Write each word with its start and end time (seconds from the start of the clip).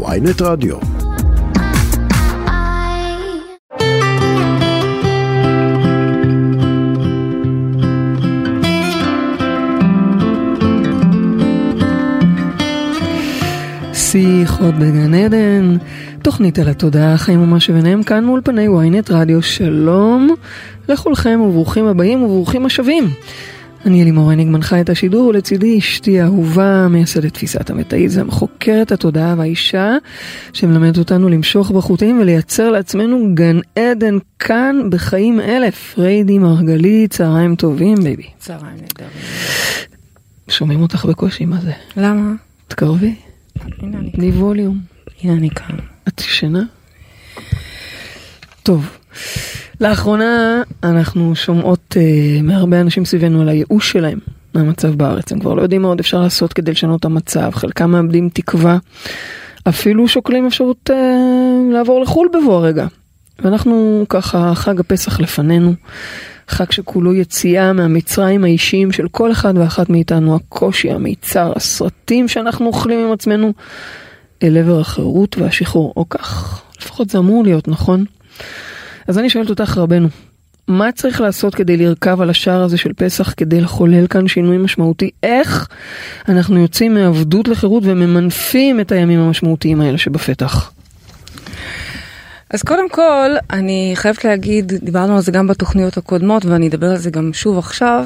ויינט 0.00 0.42
רדיו. 0.42 0.76
שיחות 13.92 14.74
בגן 14.74 15.14
עדן, 15.14 15.76
תוכנית 16.22 16.58
על 16.58 16.68
התודעה, 16.68 17.18
חיים 17.18 17.42
ומה 17.42 17.60
שביניהם 17.60 18.02
כאן 18.02 18.24
מאולפני 18.24 18.68
ynet 18.68 19.12
רדיו, 19.12 19.42
שלום 19.42 20.34
לכולכם 20.88 21.40
וברוכים 21.40 21.86
הבאים 21.86 22.22
וברוכים 22.22 22.66
השבים. 22.66 23.04
אני 23.86 24.02
אלימור 24.02 24.30
הניג 24.30 24.48
מנחה 24.48 24.80
את 24.80 24.90
השידור 24.90 25.26
ולצידי 25.26 25.78
אשתי 25.78 26.20
האהובה, 26.20 26.88
מייסדת 26.88 27.34
תפיסת 27.34 27.70
המטאיזם, 27.70 28.30
חוקרת 28.30 28.92
התודעה 28.92 29.34
והאישה 29.38 29.96
שמלמדת 30.52 30.98
אותנו 30.98 31.28
למשוך 31.28 31.70
בחוטים 31.70 32.20
ולייצר 32.20 32.70
לעצמנו 32.70 33.28
גן 33.34 33.58
עדן 33.76 34.18
כאן 34.38 34.76
בחיים 34.90 35.40
אלף. 35.40 35.94
פריידי 35.98 36.38
מרגלית, 36.38 37.12
צהריים 37.12 37.56
טובים 37.56 37.94
baby. 38.02 38.26
צהריים 38.38 38.76
נהדרים. 38.76 39.22
שומעים 40.48 40.82
אותך 40.82 41.04
בקושי, 41.04 41.44
מה 41.44 41.60
זה? 41.60 41.72
למה? 41.96 42.32
תקרבי, 42.68 43.14
הנה 43.78 43.98
אני 43.98 44.10
תני 44.10 44.30
ווליום. 44.30 44.78
הנה 45.22 45.32
אני 45.32 45.50
כאן. 45.50 45.76
את 46.08 46.20
ישנה? 46.20 46.62
טוב, 48.62 48.98
לאחרונה 49.80 50.62
אנחנו 50.82 51.36
שומעות 51.36 51.96
אה, 51.98 52.42
מהרבה 52.42 52.80
אנשים 52.80 53.04
סביבנו 53.04 53.40
על 53.40 53.48
הייאוש 53.48 53.92
שלהם 53.92 54.18
מהמצב 54.54 54.94
בארץ. 54.94 55.32
הם 55.32 55.40
כבר 55.40 55.54
לא 55.54 55.62
יודעים 55.62 55.82
מה 55.82 55.88
עוד 55.88 56.00
אפשר 56.00 56.20
לעשות 56.20 56.52
כדי 56.52 56.70
לשנות 56.70 57.00
את 57.00 57.04
המצב, 57.04 57.50
חלקם 57.54 57.90
מאבדים 57.90 58.28
תקווה, 58.32 58.78
אפילו 59.68 60.08
שוקלים 60.08 60.46
אפשרות 60.46 60.90
uh, 60.90 61.72
לעבור 61.72 62.00
לחו"ל 62.00 62.28
בבוא 62.32 62.54
הרגע. 62.54 62.86
ואנחנו 63.38 64.06
ככה, 64.08 64.52
חג 64.54 64.80
הפסח 64.80 65.20
לפנינו, 65.20 65.74
חג 66.48 66.72
שכולו 66.72 67.14
יציאה 67.14 67.72
מהמצרים 67.72 68.44
האישיים 68.44 68.92
של 68.92 69.08
כל 69.08 69.32
אחד 69.32 69.58
ואחת 69.58 69.90
מאיתנו, 69.90 70.36
הקושי, 70.36 70.90
המיצר, 70.90 71.52
הסרטים 71.56 72.28
שאנחנו 72.28 72.66
אוכלים 72.66 73.06
עם 73.06 73.12
עצמנו. 73.12 73.52
אל 74.42 74.56
עבר 74.56 74.80
החירות 74.80 75.38
והשחרור, 75.38 75.92
או 75.96 76.08
כך, 76.08 76.62
לפחות 76.80 77.10
זה 77.10 77.18
אמור 77.18 77.44
להיות, 77.44 77.68
נכון? 77.68 78.04
אז 79.08 79.18
אני 79.18 79.30
שואלת 79.30 79.50
אותך 79.50 79.78
רבנו, 79.78 80.08
מה 80.68 80.92
צריך 80.92 81.20
לעשות 81.20 81.54
כדי 81.54 81.76
לרכב 81.76 82.20
על 82.20 82.30
השער 82.30 82.62
הזה 82.62 82.78
של 82.78 82.92
פסח, 82.92 83.34
כדי 83.36 83.60
לחולל 83.60 84.06
כאן 84.06 84.28
שינוי 84.28 84.58
משמעותי? 84.58 85.10
איך 85.22 85.68
אנחנו 86.28 86.58
יוצאים 86.58 86.94
מעבדות 86.94 87.48
לחירות 87.48 87.82
וממנפים 87.86 88.80
את 88.80 88.92
הימים 88.92 89.20
המשמעותיים 89.20 89.80
האלה 89.80 89.98
שבפתח? 89.98 90.72
אז 92.50 92.62
קודם 92.62 92.88
כל, 92.88 93.30
אני 93.50 93.92
חייבת 93.94 94.24
להגיד, 94.24 94.72
דיברנו 94.82 95.16
על 95.16 95.22
זה 95.22 95.32
גם 95.32 95.46
בתוכניות 95.46 95.96
הקודמות, 95.96 96.44
ואני 96.44 96.68
אדבר 96.68 96.90
על 96.90 96.96
זה 96.96 97.10
גם 97.10 97.32
שוב 97.32 97.58
עכשיו, 97.58 98.04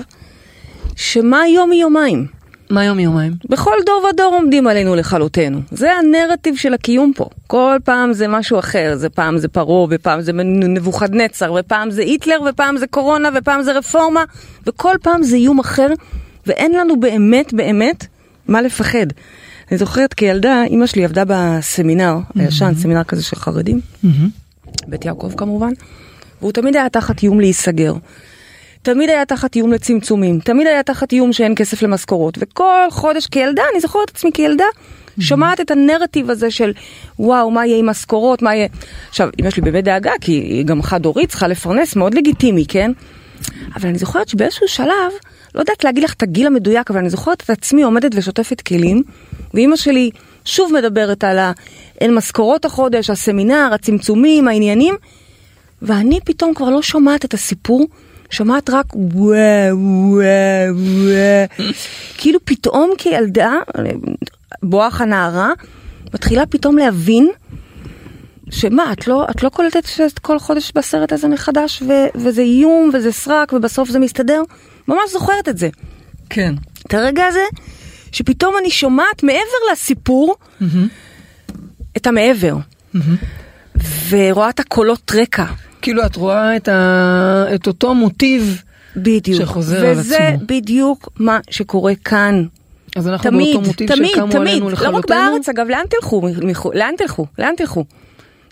שמה 0.97 1.49
יום 1.49 1.71
מיומיים? 1.71 2.36
מה 2.71 2.85
יום 2.85 2.99
יומיים? 2.99 3.33
בכל 3.49 3.75
דור 3.87 4.07
ודור 4.13 4.35
עומדים 4.35 4.67
עלינו 4.67 4.95
לכלותנו. 4.95 5.61
זה 5.71 5.93
הנרטיב 5.93 6.57
של 6.57 6.75
הקיום 6.75 7.13
פה. 7.17 7.29
כל 7.47 7.77
פעם 7.85 8.13
זה 8.13 8.29
משהו 8.29 8.59
אחר, 8.59 8.93
זה 8.97 9.09
פעם 9.09 9.39
זה 9.39 9.49
פרעה, 9.49 9.87
ופעם 9.91 10.21
זה 10.21 10.33
נבוכדנצר, 10.33 11.53
ופעם 11.61 11.91
זה 11.91 12.03
היטלר, 12.03 12.41
ופעם 12.49 12.77
זה 12.77 12.87
קורונה, 12.87 13.29
ופעם 13.35 13.63
זה 13.63 13.73
רפורמה, 13.73 14.25
וכל 14.67 14.95
פעם 15.03 15.23
זה 15.23 15.37
איום 15.37 15.59
אחר, 15.59 15.89
ואין 16.47 16.73
לנו 16.73 17.01
באמת 17.01 17.53
באמת 17.55 18.07
מה 18.49 18.63
לפחד. 18.63 19.07
אני 19.71 19.79
זוכרת 19.79 20.15
כילדה, 20.15 20.65
אימא 20.65 20.87
שלי 20.87 21.05
עבדה 21.05 21.23
בסמינר, 21.27 22.17
הישן, 22.35 22.75
סמינר 22.75 23.05
כזה 23.05 23.23
של 23.23 23.37
חרדים, 23.37 23.81
בית 24.87 25.05
יעקב 25.05 25.33
כמובן, 25.37 25.71
והוא 26.41 26.53
תמיד 26.53 26.77
היה 26.77 26.89
תחת 26.89 27.23
איום 27.23 27.41
להיסגר. 27.41 27.93
תמיד 28.87 29.11
היה 29.11 29.25
תחת 29.25 29.57
איום 29.57 29.73
לצמצומים, 29.73 30.41
תמיד 30.41 30.67
היה 30.67 30.83
תחת 30.83 31.13
איום 31.13 31.33
שאין 31.33 31.55
כסף 31.55 31.83
למשכורות, 31.83 32.39
וכל 32.41 32.87
חודש 32.91 33.27
כילדה, 33.27 33.63
אני 33.73 33.81
זוכרת 33.81 34.11
את 34.11 34.17
עצמי 34.17 34.31
כילדה, 34.35 34.65
שומעת 35.21 35.61
את 35.61 35.71
הנרטיב 35.71 36.31
הזה 36.31 36.51
של 36.51 36.73
וואו, 37.19 37.51
מה 37.51 37.67
יהיה 37.67 37.79
עם 37.79 37.87
משכורות, 37.87 38.43
מה 38.43 38.55
יהיה... 38.55 38.69
עכשיו, 39.09 39.29
אמא 39.41 39.51
שלי 39.51 39.63
באמת 39.63 39.85
דאגה, 39.85 40.13
כי 40.21 40.33
היא 40.33 40.65
גם 40.65 40.83
חד-הורית, 40.83 41.31
צריכה 41.31 41.49
לפרנס, 41.49 41.97
מאוד 41.97 42.15
לגיטימי, 42.15 42.65
כן? 42.69 42.93
אבל 43.77 43.89
אני 43.89 43.99
זוכרת 43.99 44.29
שבאיזשהו 44.29 44.69
שלב, 44.69 45.13
לא 45.55 45.61
יודעת 45.61 45.85
להגיד 45.85 46.05
לך 46.05 46.13
את 46.15 46.23
הגיל 46.23 46.47
המדויק, 46.47 46.91
אבל 46.91 46.99
אני 46.99 47.11
זוכרת 47.11 47.43
את 47.43 47.51
עצמי 47.51 47.83
עומדת 47.83 48.11
ושוטפת 48.15 48.61
כלים, 48.61 49.03
ואימא 49.55 49.77
שלי 49.77 50.11
שוב 50.45 50.73
מדברת 50.73 51.25
על 51.25 51.39
האין 51.39 52.15
משכורות 52.15 52.65
החודש, 52.65 53.11
הסמינר, 53.11 53.71
הצמצומים, 53.75 54.49
העניינים, 54.49 54.95
ואני 55.83 56.21
פתאום 56.25 56.55
כבר 56.55 56.71
לא 56.71 56.83
שומעת 56.83 57.25
את 57.25 57.35
הסיפור, 57.35 57.87
שומעת 58.31 58.71
רק 58.71 58.87
וואו 58.95 59.79
וואו 59.79 60.77
וואו. 60.77 61.73
כאילו 62.19 62.39
פתאום 62.45 62.91
כילדה, 62.99 63.53
בואך 64.63 65.01
הנערה, 65.01 65.51
מתחילה 66.15 66.47
פתאום 66.47 66.79
להבין 66.79 67.29
שמה, 68.51 68.93
את 68.93 69.07
לא, 69.09 69.27
את 69.31 69.43
לא 69.43 69.49
קולטת 69.49 69.87
שאת 69.87 70.19
כל 70.19 70.39
חודש 70.39 70.73
בסרט 70.75 71.13
הזה 71.13 71.29
מחדש, 71.29 71.83
ו, 71.83 71.93
וזה 72.15 72.43
איום, 72.43 72.91
וזה 72.95 73.13
סרק, 73.13 73.53
ובסוף 73.53 73.89
זה 73.89 73.99
מסתדר? 73.99 74.43
ממש 74.89 75.11
זוכרת 75.13 75.49
את 75.49 75.59
זה. 75.59 75.69
כן. 76.31 76.55
את 76.87 76.95
הרגע 76.95 77.27
הזה, 77.27 77.45
שפתאום 78.13 78.55
אני 78.61 78.71
שומעת 78.71 79.23
מעבר 79.23 79.73
לסיפור, 79.73 80.37
את 81.97 82.07
המעבר. 82.07 82.57
ורואה 84.09 84.51
את 84.51 84.61
הקולות 84.61 85.13
רקע. 85.15 85.45
כאילו 85.87 86.07
את 86.07 86.17
רואה 86.17 86.57
את, 86.57 86.69
ה... 86.69 87.45
את 87.55 87.67
אותו 87.67 87.95
מוטיב 87.95 88.63
בדיוק. 88.97 89.41
שחוזר 89.41 89.79
על 89.79 89.87
עצמו. 89.87 90.01
וזה 90.01 90.31
בדיוק 90.47 91.09
מה 91.19 91.39
שקורה 91.51 91.93
כאן. 92.05 92.45
אז 92.97 93.09
אנחנו 93.09 93.31
תמיד, 93.31 93.55
באותו 93.55 93.69
מוטיב 93.69 93.89
תמיד, 93.89 94.11
שקמו 94.11 94.27
תמיד, 94.27 94.49
עלינו 94.49 94.69
לא 94.69 94.75
רק 94.75 94.79
לכלותנו? 94.79 95.17
בארץ 95.17 95.49
אגב, 95.49 95.67
לאן 95.69 95.85
תלכו? 95.91 96.23
לאן 96.75 96.95
תלכו? 96.97 97.27
לאן 97.39 97.55
תלכו? 97.57 97.85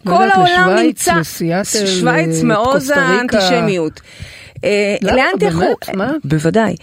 לא 0.07 0.17
כל 0.17 0.29
העולם 0.31 0.79
נמצא, 0.79 1.23
שוויץ 1.23 2.39
אה, 2.41 2.45
מעוז. 2.45 2.91
האנטישמיות. 2.91 4.01
אה, 4.65 4.97
למה? 5.03 5.17
לאן 5.17 5.33
תלכו? 5.41 5.75
בוודאי. 6.25 6.77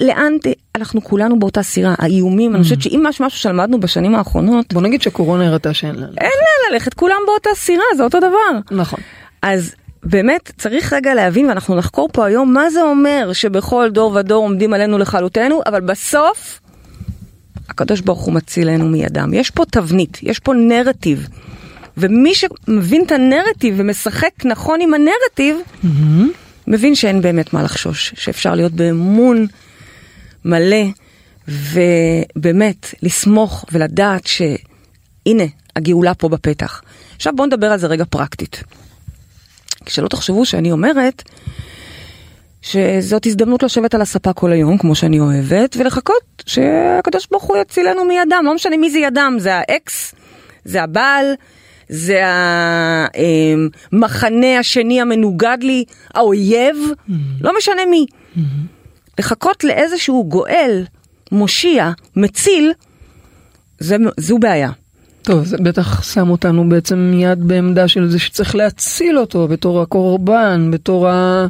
לאן, 0.00 0.32
אנחנו 0.76 1.04
כולנו 1.04 1.38
באותה 1.38 1.62
סירה, 1.62 1.94
האיומים, 1.98 2.54
אני 2.54 2.62
חושבת 2.62 2.82
שאם 2.82 3.04
יש 3.08 3.20
משהו 3.20 3.38
שלמדנו 3.38 3.80
בשנים 3.80 4.14
האחרונות, 4.14 4.72
בוא 4.72 4.82
נגיד 4.82 5.02
שקורונה 5.02 5.46
הראתה 5.46 5.74
שאין 5.74 5.94
לנו. 5.94 6.12
אין 6.20 6.30
לאן 6.30 6.72
ללכת, 6.72 6.94
כולם 6.94 7.20
באותה 7.26 7.50
סירה, 7.54 7.84
זה 7.96 8.04
אותו 8.04 8.18
דבר. 8.18 8.76
נכון. 8.76 9.00
אז 9.42 9.74
באמת 10.02 10.52
צריך 10.58 10.92
רגע 10.92 11.14
להבין 11.14 11.46
ואנחנו 11.46 11.76
נחקור 11.76 12.08
פה 12.12 12.26
היום 12.26 12.52
מה 12.52 12.70
זה 12.70 12.82
אומר 12.82 13.30
שבכל 13.32 13.90
דור 13.90 14.12
ודור 14.14 14.42
עומדים 14.42 14.74
עלינו 14.74 14.98
לכלותנו 14.98 15.60
אבל 15.66 15.80
בסוף 15.80 16.60
הקדוש 17.68 18.00
ברוך 18.00 18.20
הוא 18.20 18.34
מצילנו 18.34 18.88
מידם. 18.88 19.34
יש 19.34 19.50
פה 19.50 19.64
תבנית, 19.64 20.18
יש 20.22 20.38
פה 20.38 20.54
נרטיב. 20.54 21.28
ומי 21.96 22.34
שמבין 22.34 23.02
את 23.06 23.12
הנרטיב 23.12 23.74
ומשחק 23.78 24.44
נכון 24.44 24.80
עם 24.80 24.94
הנרטיב, 24.94 25.56
מבין 26.66 26.94
שאין 26.94 27.22
באמת 27.22 27.52
מה 27.52 27.62
לחשוש, 27.62 28.14
שאפשר 28.16 28.54
להיות 28.54 28.72
באמון 28.72 29.46
מלא 30.44 30.84
ובאמת 31.48 32.94
לסמוך 33.02 33.64
ולדעת 33.72 34.26
שהנה 34.26 35.44
הגאולה 35.76 36.14
פה 36.14 36.28
בפתח. 36.28 36.82
עכשיו 37.16 37.32
בואו 37.36 37.46
נדבר 37.46 37.72
על 37.72 37.78
זה 37.78 37.86
רגע 37.86 38.04
פרקטית. 38.10 38.62
שלא 39.88 40.08
תחשבו 40.08 40.46
שאני 40.46 40.72
אומרת 40.72 41.22
שזאת 42.62 43.26
הזדמנות 43.26 43.62
לשבת 43.62 43.94
על 43.94 44.02
הספה 44.02 44.32
כל 44.32 44.52
היום, 44.52 44.78
כמו 44.78 44.94
שאני 44.94 45.20
אוהבת, 45.20 45.76
ולחכות 45.78 46.42
שהקדוש 46.46 47.26
ברוך 47.30 47.44
הוא 47.44 47.56
יצילנו 47.56 48.04
מידם, 48.04 48.42
לא 48.44 48.54
משנה 48.54 48.76
מי 48.76 48.90
זה 48.90 48.98
ידם, 48.98 49.36
זה 49.38 49.54
האקס, 49.54 50.14
זה 50.64 50.82
הבעל, 50.82 51.34
זה 51.88 52.22
המחנה 53.92 54.58
השני 54.58 55.00
המנוגד 55.00 55.58
לי, 55.60 55.84
האויב, 56.14 56.76
לא 57.40 57.52
משנה 57.58 57.86
מי. 57.90 58.06
לחכות 59.18 59.64
לאיזשהו 59.64 60.24
גואל, 60.28 60.84
מושיע, 61.32 61.90
מציל, 62.16 62.72
זה, 63.78 63.96
זו 64.16 64.38
בעיה. 64.38 64.70
טוב, 65.22 65.44
זה 65.44 65.56
בטח 65.56 66.02
שם 66.02 66.30
אותנו 66.30 66.68
בעצם 66.68 66.98
מיד 66.98 67.48
בעמדה 67.48 67.88
של 67.88 68.10
זה 68.10 68.18
שצריך 68.18 68.54
להציל 68.54 69.18
אותו 69.18 69.48
בתור 69.48 69.82
הקורבן, 69.82 70.70
בתור 70.70 71.08
ה... 71.08 71.46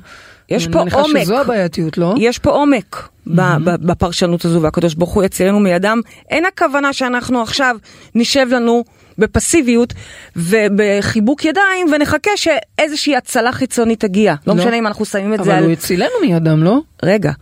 יש 0.49 0.65
אני 0.65 0.73
פה 0.73 0.83
מניחה 0.83 1.01
עומק. 1.01 1.23
שזו 1.23 1.41
הבעייתיות, 1.41 1.99
לא? 1.99 2.15
יש 2.19 2.39
פה 2.39 2.51
עומק 2.51 3.09
ב- 3.27 3.87
בפרשנות 3.87 4.45
הזו, 4.45 4.63
והקדוש 4.63 4.95
ברוך 4.95 5.13
הוא 5.13 5.23
יצילנו 5.23 5.61
מידם. 5.61 6.01
אין 6.31 6.45
הכוונה 6.45 6.93
שאנחנו 6.93 7.43
עכשיו 7.43 7.77
נשב 8.15 8.47
לנו 8.51 8.85
בפסיביות 9.19 9.95
ובחיבוק 10.37 11.45
ידיים 11.45 11.87
ונחכה 11.93 12.31
שאיזושהי 12.37 13.17
הצלה 13.17 13.53
חיצונית 13.53 14.01
תגיע. 14.01 14.35
לא, 14.47 14.55
לא. 14.55 14.61
משנה 14.61 14.77
אם 14.77 14.87
אנחנו 14.87 15.05
שמים 15.05 15.35
את 15.35 15.45
זה 15.45 15.51
אבל 15.51 15.59
על... 15.59 15.65
הוא 15.65 15.73
הצילנו 15.73 16.11
מידם, 16.23 16.65
לא? 16.65 16.81
רגע, 17.03 17.33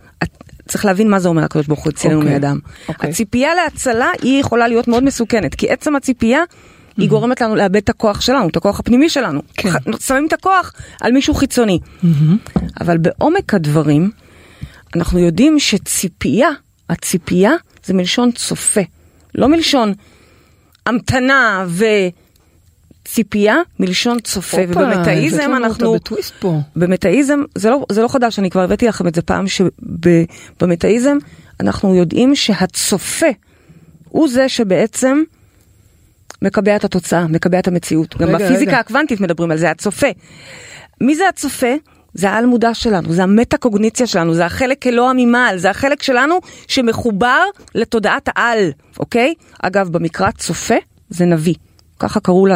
צריך 0.71 0.85
להבין 0.85 1.09
מה 1.09 1.19
זה 1.19 1.29
אומר 1.29 1.43
הקדוש 1.43 1.67
ברוך 1.67 1.83
הוא 1.83 1.91
יצילנו 1.91 2.19
אוקיי, 2.19 2.33
מידם. 2.33 2.59
אוקיי. 2.87 3.09
הציפייה 3.09 3.55
להצלה 3.55 4.09
היא 4.21 4.39
יכולה 4.39 4.67
להיות 4.67 4.87
מאוד 4.87 5.03
מסוכנת, 5.03 5.55
כי 5.55 5.69
עצם 5.69 5.95
הציפייה 5.95 6.39
היא 6.97 7.09
גורמת 7.09 7.41
לנו 7.41 7.55
לאבד 7.55 7.75
את 7.75 7.89
הכוח 7.89 8.21
שלנו, 8.21 8.47
את 8.47 8.57
הכוח 8.57 8.79
הפנימי 8.79 9.09
שלנו. 9.09 9.41
כן. 9.57 9.69
שמים 9.99 10.27
את 10.27 10.33
הכוח 10.33 10.73
על 11.01 11.11
מישהו 11.11 11.33
חיצוני. 11.33 11.79
אבל 12.81 12.97
בעומק 12.97 13.53
הדברים, 13.53 14.11
אנחנו 14.95 15.19
יודעים 15.19 15.59
שציפייה, 15.59 16.49
הציפייה 16.89 17.51
זה 17.85 17.93
מלשון 17.93 18.31
צופה, 18.31 18.81
לא 19.35 19.47
מלשון 19.47 19.93
המתנה 20.85 21.65
וציפייה, 23.05 23.55
מלשון 23.79 24.19
צופה. 24.19 24.57
ובמטאיזם 24.67 25.51
אנחנו... 25.55 25.95
במטאיזם, 26.75 27.39
זה 27.55 27.69
לא, 27.69 27.85
זה 27.91 28.01
לא 28.01 28.07
חדש, 28.07 28.39
אני 28.39 28.49
כבר 28.49 28.61
הבאתי 28.61 28.87
לכם 28.87 29.07
את 29.07 29.15
זה 29.15 29.21
פעם, 29.21 29.45
שבמטאיזם 29.47 31.17
אנחנו 31.59 31.95
יודעים 31.95 32.35
שהצופה 32.35 33.27
הוא 34.09 34.29
זה 34.29 34.49
שבעצם 34.49 35.23
מקבע 36.41 36.75
את 36.75 36.83
התוצאה, 36.83 37.27
מקבע 37.27 37.59
את 37.59 37.67
המציאות. 37.67 38.17
גם 38.17 38.27
רגע, 38.27 38.37
בפיזיקה 38.37 38.71
רגע. 38.71 38.79
הקוונטית 38.79 39.19
מדברים 39.19 39.51
על 39.51 39.57
זה, 39.57 39.71
הצופה. 39.71 40.07
מי 41.01 41.15
זה 41.15 41.29
הצופה? 41.29 41.73
זה 42.13 42.29
העל 42.29 42.45
מודע 42.45 42.73
שלנו, 42.73 43.13
זה 43.13 43.23
המטה-קוגניציה 43.23 44.07
שלנו, 44.07 44.33
זה 44.33 44.45
החלק 44.45 44.87
אלוה 44.87 45.11
ממעל, 45.15 45.57
זה 45.57 45.69
החלק 45.69 46.03
שלנו 46.03 46.39
שמחובר 46.67 47.43
לתודעת 47.75 48.29
העל, 48.35 48.71
אוקיי? 48.99 49.33
אגב, 49.61 49.89
במקרא 49.89 50.31
צופה 50.31 50.75
זה 51.09 51.25
נביא, 51.25 51.55
ככה 52.01 52.19
קראו. 52.19 52.47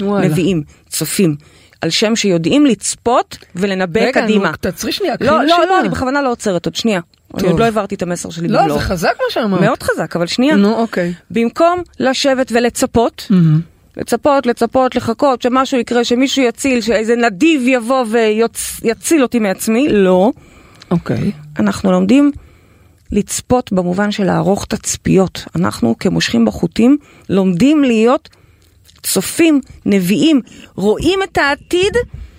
לנביאים, 0.00 0.62
צופים, 0.88 1.36
על 1.80 1.90
שם 1.90 2.16
שיודעים 2.16 2.66
לצפות 2.66 3.38
ולנבא 3.56 4.00
רגע, 4.00 4.22
קדימה. 4.22 4.50
נו, 4.50 4.56
תעצרי 4.60 4.92
שנייה, 4.92 5.14
לא, 5.20 5.26
לא, 5.26 5.42
נשימה. 5.44 5.66
לא, 5.66 5.80
אני 5.80 5.88
בכוונה 5.88 6.22
לא 6.22 6.30
עוצרת 6.30 6.66
עוד 6.66 6.74
שנייה. 6.74 7.00
אני 7.34 7.42
טוב. 7.42 7.50
עוד 7.50 7.60
לא 7.60 7.64
העברתי 7.64 7.94
את 7.94 8.02
המסר 8.02 8.30
שלי 8.30 8.48
לא, 8.48 8.60
במלואו. 8.60 8.78
זה 8.78 8.84
חזק 8.84 9.12
מה 9.16 9.24
שאמרת. 9.30 9.60
מאוד 9.60 9.82
חזק, 9.82 10.16
אבל 10.16 10.26
שנייה. 10.26 10.56
נו, 10.56 10.74
אוקיי. 10.74 11.14
במקום 11.30 11.82
לשבת 12.00 12.52
ולצפות. 12.54 13.28
לצפות, 13.96 14.46
לצפות, 14.46 14.94
לחכות, 14.94 15.42
שמשהו 15.42 15.78
יקרה, 15.78 16.04
שמישהו 16.04 16.42
יציל, 16.44 16.80
שאיזה 16.80 17.16
נדיב 17.16 17.62
יבוא 17.66 18.04
ויציל 18.82 19.22
אותי 19.22 19.38
מעצמי, 19.38 19.88
לא. 19.88 20.30
אוקיי. 20.90 21.32
אנחנו 21.58 21.92
לומדים 21.92 22.32
לצפות 23.12 23.72
במובן 23.72 24.10
של 24.10 24.24
לערוך 24.24 24.66
תצפיות. 24.66 25.44
אנחנו 25.56 25.94
כמושכים 25.98 26.44
בחוטים 26.44 26.96
לומדים 27.28 27.84
להיות 27.84 28.28
צופים, 29.02 29.60
נביאים, 29.86 30.40
רואים 30.74 31.18
את 31.22 31.38
העתיד 31.38 31.92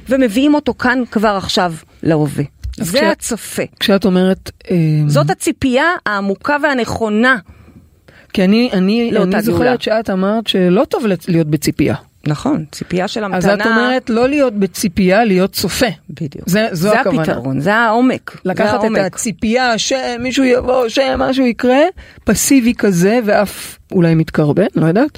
ומביאים 0.09 0.53
אותו 0.53 0.73
כאן 0.73 1.03
כבר 1.11 1.35
עכשיו 1.37 1.73
להווה. 2.03 2.43
זה 2.77 2.97
כש- 2.97 3.03
הצופה. 3.03 3.63
כשאת 3.79 4.05
אומרת... 4.05 4.51
אה, 4.71 4.75
זאת 5.07 5.29
הציפייה 5.29 5.85
העמוקה 6.05 6.57
והנכונה. 6.63 7.37
כי 8.33 8.43
אני, 8.43 8.69
אני, 8.73 9.11
לאותה 9.11 9.37
אני 9.37 9.45
גאולה. 9.45 9.57
זוכרת 9.57 9.81
שאת 9.81 10.09
אמרת 10.09 10.47
שלא 10.47 10.83
טוב 10.89 11.05
להיות 11.27 11.47
בציפייה. 11.47 11.95
נכון, 12.27 12.65
ציפייה 12.71 13.07
של 13.07 13.23
המתנה. 13.23 13.37
אז 13.53 13.59
את 13.61 13.65
אומרת 13.65 14.09
לא 14.09 14.29
להיות 14.29 14.53
בציפייה, 14.53 15.23
להיות 15.25 15.51
צופה. 15.51 15.85
בדיוק. 16.09 16.49
זה- 16.49 16.67
זו 16.71 16.89
זה 16.89 16.99
הכוונה. 16.99 17.21
הפתרון, 17.21 17.59
זה 17.59 17.75
העומק. 17.75 18.31
זה 18.33 18.39
לקחת 18.49 18.69
את 18.69 18.83
העומק. 18.83 18.99
הציפייה 18.99 19.77
שמישהו 19.77 20.43
יבוא, 20.43 20.87
שמשהו 20.89 21.45
יקרה, 21.45 21.79
פסיבי 22.23 22.73
כזה, 22.73 23.19
ואף 23.25 23.77
אולי 23.91 24.15
מתקרבן, 24.15 24.65
לא 24.75 24.85
יודעת, 24.85 25.17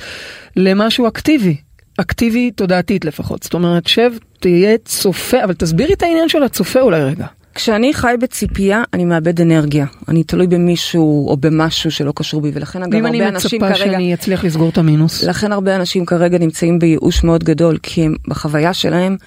למשהו 0.56 1.08
אקטיבי. 1.08 1.56
אקטיבי 1.98 2.52
תודעתית 2.52 3.06
לפחות. 3.06 3.44
זאת 3.44 3.54
אומרת, 3.54 3.88
שב, 3.88 4.12
תהיה 4.40 4.78
צופה, 4.86 5.44
אבל 5.44 5.54
תסבירי 5.54 5.94
את 5.94 6.04
העניין 6.04 6.30
של 6.30 6.44
הצופה 6.44 6.82
אולי 6.82 7.04
רגע. 7.04 7.26
כשאני 7.56 7.94
חי 7.94 8.16
בציפייה, 8.22 8.84
אני 8.94 9.06
מאבד 9.06 9.42
אנרגיה. 9.42 9.86
אני 10.08 10.24
תלוי 10.24 10.48
במישהו 10.48 11.30
או 11.30 11.38
במשהו 11.38 11.92
שלא 11.92 12.14
קשור 12.16 12.42
בי, 12.42 12.52
ולכן 12.54 12.84
אגב, 12.84 12.94
ואם 12.94 13.06
אני 13.06 13.18
הרבה 13.18 13.36
אנשים 13.36 13.62
מצפה 13.62 13.74
כרגע... 13.74 13.92
שאני 13.92 14.14
אצליח 14.14 14.44
לסגור 14.44 14.70
את 14.70 14.78
המינוס. 14.78 15.24
לכן 15.24 15.52
הרבה 15.52 15.76
אנשים 15.76 16.06
כרגע 16.06 16.38
נמצאים 16.38 16.80
בייאוש 16.80 17.24
מאוד 17.24 17.44
גדול, 17.44 17.78
כי 17.84 18.06
הם 18.06 18.16
בחוויה 18.28 18.74
שלהם, 18.74 19.18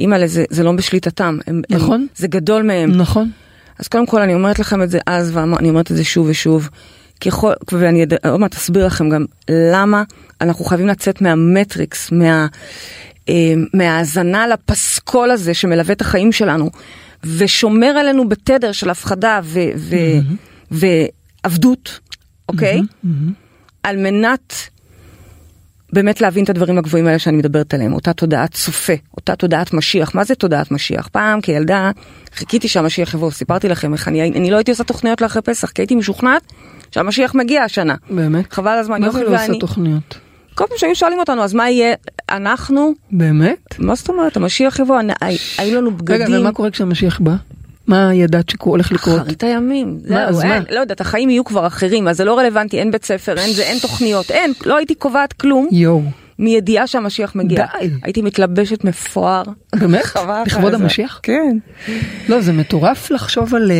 אימא'לה, 0.00 0.26
זה, 0.26 0.44
זה 0.50 0.62
לא 0.62 0.72
בשליטתם. 0.72 1.38
הם, 1.46 1.62
נכון. 1.70 2.00
הם, 2.00 2.06
זה 2.16 2.28
גדול 2.28 2.62
מהם. 2.62 2.90
נכון. 2.90 3.30
אז 3.78 3.88
קודם 3.88 4.06
כל 4.06 4.20
אני 4.20 4.34
אומרת 4.34 4.58
לכם 4.58 4.82
את 4.82 4.90
זה 4.90 4.98
אז, 5.06 5.36
ואני 5.36 5.68
אומרת 5.68 5.90
את 5.90 5.96
זה 5.96 6.04
שוב 6.04 6.26
ושוב. 6.30 6.68
ככל, 7.20 7.52
ואני 7.72 8.06
עוד 8.30 8.40
מעט 8.40 8.54
אסביר 8.54 8.86
לכם 8.86 9.08
גם 9.08 9.24
למה 9.50 10.02
אנחנו 10.40 10.64
חייבים 10.64 10.86
לצאת 10.86 11.22
מהמטריקס, 11.22 12.12
מה, 12.12 12.46
אה, 13.28 13.54
מההאזנה 13.74 14.46
לפסקול 14.46 15.30
הזה 15.30 15.54
שמלווה 15.54 15.92
את 15.92 16.00
החיים 16.00 16.32
שלנו, 16.32 16.70
ושומר 17.26 17.86
עלינו 17.86 18.28
בתדר 18.28 18.72
של 18.72 18.90
הפחדה 18.90 19.40
ו, 19.44 19.60
ו, 19.76 19.96
ועבדות, 20.70 22.00
אוקיי? 22.48 22.80
על 23.82 23.96
מנת 23.96 24.54
באמת 25.92 26.20
להבין 26.20 26.44
את 26.44 26.50
הדברים 26.50 26.78
הגבוהים 26.78 27.06
האלה 27.06 27.18
שאני 27.18 27.36
מדברת 27.36 27.74
עליהם, 27.74 27.92
אותה 27.92 28.12
תודעת 28.12 28.52
צופה, 28.52 28.92
אותה 29.16 29.36
תודעת 29.36 29.72
משיח. 29.72 30.14
מה 30.14 30.24
זה 30.24 30.34
תודעת 30.34 30.70
משיח? 30.70 31.08
פעם 31.08 31.40
כילדה 31.40 31.90
חיכיתי 32.34 32.68
שהמשיח 32.68 33.14
יבוא, 33.14 33.30
סיפרתי 33.30 33.68
לכם 33.68 33.92
איך 33.92 34.08
אני, 34.08 34.22
אני 34.22 34.50
לא 34.50 34.56
הייתי 34.56 34.70
עושה 34.70 34.84
תוכניות 34.84 35.20
לאחרי 35.20 35.42
פסח, 35.42 35.70
כי 35.70 35.82
הייתי 35.82 35.94
משוכנעת 35.94 36.42
שהמשיח 36.90 37.34
מגיע 37.34 37.62
השנה. 37.62 37.94
באמת? 38.10 38.52
חבל 38.52 38.70
הזמן, 38.78 39.00
מה 39.00 39.06
יוכי 39.06 39.18
זה 39.18 39.24
לא 39.24 39.34
עושה 39.34 39.46
ואני. 39.46 39.58
תוכניות? 39.58 40.18
כל 40.54 40.64
פעם 40.68 40.78
שהיו 40.78 40.94
שואלים 40.94 41.18
אותנו, 41.18 41.42
אז 41.42 41.54
מה 41.54 41.70
יהיה? 41.70 41.94
אנחנו, 42.30 42.92
באמת? 43.10 43.74
מה 43.78 43.94
זאת 43.94 44.08
אומרת, 44.08 44.36
המשיח 44.36 44.78
יבוא, 44.78 45.00
היו 45.58 45.80
לנו 45.80 45.90
רגע, 45.90 46.18
בגדים. 46.18 46.40
ומה 46.40 46.52
קורה 46.52 46.70
כשהמשיח 46.70 47.20
בא? 47.20 47.34
מה 47.86 48.14
ידעת 48.14 48.50
שהולך 48.50 48.92
לקרות? 48.92 49.20
אחרית 49.20 49.42
הימים, 49.42 49.98
מה, 50.08 50.24
אז 50.24 50.42
אין, 50.42 50.50
מה? 50.50 50.60
לא 50.70 50.80
יודעת, 50.80 51.00
החיים 51.00 51.30
יהיו 51.30 51.44
כבר 51.44 51.66
אחרים, 51.66 52.08
אז 52.08 52.16
זה 52.16 52.24
לא 52.24 52.38
רלוונטי, 52.38 52.78
אין 52.78 52.90
בית 52.90 53.04
ספר, 53.04 53.38
אין 53.38 53.52
זה, 53.52 53.62
אין 53.62 53.78
תוכניות, 53.78 54.30
אין, 54.30 54.52
לא 54.66 54.76
הייתי 54.76 54.94
קובעת 54.94 55.32
כלום. 55.32 55.68
יואו. 55.72 56.02
מידיעה 56.38 56.86
שהמשיח 56.86 57.34
מגיע. 57.34 57.66
די. 57.80 57.90
הייתי 58.02 58.22
מתלבשת 58.22 58.84
מפואר. 58.84 59.42
באמת? 59.76 60.04
לכבוד. 60.46 60.74
המשיח? 60.74 61.20
כן. 61.22 61.58
לא, 62.28 62.40
זה 62.40 62.52
מטורף 62.52 63.10
לחשוב 63.10 63.54
על... 63.54 63.72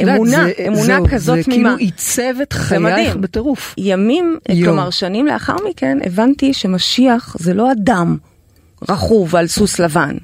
יודעת, 0.00 0.16
אמונה, 0.16 0.44
זה- 0.44 0.52
אמונה 0.66 0.82
זהו, 0.84 1.06
כזאת 1.08 1.36
זה 1.36 1.44
תמימה. 1.44 1.62
כאילו 1.62 1.76
עיצב 1.76 2.40
את 2.42 2.52
חייך. 2.52 3.16
בטירוף. 3.16 3.74
ימים, 3.78 4.38
יואו. 4.48 4.64
כלומר 4.64 4.90
שנים 4.90 5.26
לאחר 5.26 5.56
מכן, 5.70 5.98
הבנתי 6.04 6.52
שמשיח 6.54 7.36
זה 7.38 7.54
לא 7.54 7.72
אדם 7.72 8.16
רכוב 8.88 9.36
על 9.36 9.46
סוס 9.46 9.78
לבן. 9.78 10.16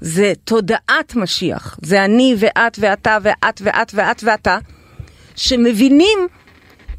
זה 0.00 0.32
תודעת 0.44 1.16
משיח. 1.16 1.78
זה 1.82 2.04
אני 2.04 2.34
ואת 2.38 2.76
ואתה 2.80 3.18
ואת 3.22 3.60
ואת 3.64 3.90
ואת 3.94 4.24
ואתה, 4.24 4.58
שמבינים 5.36 6.18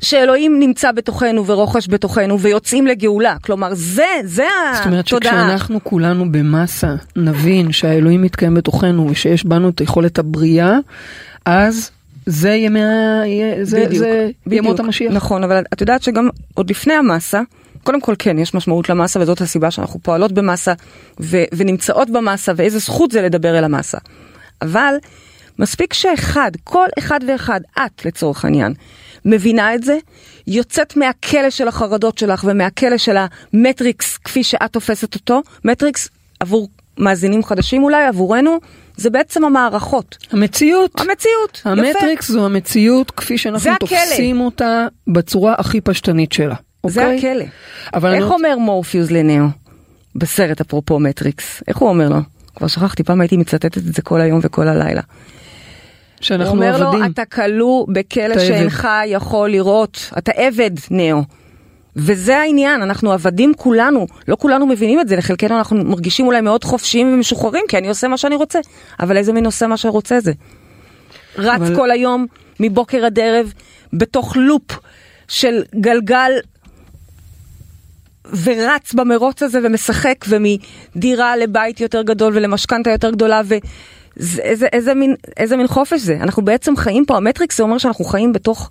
שאלוהים 0.02 0.60
נמצא 0.60 0.92
בתוכנו 0.92 1.46
ורוכש 1.46 1.88
בתוכנו 1.90 2.40
ויוצאים 2.40 2.88
לגאולה. 2.88 3.36
כלומר, 3.44 3.70
זה, 3.74 4.06
זה 4.24 4.44
זאת 4.78 4.86
אומרת 4.86 5.06
התודעה. 5.06 5.32
שכשאנחנו 5.34 5.80
כולנו 5.84 6.32
במסה 6.32 6.96
נבין 7.16 7.72
שהאלוהים 7.72 8.22
מתקיים 8.22 8.54
בתוכנו 8.54 9.10
ושיש 9.10 9.46
בנו 9.46 9.70
את 9.70 9.82
יכולת 9.82 10.20
הבריאה, 10.20 10.78
אז 11.46 11.92
זה 12.26 12.50
ימי 12.50 12.84
ה... 12.84 13.22
זה, 13.62 13.86
בדיוק, 13.86 14.00
זה 14.00 14.30
בדיוק. 14.48 14.66
ימות 14.66 14.80
המשיח. 14.80 15.14
נכון, 15.14 15.44
אבל 15.44 15.64
את 15.74 15.82
יודעת 15.82 16.04
שגם 16.04 16.30
עוד 16.54 16.70
לפני 16.70 16.94
המסה, 16.94 17.42
קודם 17.84 18.02
כל 18.02 18.14
כן, 18.20 18.40
יש 18.40 18.54
משמעות 18.54 18.90
למסה 18.90 19.20
וזאת 19.20 19.42
הסיבה 19.42 19.72
שאנחנו 19.72 20.00
פועלות 20.04 20.32
במסה 20.32 20.74
ו- 21.20 21.44
ונמצאות 21.54 22.10
במסה 22.10 22.52
ואיזה 22.56 22.80
זכות 22.80 23.12
זה 23.12 23.22
לדבר 23.22 23.58
אל 23.60 23.64
המסה. 23.64 23.98
אבל 24.62 24.96
מספיק 25.60 25.94
שאחד, 25.94 26.52
כל 26.64 26.88
אחד 27.00 27.20
ואחד, 27.28 27.62
את 27.78 28.06
לצורך 28.06 28.46
העניין, 28.46 28.74
מבינה 29.26 29.76
את 29.76 29.84
זה, 29.84 29.98
יוצאת 30.48 30.98
מהכלא 30.98 31.50
של 31.50 31.68
החרדות 31.68 32.18
שלך 32.18 32.44
ומהכלא 32.48 32.98
של 32.98 33.18
המטריקס 33.18 34.18
כפי 34.18 34.44
שאת 34.44 34.74
תופסת 34.74 35.16
אותו, 35.16 35.42
מטריקס 35.66 36.10
עבור 36.40 36.70
מאזינים 36.98 37.44
חדשים 37.44 37.84
אולי, 37.84 38.06
עבורנו, 38.06 38.60
זה 38.98 39.10
בעצם 39.10 39.46
המערכות. 39.46 40.18
המציאות. 40.32 40.92
המציאות, 41.02 41.58
יפה. 41.60 41.70
המטריקס 41.70 42.32
זו 42.32 42.46
המציאות 42.46 43.12
כפי 43.12 43.38
שאנחנו 43.38 43.72
הכלא. 43.72 43.88
תופסים 43.88 44.42
אותה 44.42 44.88
בצורה 45.08 45.56
הכי 45.58 45.82
פשטנית 45.82 46.32
שלה. 46.32 46.56
זה 46.88 47.02
אוקיי? 47.06 47.18
הכלא. 47.32 47.46
אבל 47.94 48.10
אני 48.10 48.18
איך 48.18 48.26
רוצה- 48.26 48.36
אומר 48.36 48.58
מורפיוס 48.58 49.12
לניאו 49.12 49.46
בסרט 50.16 50.62
אפרופו 50.62 51.00
מטריקס? 51.00 51.64
איך 51.68 51.78
הוא 51.78 51.90
אומר 51.90 52.10
לו? 52.10 52.18
כבר 52.56 52.68
שכחתי, 52.68 53.04
פעם 53.04 53.22
הייתי 53.22 53.38
מצטטת 53.38 53.78
את 53.78 53.94
זה 53.94 54.02
כל 54.02 54.22
היום 54.22 54.40
וכל 54.44 54.68
הלילה. 54.68 55.02
הוא 55.02 56.28
שאנחנו 56.28 56.54
אומר 56.54 56.84
עבדים. 56.84 57.00
לו, 57.04 57.06
אתה 57.14 57.26
כלוא 57.26 57.86
בכלא 57.90 58.26
אתה 58.26 58.34
עבד." 58.34 58.48
שאינך 58.48 58.88
יכול 59.06 59.50
לראות, 59.50 60.10
אתה 60.18 60.32
עבד, 60.36 60.72
נאו. 60.92 61.24
וזה 61.96 62.38
העניין, 62.38 62.82
אנחנו 62.82 63.12
עבדים 63.12 63.54
כולנו, 63.58 64.08
לא 64.28 64.36
כולנו 64.40 64.66
מבינים 64.66 65.00
את 65.00 65.08
זה, 65.08 65.16
לחלקנו 65.16 65.58
אנחנו 65.58 65.84
מרגישים 65.84 66.26
אולי 66.26 66.42
מאוד 66.42 66.64
חופשיים 66.64 67.14
ומשוחררים, 67.14 67.64
כי 67.68 67.78
אני 67.78 67.90
עושה 67.90 68.08
מה 68.08 68.18
שאני 68.18 68.36
רוצה, 68.36 68.60
אבל 69.00 69.18
איזה 69.18 69.34
מין 69.34 69.46
עושה 69.46 69.68
מה 69.68 69.78
שרוצה 69.78 70.20
זה? 70.20 70.32
רץ 71.38 71.62
אבל- 71.62 71.76
כל 71.76 71.92
היום, 71.92 72.26
מבוקר 72.60 73.06
עד 73.06 73.20
ערב, 73.20 73.54
בתוך 73.94 74.38
לופ 74.38 74.80
של 75.28 75.64
גלגל 75.76 76.32
ורץ 78.44 78.94
במרוץ 78.94 79.44
הזה 79.44 79.60
ומשחק 79.64 80.26
ומדירה 80.28 81.38
לבית 81.38 81.82
יותר 81.82 82.02
גדול 82.02 82.34
ולמשכנתה 82.36 82.90
יותר 82.90 83.12
גדולה 83.12 83.42
ואיזה 83.48 84.68
איזה 84.74 84.94
מין, 84.94 85.16
איזה 85.38 85.58
מין 85.58 85.68
חופש 85.68 86.02
זה. 86.02 86.18
אנחנו 86.22 86.46
בעצם 86.46 86.76
חיים 86.76 87.06
פה, 87.06 87.18
המטריקס 87.18 87.58
זה 87.58 87.64
אומר 87.64 87.78
שאנחנו 87.78 88.06
חיים 88.06 88.34
בתוך 88.34 88.70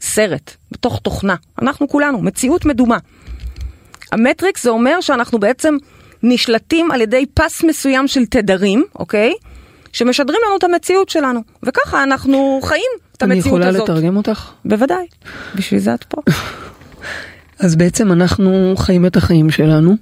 סרט, 0.00 0.56
בתוך 0.70 1.00
תוכנה. 1.02 1.34
אנחנו 1.62 1.88
כולנו, 1.88 2.22
מציאות 2.22 2.64
מדומה. 2.64 2.98
המטריקס 4.12 4.62
זה 4.62 4.70
אומר 4.70 5.00
שאנחנו 5.00 5.38
בעצם 5.38 5.76
נשלטים 6.22 6.90
על 6.90 7.00
ידי 7.00 7.26
פס 7.34 7.64
מסוים 7.64 8.08
של 8.08 8.26
תדרים, 8.26 8.84
אוקיי? 8.94 9.32
שמשדרים 9.92 10.38
לנו 10.46 10.56
את 10.56 10.64
המציאות 10.64 11.08
שלנו, 11.08 11.40
וככה 11.62 12.02
אנחנו 12.02 12.60
חיים 12.62 12.90
את 13.16 13.22
אני 13.22 13.34
המציאות 13.34 13.46
יכולה 13.46 13.68
הזאת. 13.68 13.88
לתרגם 13.88 14.16
אותך? 14.16 14.50
בוודאי, 14.64 15.06
בשביל 15.54 15.80
זה 15.80 15.94
את 15.94 16.04
פה. 16.04 16.22
אז 17.64 17.76
בעצם 17.76 18.12
אנחנו 18.12 18.74
חיים 18.76 19.06
את 19.06 19.16
החיים 19.16 19.50
שלנו 19.50 19.96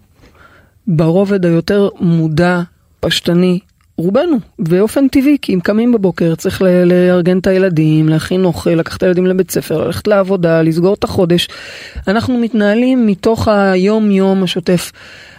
ברובד 0.87 1.47
היותר 1.47 1.89
מודע, 2.01 2.61
פשטני, 3.01 3.59
רובנו, 3.99 4.37
באופן 4.59 5.09
טבעי, 5.09 5.37
כי 5.43 5.55
אם 5.55 5.61
קמים 5.61 5.93
בבוקר 5.93 6.35
צריך 6.35 6.63
לארגן 6.63 7.39
את 7.39 7.47
הילדים, 7.47 8.09
להכין 8.09 8.45
אוכל, 8.45 8.71
לקחת 8.71 8.97
את 8.97 9.03
הילדים 9.03 9.27
לבית 9.27 9.51
ספר, 9.51 9.85
ללכת 9.85 10.09
לעבודה, 10.09 10.63
לסגור 10.63 10.95
את 10.95 11.05
החודש. 11.05 11.49
אנחנו 12.09 12.39
מתנהלים 12.39 13.07
מתוך 13.07 13.49
היום 13.49 14.11
יום 14.11 14.43
השוטף, 14.43 14.93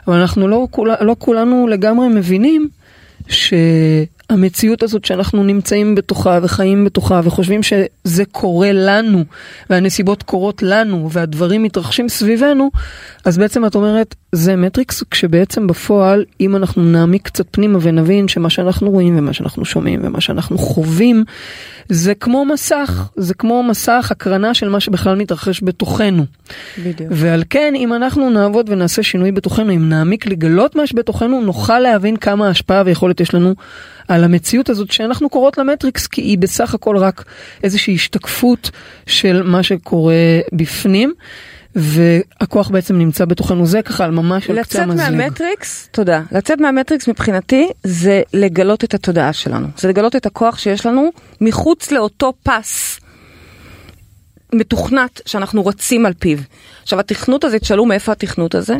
אבל 0.07 0.17
אנחנו 0.17 0.47
לא, 0.47 0.67
לא 1.01 1.15
כולנו 1.19 1.67
לגמרי 1.67 2.07
מבינים 2.07 2.69
שהמציאות 4.29 4.83
הזאת 4.83 5.05
שאנחנו 5.05 5.43
נמצאים 5.43 5.95
בתוכה 5.95 6.39
וחיים 6.41 6.85
בתוכה 6.85 7.21
וחושבים 7.23 7.63
שזה 7.63 8.25
קורה 8.25 8.71
לנו 8.71 9.23
והנסיבות 9.69 10.23
קורות 10.23 10.63
לנו 10.63 11.09
והדברים 11.11 11.63
מתרחשים 11.63 12.09
סביבנו, 12.09 12.71
אז 13.25 13.37
בעצם 13.37 13.65
את 13.65 13.75
אומרת 13.75 14.15
זה 14.31 14.55
מטריקס 14.55 15.03
כשבעצם 15.11 15.67
בפועל 15.67 16.25
אם 16.39 16.55
אנחנו 16.55 16.83
נעמיק 16.83 17.25
קצת 17.25 17.45
פנימה 17.51 17.79
ונבין 17.81 18.27
שמה 18.27 18.49
שאנחנו 18.49 18.89
רואים 18.91 19.17
ומה 19.17 19.33
שאנחנו 19.33 19.65
שומעים 19.65 19.99
ומה 20.03 20.21
שאנחנו 20.21 20.57
חווים 20.57 21.23
זה 21.89 22.15
כמו 22.15 22.45
מסך, 22.45 23.09
זה 23.15 23.33
כמו 23.33 23.63
מסך 23.63 24.07
הקרנה 24.11 24.53
של 24.53 24.69
מה 24.69 24.79
שבכלל 24.79 25.15
מתרחש 25.15 25.63
בתוכנו. 25.63 26.25
בדיוק. 26.77 27.09
ועל 27.11 27.43
כן, 27.49 27.73
אם 27.75 27.93
אנחנו 27.93 28.29
נעבוד 28.29 28.69
ונעשה 28.69 29.03
שינוי 29.03 29.31
בתוכנו, 29.31 29.71
אם 29.75 29.89
נעמיק 29.89 30.25
לגלות 30.25 30.75
מה 30.75 30.87
שבתוכנו, 30.87 31.41
נוכל 31.41 31.79
להבין 31.79 32.17
כמה 32.17 32.49
השפעה 32.49 32.83
ויכולת 32.85 33.19
יש 33.19 33.33
לנו 33.33 33.55
על 34.09 34.23
המציאות 34.23 34.69
הזאת 34.69 34.91
שאנחנו 34.91 35.29
קוראות 35.29 35.57
לה 35.57 35.63
מטריקס, 35.63 36.07
כי 36.07 36.21
היא 36.21 36.37
בסך 36.37 36.73
הכל 36.73 36.97
רק 36.97 37.23
איזושהי 37.63 37.95
השתקפות 37.95 38.71
של 39.05 39.43
מה 39.43 39.63
שקורה 39.63 40.13
בפנים, 40.53 41.13
והכוח 41.75 42.69
בעצם 42.69 42.97
נמצא 42.97 43.25
בתוכנו. 43.25 43.65
זה 43.65 43.81
ככה 43.81 44.05
על 44.05 44.11
ממש 44.11 44.49
על 44.49 44.63
קצה 44.63 44.79
לצאת 44.79 44.81
המזלג. 44.81 45.17
מהמטריקס, 45.17 45.89
תודה, 45.91 46.21
לצאת 46.31 46.59
מהמטריקס 46.59 47.07
מבחינתי 47.07 47.69
זה 47.83 48.21
לגלות 48.33 48.83
את 48.83 48.93
התודעה 48.93 49.33
שלנו, 49.33 49.67
זה 49.77 49.87
לגלות 49.87 50.15
את 50.15 50.25
הכוח 50.25 50.57
שיש 50.57 50.85
לנו 50.85 51.09
מחוץ 51.41 51.91
לאותו 51.91 52.33
פס 52.43 52.99
מתוכנת 54.53 55.21
שאנחנו 55.25 55.65
רצים 55.65 56.05
על 56.05 56.13
פיו. 56.13 56.37
עכשיו 56.83 56.99
התכנות 56.99 57.43
הזה, 57.43 57.59
תשאלו 57.59 57.85
מאיפה 57.85 58.11
התכנות 58.11 58.55
הזה? 58.55 58.75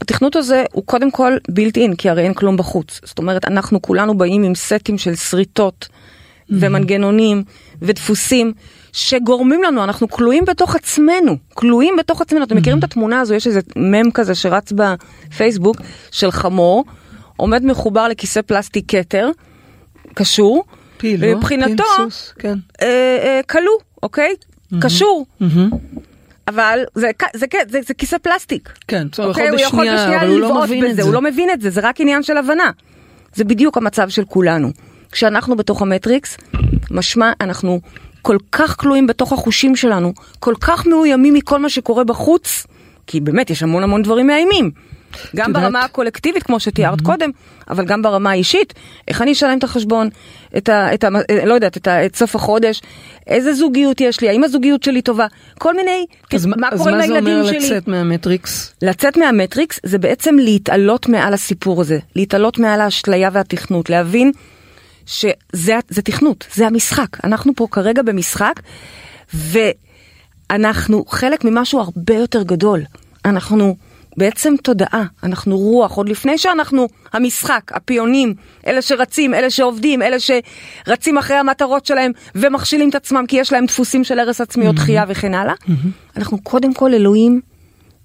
התכנות 0.00 0.36
הזה 0.36 0.64
הוא 0.72 0.84
קודם 0.86 1.10
כל 1.10 1.36
בילט 1.48 1.76
אין, 1.76 1.96
כי 1.96 2.10
הרי 2.10 2.22
אין 2.22 2.34
כלום 2.34 2.56
בחוץ. 2.56 3.00
זאת 3.04 3.18
אומרת, 3.18 3.44
אנחנו 3.44 3.82
כולנו 3.82 4.18
באים 4.18 4.42
עם 4.42 4.54
סטים 4.54 4.98
של 4.98 5.14
שריטות 5.14 5.88
ומנגנונים 6.50 7.42
ודפוסים 7.82 8.52
שגורמים 8.92 9.62
לנו, 9.62 9.84
אנחנו 9.84 10.08
כלואים 10.08 10.44
בתוך 10.44 10.76
עצמנו, 10.76 11.36
כלואים 11.54 11.94
בתוך 11.98 12.20
עצמנו. 12.20 12.44
אתם 12.44 12.56
מכירים 12.56 12.78
את 12.78 12.84
התמונה 12.84 13.20
הזו? 13.20 13.34
יש 13.34 13.46
איזה 13.46 13.60
מם 13.76 14.10
כזה 14.10 14.34
שרץ 14.34 14.72
בפייסבוק 14.72 15.76
של 16.10 16.30
חמור, 16.30 16.84
עומד 17.36 17.64
מחובר 17.64 18.08
לכיסא 18.08 18.42
פלסטיק 18.42 18.84
כתר, 18.88 19.30
קשור? 20.14 20.64
ומבחינתו, 21.02 21.84
כן. 22.38 22.58
אה, 22.82 22.86
אה, 23.22 23.40
כלוא, 23.48 23.78
אוקיי? 24.02 24.34
קשור. 24.80 25.26
אבל 26.48 26.80
זה, 26.94 27.10
זה, 27.36 27.46
זה, 27.52 27.58
זה, 27.68 27.80
זה 27.86 27.94
כיסא 27.94 28.18
פלסטיק. 28.18 28.72
כן, 28.88 29.06
בסדר, 29.12 29.26
אוקיי, 29.26 29.48
הוא 29.48 29.60
יכול 29.60 29.94
בשנייה, 29.94 30.24
לא 30.24 30.38
לבעוט 30.38 30.64
את 30.64 30.84
בזה, 30.84 30.94
זה. 30.94 31.02
הוא 31.02 31.12
לא 31.12 31.22
מבין 31.22 31.50
את 31.50 31.60
זה, 31.60 31.70
זה 31.70 31.80
רק 31.80 32.00
עניין 32.00 32.22
של 32.22 32.36
הבנה. 32.36 32.70
זה 33.34 33.44
בדיוק 33.44 33.76
המצב 33.76 34.08
של 34.08 34.24
כולנו. 34.24 34.70
כשאנחנו 35.12 35.56
בתוך 35.56 35.82
המטריקס, 35.82 36.36
משמע 36.90 37.32
אנחנו 37.40 37.80
כל 38.22 38.36
כך 38.52 38.76
כלואים 38.80 39.06
בתוך 39.06 39.32
החושים 39.32 39.76
שלנו, 39.76 40.12
כל 40.38 40.54
כך 40.60 40.86
מאוימים 40.86 41.34
מכל 41.34 41.58
מה 41.58 41.68
שקורה 41.68 42.04
בחוץ, 42.04 42.66
כי 43.06 43.20
באמת 43.20 43.50
יש 43.50 43.62
המון 43.62 43.82
המון 43.82 44.02
דברים 44.02 44.26
מאיימים. 44.26 44.70
גם 45.36 45.48
יודעת- 45.48 45.62
ברמה 45.62 45.84
הקולקטיבית, 45.84 46.42
כמו 46.42 46.60
שתיארת 46.60 47.00
קודם, 47.00 47.30
אבל 47.70 47.84
גם 47.84 48.02
ברמה 48.02 48.30
האישית, 48.30 48.74
איך 49.08 49.22
אני 49.22 49.32
אשלם 49.32 49.58
את 49.58 49.64
החשבון, 49.64 50.08
את 50.56 50.68
ה... 50.68 50.94
את 50.94 51.04
ה 51.04 51.08
לא 51.46 51.54
יודעת, 51.54 51.76
את, 51.76 51.86
ה, 51.88 52.06
את 52.06 52.16
סוף 52.16 52.36
החודש, 52.36 52.82
איזה 53.26 53.54
זוגיות 53.54 54.00
יש 54.00 54.20
לי, 54.20 54.28
האם 54.28 54.44
הזוגיות 54.44 54.82
שלי 54.82 55.02
טובה, 55.02 55.26
כל 55.58 55.76
מיני, 55.76 56.06
אז 56.34 56.46
מה 56.46 56.68
אז 56.72 56.78
קורה 56.78 56.90
עם 56.92 56.96
מה 56.98 57.06
זה 57.06 57.14
הילדים 57.14 57.38
אומר 57.38 57.46
שלי. 57.50 57.58
לצאת 57.70 57.88
מהמטריקס? 57.88 58.72
לצאת 58.82 59.16
מהמטריקס 59.16 59.80
זה 59.82 59.98
בעצם 59.98 60.34
להתעלות 60.38 61.08
מעל 61.08 61.34
הסיפור 61.34 61.80
הזה, 61.80 61.98
להתעלות 62.16 62.58
מעל 62.58 62.80
האשליה 62.80 63.30
והתכנות, 63.32 63.90
להבין 63.90 64.32
שזה 65.06 65.32
זה 65.88 66.02
תכנות, 66.02 66.46
זה 66.54 66.66
המשחק. 66.66 67.24
אנחנו 67.24 67.52
פה 67.56 67.66
כרגע 67.70 68.02
במשחק, 68.02 68.60
ואנחנו 69.34 71.04
חלק 71.08 71.44
ממשהו 71.44 71.80
הרבה 71.80 72.14
יותר 72.14 72.42
גדול. 72.42 72.82
אנחנו 73.24 73.76
בעצם 74.16 74.54
תודעה, 74.62 75.04
אנחנו 75.22 75.58
רוח, 75.58 75.92
עוד 75.92 76.08
לפני 76.08 76.38
שאנחנו 76.38 76.88
המשחק, 77.12 77.62
הפיונים, 77.70 78.34
אלה 78.66 78.82
שרצים, 78.82 79.34
אלה 79.34 79.50
שעובדים, 79.50 80.02
אלה 80.02 80.16
שרצים 80.20 81.18
אחרי 81.18 81.36
המטרות 81.36 81.86
שלהם 81.86 82.12
ומכשילים 82.34 82.88
את 82.90 82.94
עצמם 82.94 83.24
כי 83.28 83.36
יש 83.36 83.52
להם 83.52 83.66
דפוסים 83.66 84.04
של 84.04 84.18
הרס 84.18 84.40
עצמי 84.40 84.66
או 84.66 84.72
דחייה 84.72 85.04
וכן 85.08 85.34
הלאה. 85.34 85.54
אנחנו 86.16 86.42
קודם 86.42 86.74
כל 86.74 86.94
אלוהים 86.94 87.40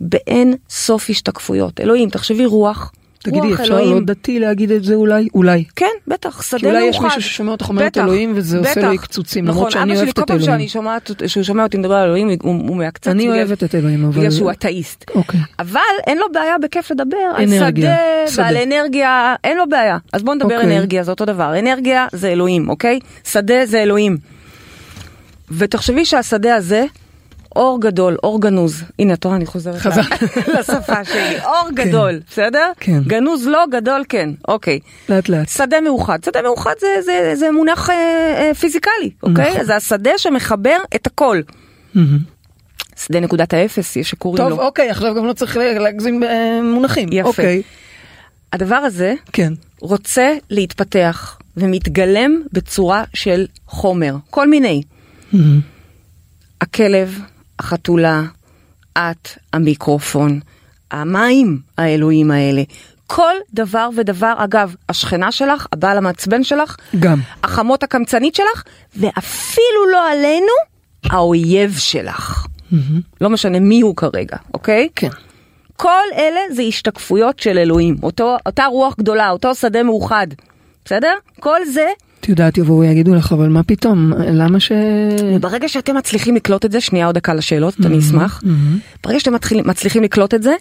באין 0.02 0.54
סוף 0.70 1.10
השתקפויות. 1.10 1.80
אלוהים, 1.80 2.10
תחשבי 2.10 2.46
רוח. 2.46 2.92
תגידי, 3.24 3.54
אפשר 3.54 3.64
אלוהים. 3.64 3.96
לא 3.96 4.00
דתי 4.06 4.40
להגיד 4.40 4.72
את 4.72 4.84
זה 4.84 4.96
אולי? 4.96 5.28
אולי. 5.34 5.64
כן, 5.76 5.86
בטח, 6.08 6.42
שדה 6.42 6.60
כי 6.60 6.66
מאוחד. 6.66 6.78
אולי 6.78 6.90
יש 6.90 7.00
מישהו 7.00 7.22
ששומע 7.22 7.52
אותך 7.52 7.70
אומרת 7.70 7.98
אלוהים 7.98 8.34
וזה 8.36 8.60
עושה 8.60 8.72
בטח. 8.72 8.92
לו 8.92 8.98
קצוצים, 8.98 9.46
נכון, 9.46 9.58
למרות 9.58 9.72
שאני 9.72 9.84
אבא 9.84 9.94
שלי 9.94 10.04
אוהבת 10.04 10.16
כל 10.16 10.22
את 10.22 10.28
פעם 10.28 10.38
אלוהים. 10.38 10.52
שאני 10.52 10.70
שומעת, 10.70 11.12
שהוא 11.28 11.44
שומע 11.44 11.64
אותי 11.64 11.78
מדבר 11.78 11.96
על 11.96 12.06
אלוהים, 12.08 12.28
הוא, 12.28 12.38
הוא 12.68 12.76
מעקצץ. 12.76 13.08
אני 13.08 13.28
אוהבת 13.30 13.64
את 13.64 13.76
אלוהים, 13.76 14.06
אבל... 14.06 14.20
בגלל 14.20 14.32
שהוא 14.32 14.52
אתאיסט. 14.52 15.06
אוקיי. 15.16 15.40
אבל 15.60 15.80
אין 16.08 16.18
לו 16.18 16.26
בעיה 16.34 16.58
בכיף 16.58 16.92
לדבר 16.92 17.18
על 17.36 17.44
אנרגיה, 17.44 17.96
שדה 17.96 18.32
שדה. 18.32 18.44
ועל 18.44 18.58
אנרגיה, 18.58 19.36
אין 19.44 19.58
לו 19.58 19.70
בעיה. 19.70 19.98
אז 20.14 20.24
בוא 20.24 20.36
נדבר 20.36 20.56
אוקיי. 20.56 20.78
אנרגיה, 20.78 21.04
זה 21.04 21.12
אותו 21.12 21.26
דבר. 21.26 21.60
אנרגיה 21.60 22.08
זה 22.12 22.28
אלוהים, 22.30 22.70
אוקיי? 22.70 23.00
שדה 23.28 23.66
זה 23.66 23.84
אלוהים. 23.84 24.18
ותחשבי 25.52 26.06
שהשדה 26.06 26.56
הזה, 26.56 26.86
אור 27.56 27.82
גדול, 27.82 28.18
אור 28.24 28.42
גנוז. 28.42 28.84
הנה, 29.00 29.14
את 29.14 29.24
רואה, 29.24 29.36
אני 29.36 29.46
חוזרת 29.46 29.76
חזרת. 29.76 30.06
ל- 30.22 30.26
לשפה 30.60 31.06
שלי. 31.06 31.44
אור 31.44 31.70
גדול, 31.74 32.20
בסדר? 32.30 32.72
כן. 32.80 33.00
גנוז 33.08 33.48
לא, 33.48 33.66
גדול 33.72 34.04
כן. 34.10 34.30
אוקיי. 34.48 34.80
לאט 35.10 35.30
לאט. 35.30 35.50
שדה 35.50 35.82
מאוחד. 35.82 36.20
שדה 36.26 36.42
מאוחד 36.42 36.74
זה, 36.80 36.88
זה, 37.06 37.32
זה 37.36 37.52
מונח 37.52 37.90
אה, 37.90 37.96
אה, 38.38 38.54
פיזיקלי, 38.54 39.12
אוקיי? 39.24 39.52
נכון. 39.52 39.64
זה 39.66 39.76
השדה 39.76 40.12
שמחבר 40.18 40.78
את 40.96 41.08
הכל. 41.08 41.42
מהמם. 41.94 42.20
שדה 43.06 43.20
נקודת 43.20 43.54
האפס, 43.54 43.96
יש 43.96 44.10
שקוראים 44.10 44.44
טוב, 44.44 44.50
לו. 44.50 44.62
אוקיי, 44.66 44.90
עכשיו 44.90 45.16
גם 45.16 45.26
לא 45.26 45.34
צריך 45.34 45.58
להגזים 45.58 46.24
במונחים. 46.28 47.10
יפה. 47.12 47.28
אוקיי. 47.30 47.62
הדבר 48.54 48.76
הזה 48.76 49.14
כן. 49.34 49.54
רוצה 49.80 50.34
להתפתח 50.50 51.38
ומתגלם 51.58 52.42
בצורה 52.54 53.04
של 53.14 53.46
חומר, 53.68 54.16
כל 54.30 54.50
מיני. 54.50 54.82
מהמם. 55.34 55.60
הכלב, 56.62 57.20
החתולה, 57.62 58.22
את, 58.98 59.30
המיקרופון, 59.54 60.40
המים 60.92 61.60
האלוהים 61.78 62.32
האלה. 62.32 62.64
כל 63.08 63.34
דבר 63.54 63.90
ודבר, 63.98 64.34
אגב, 64.38 64.76
השכנה 64.90 65.32
שלך, 65.32 65.68
הבעל 65.72 65.98
המעצבן 65.98 66.44
שלך, 66.44 66.76
גם. 67.00 67.20
החמות 67.44 67.84
הקמצנית 67.84 68.36
שלך, 68.36 68.64
ואפילו 68.98 69.92
לא 69.92 70.12
עלינו, 70.12 70.54
האויב 71.04 71.78
שלך. 71.78 72.46
מהמם. 72.72 73.02
לא 73.22 73.30
משנה 73.30 73.60
מי 73.60 73.82
הוא 73.82 73.96
כרגע, 73.96 74.38
אוקיי? 74.54 74.90
כן. 74.96 75.10
כל 75.76 76.04
אלה 76.16 76.40
זה 76.52 76.62
השתקפויות 76.62 77.40
של 77.40 77.58
אלוהים, 77.58 77.96
אותו, 78.04 78.38
אותה 78.46 78.66
רוח 78.66 78.96
גדולה, 78.98 79.30
אותו 79.30 79.56
שדה 79.56 79.84
מאוחד, 79.84 80.28
בסדר? 80.86 81.14
כל 81.40 81.66
זה, 81.66 81.88
את 82.22 82.30
יודעת, 82.30 82.58
יבואו 82.58 82.80
ויגידו 82.80 83.16
לך, 83.16 83.32
אבל 83.32 83.48
מה 83.48 83.64
פתאום, 83.64 84.14
למה 84.18 84.60
ש... 84.60 84.72
ברגע 85.42 85.68
שאתם 85.68 85.98
מצליחים 85.98 86.36
לקלוט 86.36 86.66
את 86.66 86.72
זה, 86.72 86.82
שנייה 86.82 87.06
עוד 87.06 87.16
דקה 87.16 87.34
לשאלות, 87.34 87.76
אני 87.86 88.00
אשמח, 88.00 88.42
מהמם. 88.44 88.80
ברגע 89.04 89.20
שאתם 89.20 89.34
מתחילים, 89.34 89.68
מצליחים 89.68 90.04
לקלוט 90.04 90.34
את 90.34 90.44
זה, 90.44 90.54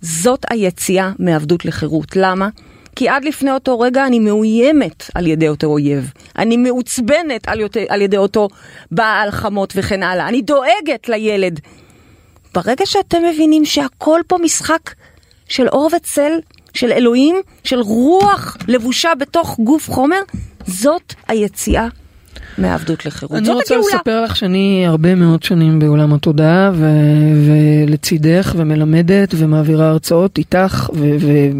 זאת 0.00 0.44
היציאה 0.50 1.12
מעבדות 1.18 1.64
לחירות. 1.64 2.16
למה? 2.16 2.48
כי 2.96 3.08
עד 3.08 3.24
לפני 3.24 3.50
אותו 3.50 3.80
רגע 3.80 4.06
אני 4.06 4.18
מאוימת 4.18 5.10
על 5.14 5.26
ידי 5.26 5.48
אותו 5.48 5.66
אויב. 5.66 6.12
אני 6.38 6.56
מעוצבנת 6.56 7.48
על, 7.48 7.60
יות... 7.60 7.76
על 7.88 8.02
ידי 8.02 8.16
אותו 8.16 8.48
בעל 8.90 9.30
חמות 9.30 9.72
וכן 9.76 10.02
הלאה. 10.02 10.28
אני 10.28 10.42
דואגת 10.42 11.08
לילד. 11.08 11.60
ברגע 12.54 12.86
שאתם 12.86 13.18
מבינים 13.32 13.64
שהכל 13.64 14.20
פה 14.26 14.36
משחק 14.42 14.94
של 15.48 15.68
אור 15.68 15.90
וצל, 15.96 16.32
של 16.74 16.92
אלוהים, 16.92 17.36
של 17.64 17.78
רוח 17.80 18.56
לבושה 18.68 19.12
בתוך 19.20 19.60
גוף 19.60 19.90
חומר, 19.90 20.20
זאת 20.66 21.14
היציאה 21.28 21.88
מעבדות 22.58 23.06
לחירות. 23.06 23.36
אני 23.38 23.48
רוצה 23.48 23.74
הגאולה. 23.74 23.96
לספר 23.96 24.22
לך 24.24 24.36
שאני 24.36 24.84
הרבה 24.86 25.14
מאוד 25.14 25.42
שנים 25.42 25.78
בעולם 25.78 26.14
התודעה 26.14 26.70
ו- 26.74 26.86
ולצידך 27.46 28.54
ומלמדת 28.56 29.34
ומעבירה 29.38 29.88
הרצאות 29.88 30.38
איתך 30.38 30.90
ואני 30.94 31.52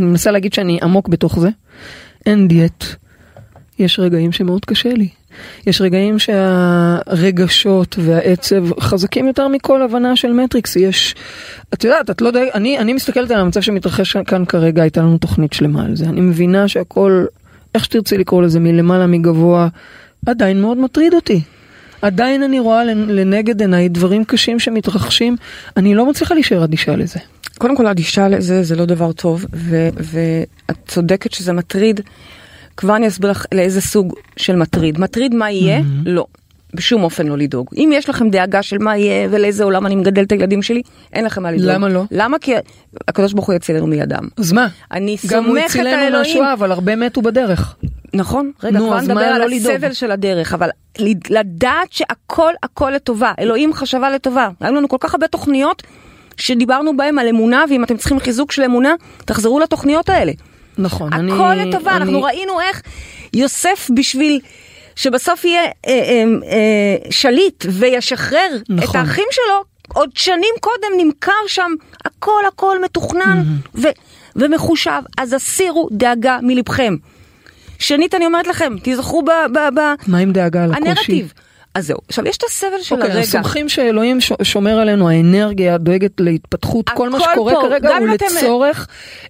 מנסה 0.00 0.30
להגיד 0.30 0.52
שאני 0.52 0.78
עמוק 0.82 1.08
בתוך 1.08 1.40
זה. 1.40 1.48
אין 2.26 2.48
דיאט. 2.48 2.84
יש 3.78 3.98
רגעים 3.98 4.32
שמאוד 4.32 4.64
קשה 4.64 4.92
לי. 4.94 5.08
יש 5.66 5.80
רגעים 5.80 6.18
שהרגשות 6.18 7.96
והעצב 7.98 8.80
חזקים 8.80 9.26
יותר 9.26 9.48
מכל 9.48 9.82
הבנה 9.82 10.16
של 10.16 10.32
מטריקס. 10.32 10.76
יש, 10.76 11.14
את 11.74 11.84
יודעת, 11.84 12.10
את 12.10 12.20
לא 12.20 12.26
יודע, 12.28 12.40
אני, 12.54 12.78
אני 12.78 12.92
מסתכלת 12.92 13.30
על 13.30 13.40
המצב 13.40 13.60
שמתרחש 13.60 14.16
כאן 14.16 14.44
כרגע, 14.44 14.82
הייתה 14.82 15.00
לנו 15.00 15.18
תוכנית 15.18 15.52
שלמה 15.52 15.84
על 15.84 15.96
זה. 15.96 16.04
אני 16.04 16.20
מבינה 16.20 16.68
שהכל, 16.68 17.24
איך 17.74 17.84
שתרצי 17.84 18.18
לקרוא 18.18 18.42
לזה, 18.42 18.60
מלמעלה, 18.60 19.06
מגבוה, 19.06 19.68
עדיין 20.26 20.60
מאוד 20.60 20.78
מטריד 20.78 21.14
אותי. 21.14 21.40
עדיין 22.02 22.42
אני 22.42 22.60
רואה 22.60 22.84
לנ- 22.84 23.10
לנגד 23.10 23.60
עיניי 23.60 23.88
דברים 23.88 24.24
קשים 24.24 24.58
שמתרחשים, 24.58 25.36
אני 25.76 25.94
לא 25.94 26.06
מצליחה 26.10 26.34
להישאר 26.34 26.64
אדישה 26.64 26.96
לזה. 26.96 27.18
קודם 27.58 27.76
כל 27.76 27.86
אדישה 27.86 28.28
לזה 28.28 28.62
זה 28.62 28.76
לא 28.76 28.84
דבר 28.84 29.12
טוב, 29.12 29.46
ואת 29.52 30.76
צודקת 30.88 31.32
שזה 31.32 31.52
מטריד. 31.52 32.00
כבר 32.76 32.96
אני 32.96 33.08
אסביר 33.08 33.30
לך 33.30 33.46
לאיזה 33.54 33.80
סוג 33.80 34.14
של 34.36 34.56
מטריד. 34.56 35.00
מטריד 35.00 35.34
מה 35.34 35.50
יהיה? 35.50 35.80
לא. 36.06 36.26
בשום 36.74 37.04
אופן 37.04 37.26
לא 37.26 37.38
לדאוג. 37.38 37.66
אם 37.76 37.90
יש 37.94 38.08
לכם 38.08 38.30
דאגה 38.30 38.62
של 38.62 38.78
מה 38.78 38.96
יהיה 38.96 39.28
ולאיזה 39.30 39.64
עולם 39.64 39.86
אני 39.86 39.96
מגדל 39.96 40.22
את 40.22 40.32
הילדים 40.32 40.62
שלי, 40.62 40.82
אין 41.12 41.24
לכם 41.24 41.42
מה 41.42 41.52
לדאוג. 41.52 41.70
למה 41.70 41.88
לא? 41.88 42.02
למה? 42.10 42.38
כי 42.38 42.54
הקדוש 43.08 43.32
ברוך 43.32 43.46
הוא 43.46 43.54
יצילנו 43.54 43.86
מידם. 43.86 44.28
אז 44.36 44.52
מה? 44.52 44.68
אני 44.92 45.16
גם 45.26 45.44
הוא 45.44 45.58
סומכת 45.58 45.76
על 45.76 45.86
הצילנו 45.86 46.06
אלוהים. 46.06 46.36
מהשואה, 46.36 46.52
אבל 46.52 46.72
הרבה 46.72 46.96
מתו 46.96 47.22
בדרך. 47.22 47.76
נכון, 48.14 48.50
רגע, 48.62 48.78
נו, 48.78 48.86
כבר 48.86 48.98
אז 48.98 49.04
נדבר 49.04 49.14
מה 49.14 49.34
על 49.34 49.38
לא 49.38 49.46
לדאוג? 49.48 49.72
הסבל 49.74 49.92
של 49.92 50.10
הדרך, 50.10 50.54
אבל 50.54 50.68
לדעת 51.30 51.92
שהכל 51.92 52.52
הכל 52.62 52.90
לטובה, 52.90 53.32
אלוהים 53.38 53.72
חשבה 53.72 54.10
לטובה. 54.10 54.48
היו 54.60 54.74
לנו 54.74 54.88
כל 54.88 54.96
כך 55.00 55.14
הרבה 55.14 55.26
תוכניות 55.28 55.82
שדיברנו 56.36 56.96
בהן 56.96 57.18
על 57.18 57.28
אמונה, 57.28 57.64
ואם 57.70 57.84
אתם 57.84 57.96
צריכים 57.96 58.20
חיזוק 58.20 58.52
של 58.52 58.62
אמונה, 58.62 58.94
תחזרו 59.24 59.60
לתוכניות 59.60 60.08
האלה. 60.08 60.32
נכון, 60.78 61.12
אני... 61.12 61.32
הכל 61.32 61.54
לטובה, 61.54 61.90
אני- 61.90 61.98
אנחנו 62.04 62.22
ראינו 62.22 62.60
איך 62.60 62.82
יוסף 63.34 63.90
בשביל 63.94 64.40
שבסוף 64.96 65.44
יהיה 65.44 65.62
אה, 65.64 65.70
אה, 65.86 66.24
אה, 66.50 67.10
שליט 67.10 67.64
וישחרר 67.68 68.48
נכון. 68.68 68.90
את 68.90 69.06
האחים 69.06 69.24
שלו, 69.30 69.64
עוד 69.94 70.10
שנים 70.14 70.54
קודם 70.60 70.88
נמכר 70.98 71.32
שם, 71.46 71.70
הכל 72.04 72.42
הכל 72.48 72.82
מתוכנן 72.84 73.42
ו- 73.74 73.88
ומחושב, 74.36 74.90
אז 75.18 75.32
הסירו 75.32 75.88
דאגה 75.92 76.38
מלבכם. 76.42 76.96
שנית, 77.78 78.14
אני 78.14 78.26
אומרת 78.26 78.46
לכם, 78.46 78.76
תיזכרו 78.82 79.22
ב... 79.22 79.30
ב, 79.52 79.58
ב 79.80 79.80
מה 80.06 80.18
עם 80.18 80.32
דאגה 80.32 80.64
על 80.64 80.72
הקושי? 80.72 80.88
הנרטיב. 80.88 81.32
אז 81.76 81.86
זהו, 81.86 81.98
עכשיו 82.08 82.26
יש 82.26 82.36
את 82.36 82.42
הסבל 82.44 82.68
של 82.82 82.94
אוקיי, 82.94 83.08
הרגע. 83.10 83.20
אז 83.22 83.30
סומכים 83.30 83.68
שאלוהים 83.68 84.18
שומר 84.42 84.78
עלינו, 84.78 85.08
האנרגיה 85.08 85.78
דואגת 85.78 86.20
להתפתחות, 86.20 86.88
כל 86.90 87.10
מה 87.10 87.18
שקורה 87.20 87.52
פה, 87.54 87.60
כרגע 87.68 87.96
הוא 87.96 88.06
אם 88.08 88.14
אתם- 88.14 88.24
לצורך 88.38 88.86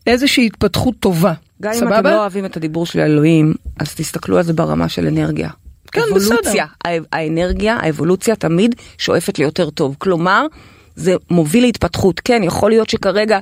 איזושהי 0.07 0.47
התפתחות 0.47 0.95
טובה. 1.00 1.33
גם 1.62 1.73
אם 1.73 1.79
סבבה? 1.79 1.99
אתם 1.99 2.09
לא 2.09 2.21
אוהבים 2.21 2.45
את 2.45 2.57
הדיבור 2.57 2.87
של 2.87 3.00
אלוהים, 3.00 3.55
אז 3.81 3.95
תסתכלו 3.95 4.37
על 4.37 4.43
זה 4.43 4.53
ברמה 4.53 4.88
של 4.88 5.07
אנרגיה. 5.07 5.49
כן, 5.93 6.00
אבולוציה, 6.11 6.67
הא- 6.85 6.91
האנרגיה, 7.12 7.79
האבולוציה 7.83 8.37
תמיד 8.37 8.75
שואפת 8.99 9.38
ליותר 9.38 9.71
טוב. 9.71 9.95
כלומר, 9.99 10.47
זה 10.97 11.15
מוביל 11.31 11.62
להתפתחות. 11.65 12.21
כן, 12.25 12.43
יכול 12.45 12.71
להיות 12.71 12.91
שכרגע 12.91 13.38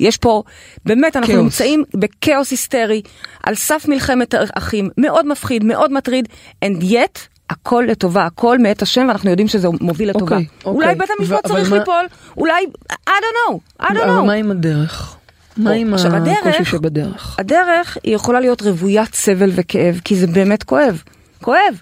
יש 0.00 0.16
פה, 0.16 0.42
באמת, 0.84 1.16
אנחנו 1.16 1.32
כאוס. 1.34 1.42
נמצאים 1.42 1.84
בכאוס 1.94 2.50
היסטרי, 2.50 3.02
על 3.44 3.54
סף 3.54 3.84
מלחמת 3.88 4.34
אחים, 4.54 4.88
מאוד 4.98 5.26
מפחיד, 5.26 5.64
מאוד 5.64 5.92
מטריד, 5.92 6.28
and 6.64 6.82
yet, 6.82 7.18
הכל 7.52 7.84
לטובה, 7.88 8.26
הכל 8.26 8.58
מאת 8.58 8.82
השם, 8.82 9.04
ואנחנו 9.08 9.30
יודעים 9.30 9.48
שזה 9.48 9.68
מוביל 9.80 10.10
לטובה. 10.10 10.36
אוקיי, 10.36 10.46
אולי 10.64 10.86
אוקיי. 10.88 10.94
בית 10.98 11.08
המשפט 11.18 11.46
אבל 11.46 11.54
צריך 11.54 11.70
מה- 11.70 11.78
ליפול, 11.78 12.04
אולי, 12.36 12.64
I 12.92 12.94
don't 13.08 13.52
know, 13.52 13.82
I 13.82 13.84
don't 13.84 13.90
אבל 13.90 14.18
know. 14.18 14.22
מה 14.26 14.32
עם 14.32 14.50
הדרך? 14.50 15.16
מה 15.56 15.70
עם 15.70 15.94
הקושי 15.94 16.64
שבדרך? 16.64 17.36
הדרך 17.38 17.98
היא 18.04 18.14
יכולה 18.14 18.40
להיות 18.40 18.62
רוויית 18.62 19.14
סבל 19.14 19.50
וכאב, 19.54 20.00
כי 20.04 20.16
זה 20.16 20.26
באמת 20.26 20.62
כואב. 20.62 21.02
כואב. 21.42 21.80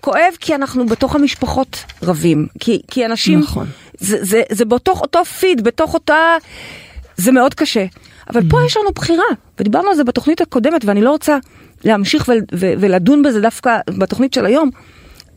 כואב 0.00 0.34
כי 0.40 0.54
אנחנו 0.54 0.86
בתוך 0.86 1.14
המשפחות 1.14 1.84
רבים. 2.02 2.46
כי, 2.60 2.82
כי 2.90 3.06
אנשים... 3.06 3.40
נכון. 3.40 3.66
זה, 3.98 4.18
זה, 4.24 4.42
זה 4.50 4.64
בתוך 4.64 5.00
אותו 5.00 5.24
פיד, 5.24 5.64
בתוך 5.64 5.94
אותה... 5.94 6.16
זה 7.16 7.32
מאוד 7.32 7.54
קשה. 7.54 7.84
אבל 8.30 8.40
פה 8.50 8.58
יש 8.66 8.76
לנו 8.76 8.90
בחירה, 8.94 9.24
ודיברנו 9.60 9.88
על 9.88 9.94
זה 9.96 10.04
בתוכנית 10.04 10.40
הקודמת, 10.40 10.84
ואני 10.84 11.00
לא 11.00 11.10
רוצה 11.10 11.38
להמשיך 11.84 12.28
ול, 12.28 12.38
ו, 12.54 12.72
ולדון 12.80 13.22
בזה 13.22 13.40
דווקא 13.40 13.78
בתוכנית 13.98 14.34
של 14.34 14.46
היום, 14.46 14.70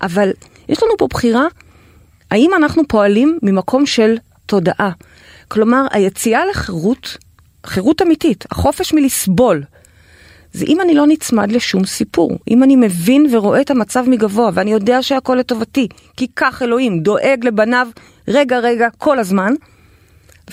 אבל 0.01 0.31
יש 0.69 0.83
לנו 0.83 0.97
פה 0.97 1.07
בחירה, 1.07 1.47
האם 2.31 2.51
אנחנו 2.57 2.83
פועלים 2.87 3.39
ממקום 3.43 3.85
של 3.85 4.17
תודעה. 4.45 4.91
כלומר, 5.47 5.85
היציאה 5.91 6.45
לחירות, 6.45 7.17
חירות 7.65 8.01
אמיתית, 8.01 8.45
החופש 8.51 8.93
מלסבול, 8.93 9.63
זה 10.53 10.65
אם 10.67 10.81
אני 10.81 10.95
לא 10.95 11.07
נצמד 11.07 11.51
לשום 11.51 11.85
סיפור, 11.85 12.37
אם 12.47 12.63
אני 12.63 12.75
מבין 12.75 13.25
ורואה 13.31 13.61
את 13.61 13.71
המצב 13.71 14.05
מגבוה, 14.07 14.49
ואני 14.53 14.71
יודע 14.71 15.03
שהכל 15.03 15.35
לטובתי, 15.35 15.87
כי 16.17 16.27
כך 16.35 16.61
אלוהים 16.61 16.99
דואג 16.99 17.45
לבניו 17.45 17.87
רגע 18.27 18.59
רגע 18.59 18.87
כל 18.97 19.19
הזמן, 19.19 19.53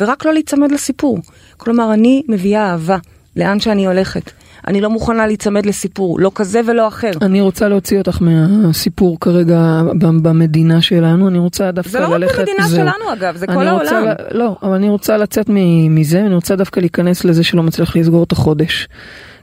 ורק 0.01 0.25
לא 0.25 0.33
להיצמד 0.33 0.73
לסיפור. 0.73 1.19
כלומר, 1.57 1.93
אני 1.93 2.23
מביאה 2.29 2.71
אהבה 2.71 2.97
לאן 3.37 3.61
שאני 3.61 3.87
הולכת. 3.87 4.31
אני 4.69 4.81
לא 4.81 4.91
מוכנה 4.91 5.27
להיצמד 5.27 5.67
לסיפור, 5.67 6.21
לא 6.21 6.31
כזה 6.35 6.61
ולא 6.67 6.89
אחר. 6.89 7.11
אני 7.23 7.41
רוצה 7.41 7.69
להוציא 7.69 7.99
אותך 7.99 8.19
מהסיפור 8.21 9.21
כרגע 9.21 9.83
במדינה 9.99 10.83
שלנו, 10.83 11.29
אני 11.29 11.39
רוצה 11.39 11.71
דווקא 11.71 11.91
זה 11.91 12.01
לא 12.01 12.07
רק 12.09 12.13
ללכת... 12.21 12.39
במדינה 12.39 12.67
זהו. 12.69 12.77
שלנו 12.81 13.13
אגב, 13.13 13.37
זה 13.37 13.47
כל 13.47 13.69
העולם. 13.69 14.05
ל- 14.05 14.39
לא, 14.39 14.57
אבל 14.63 14.75
אני 14.75 14.89
רוצה 14.89 15.17
לצאת 15.17 15.47
מזה, 15.91 16.21
אני 16.21 16.35
רוצה 16.35 16.57
דווקא 16.57 16.81
להיכנס 16.81 17.25
לזה 17.25 17.45
שלא 17.45 17.63
מצליח 17.63 17.97
לסגור 17.97 18.25
את 18.25 18.33
החודש. 18.33 18.89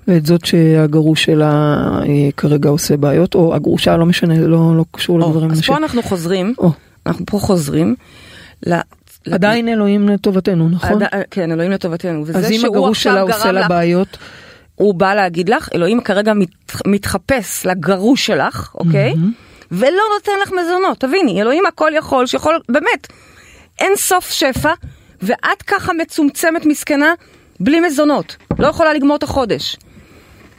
ואת 0.08 0.25
זאת 0.25 0.45
שהגרוש 0.45 1.23
שלה 1.23 1.75
אה, 2.01 2.29
כרגע 2.38 2.69
עושה 2.69 2.97
בעיות, 2.97 3.36
או 3.36 3.55
הגרושה, 3.55 3.97
לא 3.97 4.05
משנה, 4.05 4.36
זה 4.36 4.47
לא, 4.47 4.77
לא 4.77 4.86
קשור 4.91 5.21
או, 5.21 5.27
לדברים 5.29 5.51
אז. 5.51 5.62
פה 5.62 5.77
אנחנו 5.77 6.01
חוזרים, 6.03 6.53
או, 6.58 6.71
אנחנו 7.05 7.25
פה 7.25 7.39
חוזרים. 7.39 7.95
ל- 8.67 8.73
עדיין 9.32 9.67
אלוהים 9.67 10.10
לטובתנו, 10.10 10.69
נכון? 10.69 11.03
עד- 11.03 11.21
כן, 11.32 11.51
אלוהים 11.51 11.71
לטובתנו. 11.71 12.23
אז 12.36 12.51
אם 12.51 12.62
הגרוש 12.65 13.03
שלה 13.03 13.21
עושה 13.21 13.51
לה 13.51 13.67
בעיות, 13.67 14.17
הוא 14.80 14.94
בא 14.94 15.13
להגיד 15.13 15.50
לך, 15.50 15.70
אלוהים 15.76 16.02
כרגע 16.02 16.34
מת, 16.34 16.50
מתחפש 16.88 17.65
לגרוש 17.65 18.26
שלך, 18.26 18.72
אוקיי? 18.76 19.13
ולא 19.72 20.04
נותן 20.15 20.32
לך 20.44 20.52
מזונות, 20.52 21.00
תביני, 21.00 21.42
אלוהים 21.42 21.65
הכל 21.65 21.92
יכול, 21.96 22.26
שיכול, 22.26 22.60
באמת, 22.70 23.08
אין 23.80 23.92
סוף 23.96 24.30
שפע, 24.32 24.74
ואת 25.22 25.62
ככה 25.68 25.94
מצומצמת 25.94 26.65
מסכנה, 26.65 27.13
בלי 27.60 27.80
מזונות, 27.80 28.38
לא 28.60 28.68
יכולה 28.68 28.94
לגמור 28.94 29.15
את 29.15 29.24
החודש. 29.24 29.78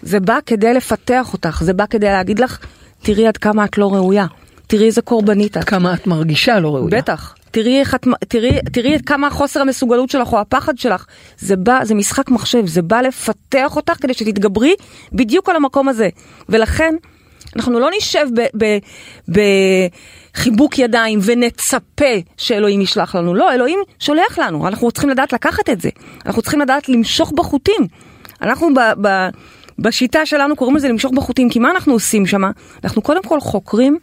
זה 0.03 0.21
בא 0.21 0.39
כדי 0.47 0.75
לפתח 0.75 1.33
אותך, 1.33 1.63
זה 1.65 1.73
בא 1.73 1.85
כדי 1.91 2.07
להגיד 2.07 2.39
לך, 2.39 2.59
תראי 3.03 3.27
עד 3.27 3.37
כמה 3.37 3.65
את 3.65 3.79
לא 3.79 3.95
ראויה, 3.95 4.27
תראי 4.67 4.87
איזה 4.87 5.03
קורבנית 5.03 5.57
את. 5.57 5.65
כמה 5.65 5.95
את 5.95 6.07
מרגישה 6.07 6.61
לא 6.61 6.75
ראויה. 6.77 7.01
בטח. 7.01 7.35
תראי, 7.51 7.81
איך 7.81 7.95
את, 7.95 8.07
תראי, 8.29 8.59
תראי 8.73 8.97
כמה 9.07 9.31
חוסר 9.31 9.61
המסוגלות 9.61 10.11
שלך 10.11 10.33
או 10.33 10.41
הפחד 10.41 10.79
שלך. 10.79 11.07
זה 11.39 11.57
בא, 11.57 11.85
זה 11.85 11.95
משחק 11.95 12.31
מחשב, 12.31 12.67
זה 12.67 12.83
בא 12.83 13.01
לפתח 13.01 13.77
אותך 13.77 13.93
כדי 14.01 14.15
שתתגברי 14.15 14.75
בדיוק 15.13 15.49
על 15.49 15.57
המקום 15.57 15.89
הזה. 15.89 16.09
ולכן, 16.49 16.95
אנחנו 17.57 17.81
לא 17.81 17.91
נשב 17.97 18.27
בחיבוק 19.29 20.79
ידיים 20.79 21.19
ונצפה 21.23 22.05
שאלוהים 22.37 22.81
ישלח 22.81 23.15
לנו. 23.15 23.35
לא, 23.35 23.55
אלוהים 23.55 23.79
שולח 23.99 24.39
לנו, 24.39 24.69
אנחנו 24.69 24.91
צריכים 24.91 25.11
לדעת 25.11 25.33
לקחת 25.33 25.71
את 25.71 25.81
זה. 25.81 25.89
אנחנו 26.27 26.43
צריכים 26.43 26.61
לדעת 26.61 26.89
למשוך 26.89 27.33
בחוטים. 27.33 27.87
אנחנו 28.43 28.75
ב... 28.75 29.07
ב 29.07 29.29
בשיטה 29.79 30.27
שלנו 30.27 30.57
קוראים 30.57 30.77
לזה 30.77 30.89
למשוך 30.89 31.13
בחוטים, 31.13 31.51
כי 31.51 31.59
מה 31.59 31.71
אנחנו 31.71 31.93
עושים 31.93 32.27
שם? 32.27 32.43
אנחנו 32.85 33.03
קודם 33.03 33.23
כל 33.23 33.41
חוקרים 33.41 33.99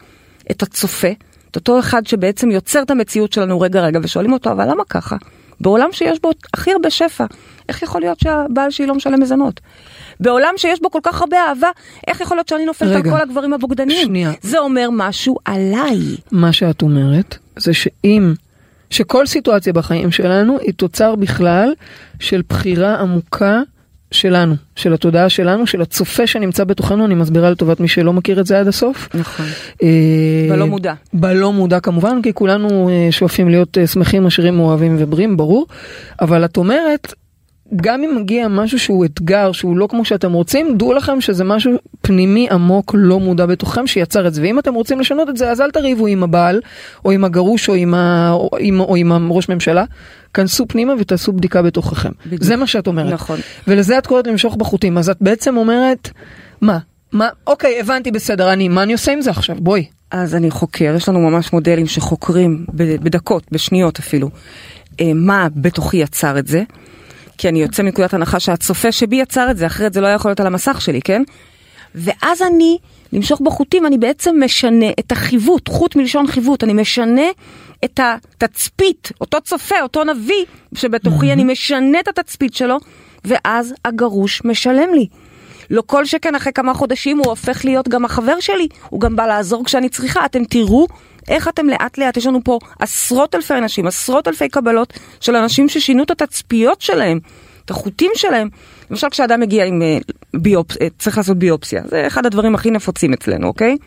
את 0.52 0.64
הצופה, 0.64 1.08
את 1.52 1.56
אותו 1.56 1.80
אחד 1.80 2.08
שבעצם 2.08 2.52
יוצר 2.52 2.82
את 2.82 2.92
המציאות 2.92 3.34
שלנו 3.34 3.60
רגע 3.60 3.82
רגע, 3.82 4.00
ושואלים 4.04 4.34
אותו, 4.34 4.52
אבל 4.52 4.72
למה 4.72 4.84
ככה? 4.90 5.16
בעולם 5.62 5.90
שיש 5.92 6.20
בו 6.22 6.32
הכי 6.54 6.72
הרבה 6.72 6.90
שפע, 6.90 7.26
איך 7.70 7.82
יכול 7.82 8.02
להיות 8.02 8.20
שהבעל 8.20 8.72
שלי 8.72 8.86
לא 8.88 8.96
משלם 8.96 9.22
מזונות? 9.22 9.62
בעולם 10.20 10.54
שיש 10.58 10.82
בו 10.82 10.92
כל 10.92 11.00
כך 11.04 11.22
הרבה 11.22 11.38
אהבה, 11.38 11.70
איך 12.08 12.22
יכול 12.22 12.38
להיות 12.38 12.48
שאני 12.48 12.66
נופלת 12.66 12.92
על 12.92 12.98
רגע, 12.98 13.12
כל 13.12 13.22
הגברים 13.22 13.54
הבוגדניים? 13.54 14.08
שנייה. 14.08 14.32
זה 14.42 14.60
אומר 14.60 14.90
משהו 14.92 15.38
עליי. 15.46 16.00
מה 16.32 16.54
שאת 16.54 16.82
אומרת 16.82 17.38
זה 17.56 17.74
שאם, 17.74 18.34
שכל 18.90 19.26
סיטואציה 19.26 19.74
בחיים 19.74 20.12
שלנו 20.12 20.60
היא 20.60 20.74
תוצר 20.74 21.16
בכלל 21.16 21.74
של 22.20 22.42
בחירה 22.50 22.96
עמוקה 22.96 23.62
שלנו, 24.12 24.56
של 24.76 24.94
התודעה 24.94 25.30
שלנו, 25.30 25.68
של 25.68 25.82
הצופה 25.82 26.28
שנמצא 26.28 26.64
בתוכנו, 26.64 27.06
אני 27.06 27.16
מסבירה 27.16 27.52
לטובת 27.52 27.80
מי 27.80 27.88
שלא 27.88 28.14
מכיר 28.14 28.40
את 28.40 28.46
זה 28.46 28.60
עד 28.60 28.68
הסוף. 28.68 29.10
נכון. 29.14 29.46
אה, 29.84 30.48
בלא 30.50 30.68
מודע. 30.68 30.94
בלא 31.14 31.54
מודע 31.54 31.80
כמובן, 31.80 32.22
כי 32.22 32.34
כולנו 32.34 32.90
אה, 32.90 33.08
שואפים 33.12 33.50
להיות 33.50 33.78
אה, 33.78 33.88
שמחים, 33.88 34.26
עשירים, 34.26 34.60
אוהבים 34.60 34.96
ובריאים, 35.00 35.38
ברור. 35.38 35.68
אבל 36.22 36.46
את 36.46 36.58
אומרת, 36.58 37.14
גם 37.76 38.04
אם 38.04 38.16
מגיע 38.16 38.48
משהו 38.48 38.80
שהוא 38.80 39.06
אתגר, 39.06 39.52
שהוא 39.52 39.78
לא 39.78 39.88
כמו 39.90 40.06
שאתם 40.06 40.34
רוצים, 40.34 40.78
דעו 40.78 40.94
לכם 40.94 41.22
שזה 41.22 41.44
משהו 41.44 41.72
פנימי 42.02 42.48
עמוק 42.52 42.92
לא 42.98 43.20
מודע 43.20 43.46
בתוככם 43.46 43.88
שיצר 43.88 44.28
את 44.28 44.34
זה. 44.34 44.42
ואם 44.42 44.60
אתם 44.60 44.74
רוצים 44.74 45.00
לשנות 45.00 45.30
את 45.30 45.38
זה, 45.38 45.52
אז 45.52 45.62
אל 45.62 45.72
תריבו 45.72 46.08
עם 46.08 46.24
הבעל, 46.24 46.62
או 47.06 47.12
עם 47.12 47.24
הגרוש, 47.24 47.70
או 47.70 47.74
עם, 47.74 47.94
ה... 47.94 48.32
או 48.32 48.50
עם, 48.60 48.80
או 48.80 48.96
עם 48.96 49.32
ראש 49.32 49.50
ממשלה. 49.50 49.84
כנסו 50.34 50.66
פנימה 50.68 50.94
ותעשו 51.00 51.34
בדיקה 51.34 51.62
בתוככם. 51.62 52.10
בדיוק. 52.26 52.44
זה 52.44 52.56
מה 52.56 52.68
שאת 52.68 52.88
אומרת. 52.88 53.14
נכון. 53.14 53.40
ולזה 53.68 53.98
את 53.98 54.08
קוראת 54.08 54.28
למשוך 54.28 54.56
בחוטים. 54.56 54.98
אז 54.98 55.10
את 55.10 55.18
בעצם 55.22 55.58
אומרת, 55.58 56.10
מה? 56.62 56.78
מה? 57.12 57.30
אוקיי, 57.48 57.80
הבנתי, 57.80 58.12
בסדר, 58.12 58.54
אני, 58.54 58.68
מה 58.68 58.84
אני 58.84 58.94
עושה 58.94 59.12
עם 59.12 59.22
זה 59.22 59.30
עכשיו? 59.30 59.56
בואי. 59.60 59.86
אז 60.12 60.36
אני 60.36 60.52
חוקר, 60.52 60.94
יש 60.98 61.10
לנו 61.10 61.20
ממש 61.20 61.54
מודלים 61.54 61.88
שחוקרים 61.88 62.66
בדקות, 62.74 63.44
בשניות 63.52 64.00
אפילו, 64.00 64.30
אה, 65.00 65.12
מה 65.16 65.48
בתוכי 65.56 65.98
יצר 65.98 66.40
את 66.40 66.48
זה. 66.48 66.64
כי 67.38 67.50
אני 67.50 67.62
יוצא 67.62 67.84
מנקודת 67.84 68.14
הנחה 68.14 68.40
שהצופה 68.40 68.92
שבי 68.92 69.16
יצר 69.16 69.52
את 69.52 69.58
זה, 69.58 69.66
אחרת 69.66 69.94
זה 69.94 70.02
לא 70.02 70.08
יכול 70.08 70.30
להיות 70.30 70.40
על 70.40 70.48
המסך 70.48 70.82
שלי, 70.82 71.02
כן? 71.02 71.24
ואז 71.96 72.42
אני, 72.42 72.78
למשוך 73.14 73.42
בחוטים, 73.42 73.86
אני 73.86 73.98
בעצם 73.98 74.36
משנה 74.46 74.86
את 75.00 75.12
החיווט, 75.12 75.70
חוט 75.70 75.96
מלשון 75.96 76.28
חיווט, 76.28 76.64
אני 76.64 76.74
משנה 76.74 77.22
את 77.86 78.00
התצפית, 78.04 79.12
אותו 79.22 79.42
צופה, 79.42 79.82
אותו 79.82 80.04
נביא 80.04 80.46
שבתוכי, 80.74 81.34
אני 81.34 81.44
משנה 81.44 82.00
את 82.00 82.08
התצפית 82.08 82.54
שלו, 82.54 82.78
ואז 83.26 83.74
הגרוש 83.86 84.42
משלם 84.46 84.94
לי. 84.94 85.08
לא 85.70 85.84
כל 85.86 86.06
שכן 86.06 86.36
אחרי 86.36 86.54
כמה 86.54 86.74
חודשים 86.74 87.18
הוא 87.18 87.28
הופך 87.28 87.66
להיות 87.66 87.88
גם 87.88 88.06
החבר 88.06 88.40
שלי, 88.40 88.68
הוא 88.90 89.02
גם 89.02 89.16
בא 89.16 89.28
לעזור 89.28 89.66
כשאני 89.66 89.90
צריכה, 89.90 90.26
אתם 90.26 90.44
תראו 90.46 90.88
איך 91.28 91.48
אתם 91.48 91.68
לאט 91.70 91.98
לאט, 91.98 92.18
יש 92.18 92.26
לנו 92.26 92.44
פה 92.44 92.60
עשרות 92.80 93.36
אלפי 93.36 93.54
אנשים, 93.54 93.88
עשרות 93.88 94.28
אלפי 94.28 94.50
קבלות 94.50 94.94
של 95.20 95.36
אנשים 95.36 95.70
ששינו 95.70 96.04
את 96.04 96.12
התצפיות 96.12 96.82
שלהם, 96.82 97.20
את 97.66 97.72
החוטים 97.72 98.12
שלהם. 98.16 98.50
למשל 98.90 99.10
כשאדם 99.10 99.40
מגיע 99.40 99.66
עם 99.66 99.82
אה, 99.82 99.98
ביופ... 100.34 100.72
אה, 100.82 100.88
צריך 101.00 101.18
לעשות 101.18 101.38
ביופסיה, 101.38 101.82
זה 101.86 102.08
אחד 102.08 102.26
הדברים 102.26 102.56
הכי 102.56 102.72
נפוצים 102.72 103.14
אצלנו, 103.14 103.48
אוקיי? 103.48 103.78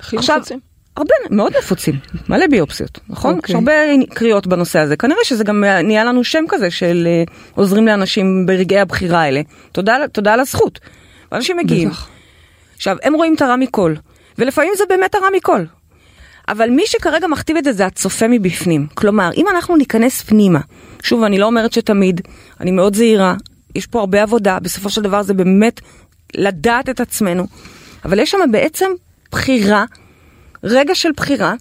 הכי 0.00 0.16
עכשיו, 0.16 0.36
נפוצים. 0.36 0.65
הרבה, 0.96 1.14
מאוד 1.30 1.52
נפוצים, 1.58 1.94
מלא 2.28 2.46
ביופסיות, 2.46 2.98
נכון? 3.08 3.36
אוקיי. 3.36 3.52
יש 3.52 3.54
הרבה 3.54 3.72
קריאות 4.14 4.46
בנושא 4.46 4.78
הזה. 4.78 4.96
כנראה 4.96 5.24
שזה 5.24 5.44
גם 5.44 5.64
נהיה 5.64 6.04
לנו 6.04 6.24
שם 6.24 6.44
כזה 6.48 6.70
של 6.70 7.08
אה, 7.10 7.24
עוזרים 7.54 7.86
לאנשים 7.86 8.46
ברגעי 8.46 8.80
הבחירה 8.80 9.20
האלה. 9.20 9.40
תודה, 9.72 9.96
תודה 10.12 10.32
על 10.32 10.40
הזכות. 10.40 10.80
ואנשים 11.32 11.56
מגיעים. 11.56 11.88
בטח. 11.88 12.08
עכשיו, 12.76 12.96
הם 13.02 13.14
רואים 13.14 13.34
את 13.34 13.42
הרע 13.42 13.56
מכל, 13.56 13.94
ולפעמים 14.38 14.72
זה 14.76 14.84
באמת 14.88 15.14
הרע 15.14 15.28
מכל. 15.36 15.64
אבל 16.48 16.70
מי 16.70 16.82
שכרגע 16.86 17.26
מכתיב 17.26 17.56
את 17.56 17.64
זה 17.64 17.72
זה 17.72 17.86
הצופה 17.86 18.28
מבפנים. 18.28 18.86
כלומר, 18.94 19.30
אם 19.36 19.46
אנחנו 19.50 19.76
ניכנס 19.76 20.22
פנימה, 20.22 20.60
שוב, 21.02 21.22
אני 21.22 21.38
לא 21.38 21.46
אומרת 21.46 21.72
שתמיד, 21.72 22.20
אני 22.60 22.70
מאוד 22.70 22.96
זהירה, 22.96 23.34
יש 23.74 23.86
פה 23.86 24.00
הרבה 24.00 24.22
עבודה, 24.22 24.58
בסופו 24.58 24.90
של 24.90 25.02
דבר 25.02 25.22
זה 25.22 25.34
באמת 25.34 25.80
לדעת 26.34 26.88
את 26.88 27.00
עצמנו, 27.00 27.46
אבל 28.04 28.18
יש 28.18 28.30
שם 28.30 28.38
בעצם 28.50 28.90
בחירה, 29.32 29.84
רגע 30.62 30.94
של 30.94 31.08
בחירה, 31.16 31.54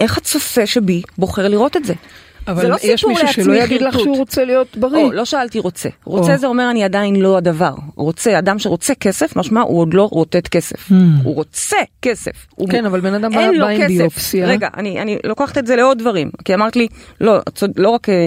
איך 0.00 0.18
הצופה 0.18 0.66
שבי 0.66 1.02
בוחר 1.18 1.48
לראות 1.48 1.76
את 1.76 1.84
זה. 1.84 1.94
אבל 2.48 2.62
זה 2.62 2.68
לא 2.68 2.76
יש 2.82 3.04
מישהו 3.04 3.28
שלא 3.32 3.54
יגיד 3.54 3.82
לך. 3.82 3.94
שהוא 3.98 4.16
רוצה 4.16 4.44
להיות 4.44 4.76
בריא. 4.76 5.04
או, 5.04 5.12
לא 5.12 5.24
שאלתי 5.24 5.58
רוצה. 5.58 5.88
רוצה 6.04 6.32
או. 6.32 6.38
זה 6.38 6.46
אומר 6.46 6.70
אני 6.70 6.84
עדיין 6.84 7.16
לא 7.16 7.36
הדבר. 7.36 7.74
רוצה, 7.96 8.38
אדם 8.38 8.58
שרוצה 8.58 8.94
כסף, 8.94 9.36
משמע 9.36 9.60
הוא 9.60 9.80
עוד 9.80 9.94
לא 9.94 10.08
רוטט 10.12 10.48
כסף. 10.48 10.90
הוא 11.24 11.34
רוצה 11.34 11.76
כסף. 12.02 12.46
הוא- 12.54 12.68
כן, 12.68 12.86
אבל 12.86 13.00
בן 13.00 13.14
אדם 13.14 13.32
בא- 13.32 13.40
עם. 13.68 13.86
ביופסיה. 13.86 14.46
רגע, 14.46 14.68
אני, 14.76 15.00
אני 15.02 15.18
לוקחת 15.24 15.58
את 15.58 15.66
זה 15.66 15.76
לעוד 15.76 15.98
דברים. 15.98 16.30
כי 16.44 16.54
אמרת 16.54 16.76
לי, 16.76 16.86
לא, 17.20 17.38
לא 17.76 17.88
רק 17.90 18.08
אה, 18.08 18.26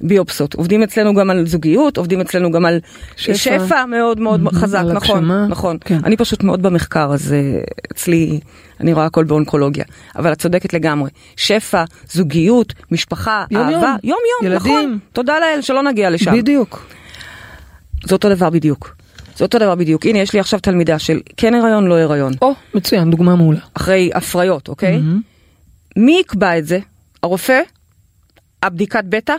ביופסות, 0.00 0.54
עובדים 0.54 0.82
אצלנו 0.82 1.14
גם 1.14 1.30
על 1.30 1.46
זוגיות, 1.46 1.96
עובדים 1.96 2.20
אצלנו 2.20 2.50
גם 2.52 2.66
על 2.66 2.80
שפע. 3.16 3.34
שפע, 3.34 3.84
מאוד 3.86 4.20
מאוד 4.20 4.40
Mhm, 4.46 4.54
חזק, 4.54 4.82
נכון, 4.94 5.16
הגשמה. 5.18 5.46
נכון. 5.48 5.76
כן. 5.84 5.98
אני 6.04 6.16
פשוט 6.16 6.42
מאוד 6.42 6.62
במחקר, 6.62 7.10
אז 7.14 7.32
אה, 7.32 7.60
אצלי, 7.92 8.40
אני 8.80 8.92
רואה 8.92 9.04
הכל 9.06 9.24
באונקולוגיה. 9.24 9.84
אבל 10.16 10.32
את 10.32 10.38
צודקת 10.38 10.72
לגמרי. 10.74 11.10
שפע, 11.36 11.84
זוגיות, 12.12 12.72
משפחה, 12.90 13.44
יום. 13.50 13.62
אהבה, 13.62 13.94
יום 14.04 14.18
יום, 14.42 14.52
ילדים. 14.52 14.72
נכון. 14.72 14.98
תודה 15.12 15.38
לאל 15.40 15.60
שלא 15.60 15.82
נגיע 15.82 16.10
לשם. 16.10 16.32
בדיוק. 16.36 16.86
זה 18.06 18.14
אותו 18.14 18.28
דבר 18.28 18.50
בדיוק. 18.50 18.94
זה 19.36 19.44
אותו 19.44 19.58
דבר 19.58 19.74
בדיוק. 19.74 20.06
הנה, 20.06 20.18
יש 20.18 20.32
לי 20.32 20.40
עכשיו 20.40 20.60
תלמידה 20.60 20.98
של 20.98 21.20
כן 21.36 21.54
הריון, 21.54 21.86
לא 21.86 21.94
הריון. 21.98 22.32
או, 22.42 22.52
מצוין, 22.74 23.10
דוגמה 23.10 23.36
מעולה. 23.36 23.60
אחרי 23.74 24.10
הפריות, 24.14 24.68
אוקיי? 24.68 25.00
מי 25.96 26.18
יקבע 26.20 26.58
את 26.58 26.66
זה? 26.66 26.78
הרופא? 27.22 27.60
הבדיקת 28.62 29.04
בטא? 29.08 29.34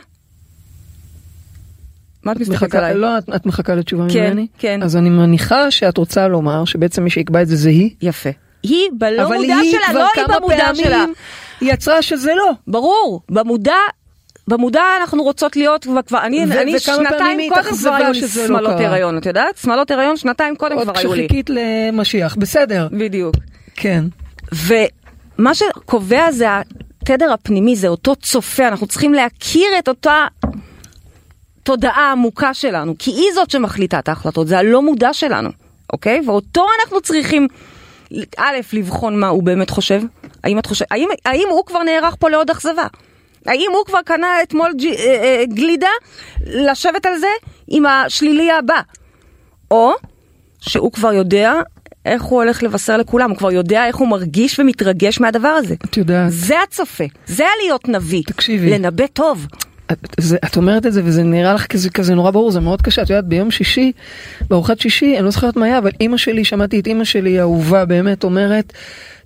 מה 2.25 2.31
את 2.31 2.39
מסתכלת 2.39 2.63
מחכה, 2.63 2.77
עליי? 2.77 2.95
לא, 2.95 3.17
את, 3.17 3.29
את 3.35 3.45
מחכה 3.45 3.75
לתשובה 3.75 4.05
כן, 4.09 4.27
ממני? 4.27 4.47
כן. 4.57 4.83
אז 4.83 4.95
אני 4.97 5.09
מניחה 5.09 5.71
שאת 5.71 5.97
רוצה 5.97 6.27
לומר 6.27 6.65
שבעצם 6.65 7.03
מי 7.03 7.09
שיקבע 7.09 7.41
את 7.41 7.47
זה 7.47 7.55
זה 7.55 7.69
היא. 7.69 7.89
יפה. 8.01 8.29
היא 8.63 8.89
בלא 8.97 9.23
אבל 9.23 9.35
מודע 9.35 9.55
היא 9.55 9.71
שלה, 9.71 9.81
כבר 9.89 9.99
לא 9.99 10.07
היא 10.15 10.25
כמה 10.25 10.39
במודע 10.39 10.57
פעמים 10.65 10.85
שלה. 10.85 11.05
יצרה 11.61 12.01
שזה 12.01 12.31
לא. 12.35 12.51
ברור, 12.67 13.21
במודע, 13.29 13.75
במודע 14.47 14.81
אנחנו 15.01 15.23
רוצות 15.23 15.55
להיות 15.55 15.83
כבר, 15.83 16.01
כבר 16.01 16.25
אני, 16.25 16.37
ו- 16.37 16.61
אני 16.61 16.79
פעמים 16.79 16.79
שנתיים 16.79 17.39
היא 17.39 17.49
קודם 17.49 17.75
כבר 17.77 17.93
היו 17.93 18.11
לי 18.11 18.21
לא 18.21 18.27
שמאלות 18.27 18.77
קרה. 18.77 18.87
הריון, 18.87 19.17
את 19.17 19.25
יודעת? 19.25 19.57
שמאלות 19.57 19.91
הריון 19.91 20.17
שנתיים 20.17 20.55
קודם 20.55 20.75
עוד 20.75 20.83
כבר 20.89 20.97
היו 20.99 21.13
לי. 21.13 21.21
כשחיכית 21.27 21.49
למשיח, 21.49 22.35
בסדר. 22.35 22.87
בדיוק. 22.91 23.35
כן. 23.75 24.03
ומה 24.53 25.53
שקובע 25.53 26.31
זה 26.31 26.47
התדר 27.01 27.33
הפנימי, 27.33 27.75
זה 27.75 27.87
אותו 27.87 28.15
צופה, 28.15 28.67
אנחנו 28.67 28.87
צריכים 28.87 29.13
להכיר 29.13 29.67
את 29.79 29.87
אותה 29.87 30.25
תודעה 31.65 32.11
עמוקה 32.11 32.53
שלנו, 32.53 32.95
כי 32.99 33.11
היא 33.11 33.33
זאת 33.33 33.51
שמחליטה 33.51 33.99
את 33.99 34.09
ההחלטות, 34.09 34.47
זה 34.47 34.57
הלא 34.57 34.81
מודע 34.81 35.13
שלנו, 35.13 35.49
אוקיי? 35.93 36.21
ואותו 36.25 36.65
אנחנו 36.79 37.01
צריכים, 37.01 37.47
א', 38.37 38.55
לבחון 38.73 39.19
מה 39.19 39.27
הוא 39.27 39.43
באמת 39.43 39.69
חושב, 39.69 40.01
האם 40.43 40.59
את 40.59 40.65
חושבת, 40.65 40.87
האם, 40.91 41.07
האם 41.25 41.47
הוא 41.49 41.65
כבר 41.65 41.83
נערך 41.83 42.15
פה 42.19 42.29
לעוד 42.29 42.49
אכזבה? 42.49 42.87
האם 43.45 43.71
הוא 43.73 43.85
כבר 43.85 44.01
קנה 44.05 44.27
אתמול 44.43 44.73
ג', 44.81 44.85
אה, 44.85 44.95
אה, 45.23 45.43
גלידה 45.45 45.89
לשבת 46.45 47.05
על 47.05 47.17
זה 47.19 47.27
עם 47.67 47.85
השלילי 47.85 48.51
הבא? 48.51 48.81
או 49.71 49.91
שהוא 50.61 50.91
כבר 50.91 51.13
יודע 51.13 51.53
איך 52.05 52.23
הוא 52.23 52.43
הולך 52.43 52.63
לבשר 52.63 52.97
לכולם, 52.97 53.29
הוא 53.29 53.37
כבר 53.37 53.51
יודע 53.51 53.87
איך 53.87 53.95
הוא 53.95 54.07
מרגיש 54.07 54.59
ומתרגש 54.59 55.19
מהדבר 55.19 55.47
הזה. 55.47 55.75
את 55.85 55.97
יודעת. 55.97 56.31
זה 56.31 56.61
הצופה, 56.61 57.03
זה 57.27 57.43
הלהיות 57.55 57.87
נביא. 57.87 58.23
תקשיבי. 58.27 58.69
לנבא 58.69 59.07
טוב. 59.07 59.47
את, 59.91 60.15
זה, 60.19 60.37
את 60.45 60.57
אומרת 60.57 60.85
את 60.85 60.93
זה 60.93 61.01
וזה 61.05 61.23
נראה 61.23 61.53
לך 61.53 61.67
כזה, 61.67 61.89
כזה 61.89 62.15
נורא 62.15 62.31
ברור, 62.31 62.51
זה 62.51 62.59
מאוד 62.59 62.81
קשה. 62.81 63.01
את 63.01 63.09
יודעת, 63.09 63.25
ביום 63.25 63.51
שישי, 63.51 63.91
בארוחת 64.49 64.79
שישי, 64.79 65.15
אני 65.17 65.25
לא 65.25 65.31
זוכרת 65.31 65.55
מה 65.55 65.65
היה, 65.65 65.77
אבל 65.77 65.91
אימא 66.01 66.17
שלי, 66.17 66.45
שמעתי 66.45 66.79
את 66.79 66.87
אימא 66.87 67.03
שלי 67.03 67.39
האהובה 67.39 67.85
באמת 67.85 68.23
אומרת, 68.23 68.73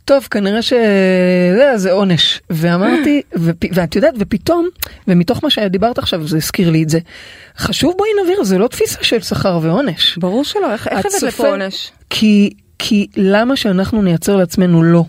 טוב, 0.05 0.27
כנראה 0.31 0.61
שזה 0.61 1.71
זה 1.75 1.91
עונש. 1.91 2.41
ואמרתי, 2.49 3.21
ופ, 3.43 3.55
ואת 3.71 3.95
יודעת, 3.95 4.13
ופתאום, 4.19 4.67
ומתוך 5.07 5.43
מה 5.43 5.49
שדיברת 5.49 5.97
עכשיו, 5.97 6.27
זה 6.27 6.37
הזכיר 6.37 6.69
לי 6.69 6.83
את 6.83 6.89
זה, 6.89 6.99
חשוב 7.57 7.93
בואי 7.97 8.09
נבהיר, 8.23 8.43
זה 8.43 8.57
לא 8.57 8.67
תפיסה 8.67 9.03
של 9.03 9.19
שכר 9.21 9.59
ועונש. 9.61 10.17
ברור 10.17 10.43
שלא, 10.43 10.73
איך 10.73 10.87
הבאת 10.87 11.23
לפה 11.23 11.47
עונש? 11.47 11.91
כי, 12.09 12.53
כי 12.79 13.07
למה 13.17 13.55
שאנחנו 13.55 14.01
נייצר 14.01 14.35
לעצמנו 14.35 14.83
לא? 14.83 15.03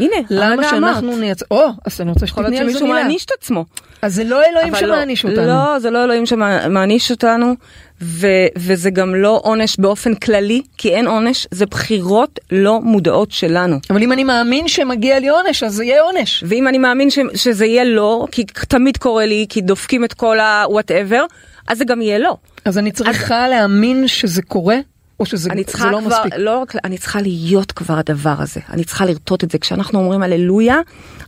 הנה, 0.00 0.16
למה 0.30 0.62
שאנחנו. 0.70 1.16
נייצר, 1.16 1.46
או, 1.50 1.66
אז 1.84 2.00
אני 2.00 2.10
רוצה 2.10 2.26
שתתני 2.26 2.58
על 2.60 2.70
זה 2.70 2.84
מילה. 2.84 2.94
מעניש 3.02 3.24
את 3.24 3.30
עצמו. 3.40 3.64
אז 4.02 4.14
זה 4.14 4.24
לא 4.24 4.42
אלוהים 4.44 4.72
לא. 4.72 4.78
שמעניש 4.78 5.24
אותנו. 5.24 5.46
לא, 5.46 5.78
זה 5.78 5.90
לא 5.90 6.04
אלוהים 6.04 6.26
שמעניש 6.26 7.10
אותנו, 7.10 7.54
ו- 8.02 8.26
וזה 8.56 8.90
גם 8.90 9.14
לא 9.14 9.40
עונש 9.44 9.76
באופן 9.78 10.14
כללי, 10.14 10.62
כי 10.78 10.88
אין 10.94 11.06
עונש, 11.06 11.46
זה 11.50 11.66
בחירות 11.66 12.40
לא 12.52 12.80
מודעות 12.80 13.32
שלנו. 13.32 13.76
אבל 13.90 14.02
אם 14.02 14.12
אני 14.12 14.24
מאמין 14.24 14.68
שמגיע 14.68 15.18
לי 15.18 15.28
עונש, 15.28 15.62
אז 15.62 15.74
זה 15.74 15.84
יהיה 15.84 16.02
עונש. 16.02 16.44
ואם 16.46 16.68
אני 16.68 16.78
מאמין 16.78 17.10
ש- 17.10 17.18
שזה 17.34 17.66
יהיה 17.66 17.84
לא, 17.84 18.26
כי 18.32 18.44
תמיד 18.44 18.96
קורה 18.96 19.26
לי, 19.26 19.46
כי 19.48 19.60
דופקים 19.60 20.04
את 20.04 20.14
כל 20.14 20.40
ה-whatever, 20.40 21.20
אז 21.68 21.78
זה 21.78 21.84
גם 21.84 22.02
יהיה 22.02 22.18
לא. 22.18 22.36
אז 22.64 22.78
אני 22.78 22.92
צריכה 22.92 23.48
להאמין 23.48 24.08
שזה 24.08 24.42
קורה, 24.42 24.76
או 25.20 25.26
שזה 25.26 25.50
אני 25.50 25.62
זה 25.62 25.68
צריכה 25.68 25.90
לא 25.90 25.98
כבר, 25.98 26.08
מספיק. 26.08 26.34
לא 26.38 26.58
רק, 26.58 26.76
אני 26.84 26.98
צריכה 26.98 27.20
להיות 27.20 27.72
כבר 27.72 27.98
הדבר 27.98 28.34
הזה, 28.38 28.60
אני 28.70 28.84
צריכה 28.84 29.06
לרטוט 29.06 29.44
את 29.44 29.50
זה. 29.50 29.58
כשאנחנו 29.58 29.98
אומרים 29.98 30.22
הללויה, 30.22 30.78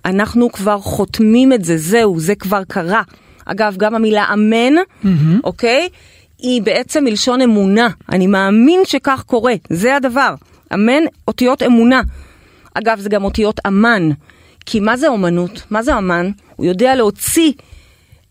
אנחנו 0.05 0.53
כבר 0.53 0.79
חותמים 0.79 1.53
את 1.53 1.65
זה, 1.65 1.77
זהו, 1.79 2.21
זה 2.21 2.35
כבר 2.35 2.63
קרה. 2.69 3.03
אגב, 3.45 3.77
גם 3.77 3.95
המילה 3.95 4.25
אמן, 4.33 4.75
אוקיי? 5.45 5.89
היא 6.39 6.63
בעצם 6.63 7.05
מלשון 7.05 7.41
אמונה. 7.41 7.89
אני 8.13 8.27
מאמין 8.27 8.81
שכך 8.85 9.23
קורה, 9.27 9.55
זה 9.71 9.97
הדבר. 9.97 10.35
אמן, 10.75 11.03
אותיות 11.29 11.63
אמונה. 11.63 12.03
אגב, 12.75 13.01
זה 13.01 13.09
גם 13.09 13.25
אותיות 13.25 13.61
אמן. 13.67 14.11
כי 14.67 14.81
מה 14.81 14.97
זה 14.97 15.09
אומנות? 15.09 15.63
מה 15.71 15.83
זה 15.83 15.99
אמן? 15.99 16.31
הוא 16.57 16.67
יודע 16.67 16.95
להוציא 16.95 17.53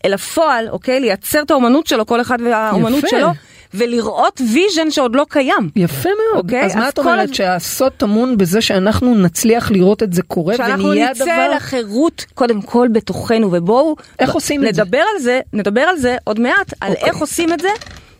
אל 0.04 0.14
הפועל, 0.14 0.68
אוקיי? 0.68 1.00
לייצר 1.00 1.42
את 1.42 1.50
האומנות 1.50 1.86
שלו, 1.86 2.06
כל 2.06 2.20
אחד 2.20 2.38
והאומנות 2.44 2.98
יפה. 2.98 3.08
שלו, 3.08 3.28
ולראות 3.74 4.40
vision 4.52 4.90
שעוד 4.90 5.16
לא 5.16 5.26
קיים. 5.28 5.70
יפה 5.76 6.08
מאוד. 6.08 6.44
אוקיי, 6.44 6.64
אז 6.64 6.76
מה 6.76 6.82
אז 6.86 6.88
את 6.92 6.98
כל 6.98 7.00
אומרת, 7.08 7.28
הז- 7.28 7.34
שהסוד 7.36 7.92
טמון 7.92 8.36
בזה 8.36 8.60
שאנחנו 8.60 9.14
נצליח 9.14 9.70
לראות 9.70 10.02
את 10.02 10.12
זה 10.12 10.22
קורה 10.22 10.56
שאנחנו 10.56 10.88
ונהיה 10.88 11.10
נצא 11.10 11.22
הדבר? 11.24 11.56
לחירות 11.56 12.24
קודם 12.34 12.62
כל 12.62 12.88
בתוכנו, 12.92 13.48
ובואו 13.52 13.96
איך 14.18 14.32
עושים 14.32 14.66
את 14.66 14.74
זה? 14.74 14.82
נדבר 14.82 15.02
על 15.16 15.22
זה, 15.22 15.40
נדבר 15.52 15.80
על 15.80 15.96
זה 15.96 16.16
עוד 16.24 16.40
מעט, 16.40 16.74
על 16.80 16.92
אוקיי. 16.92 17.04
איך 17.08 17.16
עושים 17.16 17.52
את 17.52 17.60
זה 17.60 17.68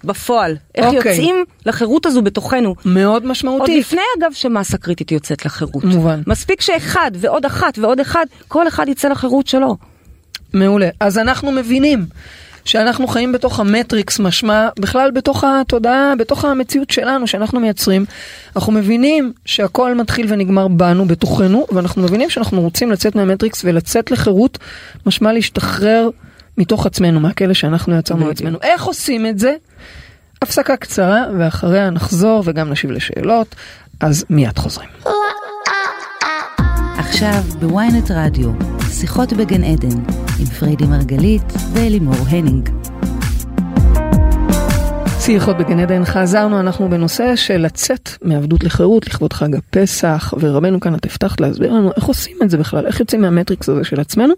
בפועל. 0.04 0.56
איך 0.74 0.86
אוקיי. 0.86 1.12
יוצאים 1.12 1.44
לחירות 1.66 2.06
הזו 2.06 2.22
בתוכנו. 2.22 2.74
מאוד 2.84 3.12
עוד 3.12 3.26
משמעותי. 3.26 3.80
לפני 3.80 4.00
אגב 4.18 4.32
שמסה 4.32 4.78
קריטית 4.78 5.12
יוצאת 5.12 5.44
לחירות. 5.44 5.84
מובן. 5.84 6.20
מספיק 6.26 6.60
שאחד 6.60 7.10
ועוד 7.14 7.44
אחת 7.44 7.78
ועוד 7.78 8.00
אחד, 8.00 8.26
כל 8.48 8.68
אחד 8.68 8.88
יצא 8.88 9.08
לחירות 9.08 9.46
שלו. 9.46 9.76
מעולה. 10.52 10.88
אז 11.00 11.18
אנחנו 11.18 11.52
מבינים 11.52 12.04
שאנחנו 12.64 13.06
חיים 13.06 13.32
בתוך 13.32 13.60
המטריקס, 13.60 14.18
משמע 14.18 14.68
בכלל 14.78 15.10
בתוך 15.10 15.44
התודעה, 15.44 16.12
בתוך 16.18 16.44
המציאות 16.44 16.90
שלנו 16.90 17.26
שאנחנו 17.26 17.60
מייצרים. 17.60 18.04
אנחנו 18.56 18.72
מבינים 18.72 19.32
שהכל 19.44 19.94
מתחיל 19.94 20.26
ונגמר 20.28 20.68
בנו, 20.68 21.04
בתוכנו, 21.04 21.66
ואנחנו 21.72 22.02
מבינים 22.02 22.30
שאנחנו 22.30 22.60
רוצים 22.60 22.90
לצאת 22.90 23.14
מהמטריקס 23.14 23.62
ולצאת 23.64 24.10
לחירות, 24.10 24.58
משמע 25.06 25.32
להשתחרר 25.32 26.08
מתוך 26.58 26.86
עצמנו, 26.86 27.20
מהכלא 27.20 27.54
שאנחנו 27.54 27.98
יצרנו. 27.98 28.28
לעצמנו. 28.28 28.58
איך 28.62 28.84
עושים 28.84 29.26
את 29.26 29.38
זה? 29.38 29.54
הפסקה 30.42 30.76
קצרה, 30.76 31.24
ואחריה 31.38 31.90
נחזור 31.90 32.42
וגם 32.46 32.70
נשיב 32.70 32.90
לשאלות, 32.90 33.54
אז 34.00 34.24
מיד 34.30 34.58
חוזרים. 34.58 34.88
עכשיו 36.98 37.42
בוויינט 37.60 38.10
רדיו, 38.10 38.50
שיחות 38.90 39.32
בגן 39.32 39.64
עדן, 39.64 40.21
עם 40.42 40.48
פריידי 40.48 40.86
מרגלית 40.86 41.52
ואלימור 41.72 42.14
הנינג. 42.28 42.68
שיחות 45.20 45.56
בגן 45.56 45.78
עדן 45.78 46.04
חזרנו, 46.04 46.60
אנחנו 46.60 46.88
בנושא 46.88 47.36
של 47.36 47.56
לצאת 47.56 48.08
מעבדות 48.22 48.64
לחירות 48.64 49.06
לכבוד 49.06 49.32
חג 49.32 49.54
הפסח, 49.54 50.34
ורבנו 50.40 50.80
כאן 50.80 50.94
את 50.94 51.06
הבטחת 51.06 51.40
להסביר 51.40 51.72
לנו 51.72 51.90
איך 51.96 52.04
עושים 52.04 52.36
את 52.42 52.50
זה 52.50 52.58
בכלל, 52.58 52.86
איך 52.86 53.00
יוצאים 53.00 53.22
מהמטריקס 53.22 53.68
הזה 53.68 53.84
של 53.84 54.00
עצמנו, 54.00 54.34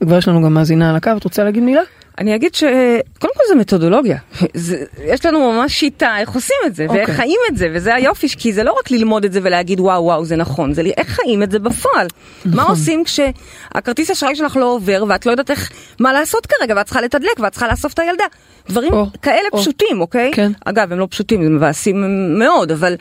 וכבר 0.00 0.18
יש 0.18 0.28
לנו 0.28 0.42
גם 0.42 0.54
מאזינה 0.54 0.90
על 0.90 0.96
הקו, 0.96 1.10
את 1.16 1.24
רוצה 1.24 1.44
להגיד 1.44 1.62
מילה? 1.62 1.82
אני 2.18 2.34
אגיד 2.34 2.54
שקודם 2.54 3.32
כל 3.34 3.42
זה 3.48 3.54
מתודולוגיה. 3.54 4.18
זה, 4.54 4.84
יש 5.04 5.26
לנו 5.26 5.52
ממש 5.52 5.72
שיטה 5.72 6.18
איך 6.18 6.30
עושים 6.30 6.56
את 6.66 6.74
זה, 6.74 6.86
ואיך 6.88 7.00
אוקיי. 7.00 7.14
חיים 7.14 7.38
את 7.50 7.56
זה, 7.56 7.68
וזה 7.74 7.94
היופי, 7.94 8.28
כי 8.28 8.52
זה 8.52 8.62
לא 8.62 8.76
רק 8.80 8.90
ללמוד 8.90 9.24
את 9.24 9.32
זה 9.32 9.40
ולהגיד 9.42 9.80
וואו 9.80 10.04
וואו 10.04 10.24
זה 10.24 10.36
נכון, 10.36 10.74
זה 10.74 10.82
איך 10.96 11.08
חיים 11.08 11.42
את 11.42 11.50
זה 11.50 11.58
בפועל. 11.58 12.06
מה 12.44 12.52
נכון. 12.52 12.70
עושים 12.70 13.04
כשהכרטיס 13.04 14.10
אשראי 14.10 14.36
שלך 14.36 14.56
לא 14.56 14.64
עובר, 14.64 15.04
ואת 15.08 15.26
לא 15.26 15.30
יודעת 15.30 15.50
איך, 15.50 15.70
מה 16.00 16.12
לעשות 16.12 16.46
כרגע, 16.46 16.74
ואת 16.76 16.86
צריכה 16.86 17.00
לתדלק, 17.00 17.40
ואת 17.40 17.52
צריכה 17.52 17.68
לאסוף 17.68 17.92
את 17.92 17.98
הילדה. 17.98 18.24
דברים 18.68 18.92
או, 18.92 19.06
כאלה 19.22 19.48
או. 19.52 19.58
פשוטים, 19.58 20.00
אוקיי? 20.00 20.30
כן. 20.34 20.52
אגב, 20.64 20.92
הם 20.92 20.98
לא 20.98 21.06
פשוטים, 21.10 21.40
הם 21.40 21.56
מבאסים 21.56 22.04
מאוד, 22.38 22.72
אבל 22.72 22.96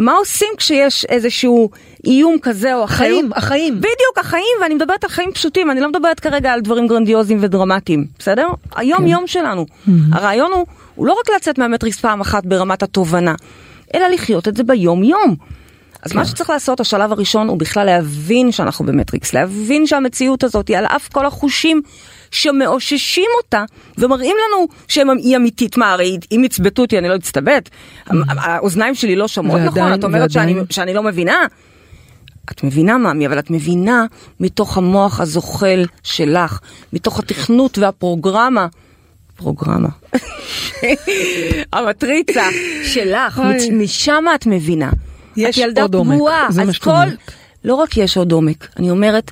מה 0.00 0.12
עושים 0.12 0.48
כשיש 0.56 1.04
איזשהו 1.04 1.70
איום 2.04 2.36
כזה 2.42 2.74
או 2.74 2.84
אחר? 2.84 2.94
החיים, 2.94 3.30
החיים. 3.34 3.76
בדיוק, 3.76 4.18
החיים, 4.20 4.56
ואני 4.62 4.74
מדברת 4.74 5.04
על 5.04 5.10
חיים 5.10 5.32
פשוטים, 5.32 5.70
אני 5.70 5.80
לא 5.80 5.88
מדברת 5.88 6.20
כרגע 6.20 6.52
על 6.52 6.60
דברים 6.60 6.86
גרנדיוזיים 6.86 7.38
ודרמטיים, 7.42 8.06
בסדר? 8.18 8.48
היום 8.76 9.06
יום 9.06 9.26
שלנו. 9.26 9.66
הרעיון 10.12 10.52
הוא, 10.52 10.66
הוא 10.94 11.06
לא 11.06 11.12
רק 11.12 11.36
לצאת 11.36 11.58
מהמטריקס 11.58 12.00
פעם 12.00 12.20
אחת 12.20 12.46
ברמת 12.46 12.82
התובנה, 12.82 13.34
אלא 13.94 14.08
לחיות 14.08 14.48
את 14.48 14.56
זה 14.56 14.62
ביום 14.62 15.04
יום. 15.04 15.36
אז 16.02 16.14
מה 16.14 16.24
שצריך 16.24 16.50
לעשות, 16.50 16.80
השלב 16.80 17.12
הראשון 17.12 17.48
הוא 17.48 17.58
בכלל 17.58 17.86
להבין 17.86 18.52
שאנחנו 18.52 18.86
במטריקס, 18.86 19.34
להבין 19.34 19.86
שהמציאות 19.86 20.44
הזאת 20.44 20.68
היא 20.68 20.78
על 20.78 20.86
אף 20.86 21.08
כל 21.08 21.26
החושים 21.26 21.82
שמאוששים 22.30 23.30
אותה 23.42 23.64
ומראים 23.98 24.36
לנו 24.48 24.68
שהיא 24.88 25.36
אמיתית. 25.36 25.76
מה, 25.76 25.92
הרי 25.92 26.18
אם 26.32 26.42
יצבטו 26.44 26.82
אותי 26.82 26.98
אני 26.98 27.08
לא 27.08 27.16
אצטבט? 27.16 27.70
האוזניים 28.28 28.94
שלי 28.94 29.16
לא 29.16 29.28
שומעות 29.28 29.60
נכון? 29.60 29.94
את 29.94 30.04
אומרת 30.04 30.30
שאני, 30.30 30.54
שאני 30.70 30.94
לא 30.94 31.02
מבינה? 31.02 31.46
את 32.50 32.64
מבינה 32.64 32.98
מאמי, 32.98 33.26
אבל 33.26 33.38
את 33.38 33.50
מבינה 33.50 34.04
מתוך 34.40 34.78
המוח 34.78 35.20
הזוחל 35.20 35.84
שלך, 36.02 36.58
מתוך 36.92 37.18
התכנות 37.18 37.78
והפרוגרמה. 37.78 38.66
פרוגרמה. 39.36 39.88
המטריצה 41.72 42.44
שלך, 42.84 43.42
משם 43.72 44.24
את 44.34 44.46
מבינה. 44.46 44.90
יש 45.36 45.58
את 45.58 45.64
ילדה 45.64 45.82
עוד 45.82 45.94
עומק, 45.94 46.20
זה 46.48 46.64
מה 46.64 46.72
שאת 46.72 46.82
כל... 46.82 46.90
אומרת. 46.90 47.18
לא 47.64 47.74
רק 47.74 47.96
יש 47.96 48.16
עוד 48.16 48.32
עומק, 48.32 48.68
אני 48.76 48.90
אומרת, 48.90 49.30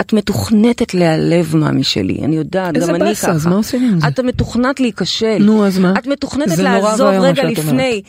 את 0.00 0.12
מתוכנתת 0.12 0.94
להיעלב 0.94 1.56
מאמי 1.56 1.84
שלי, 1.84 2.18
אני 2.24 2.36
יודעת, 2.36 2.76
איזה 2.76 2.86
גם 2.86 2.94
אני 2.94 3.04
באסה, 3.04 3.26
ככה. 3.26 3.36
אז 3.36 3.46
מה 3.46 3.54
עושים 3.54 3.82
עם 3.92 4.00
זה? 4.00 4.08
את 4.08 4.20
מתוכנת 4.20 4.80
להיכשל. 4.80 5.36
נו, 5.40 5.66
אז 5.66 5.78
מה? 5.78 5.92
את 5.98 6.48
זה 6.48 6.68
נורא 6.68 6.90
לעזוב 6.90 7.08
רגע 7.08 7.44
לפני. 7.44 8.02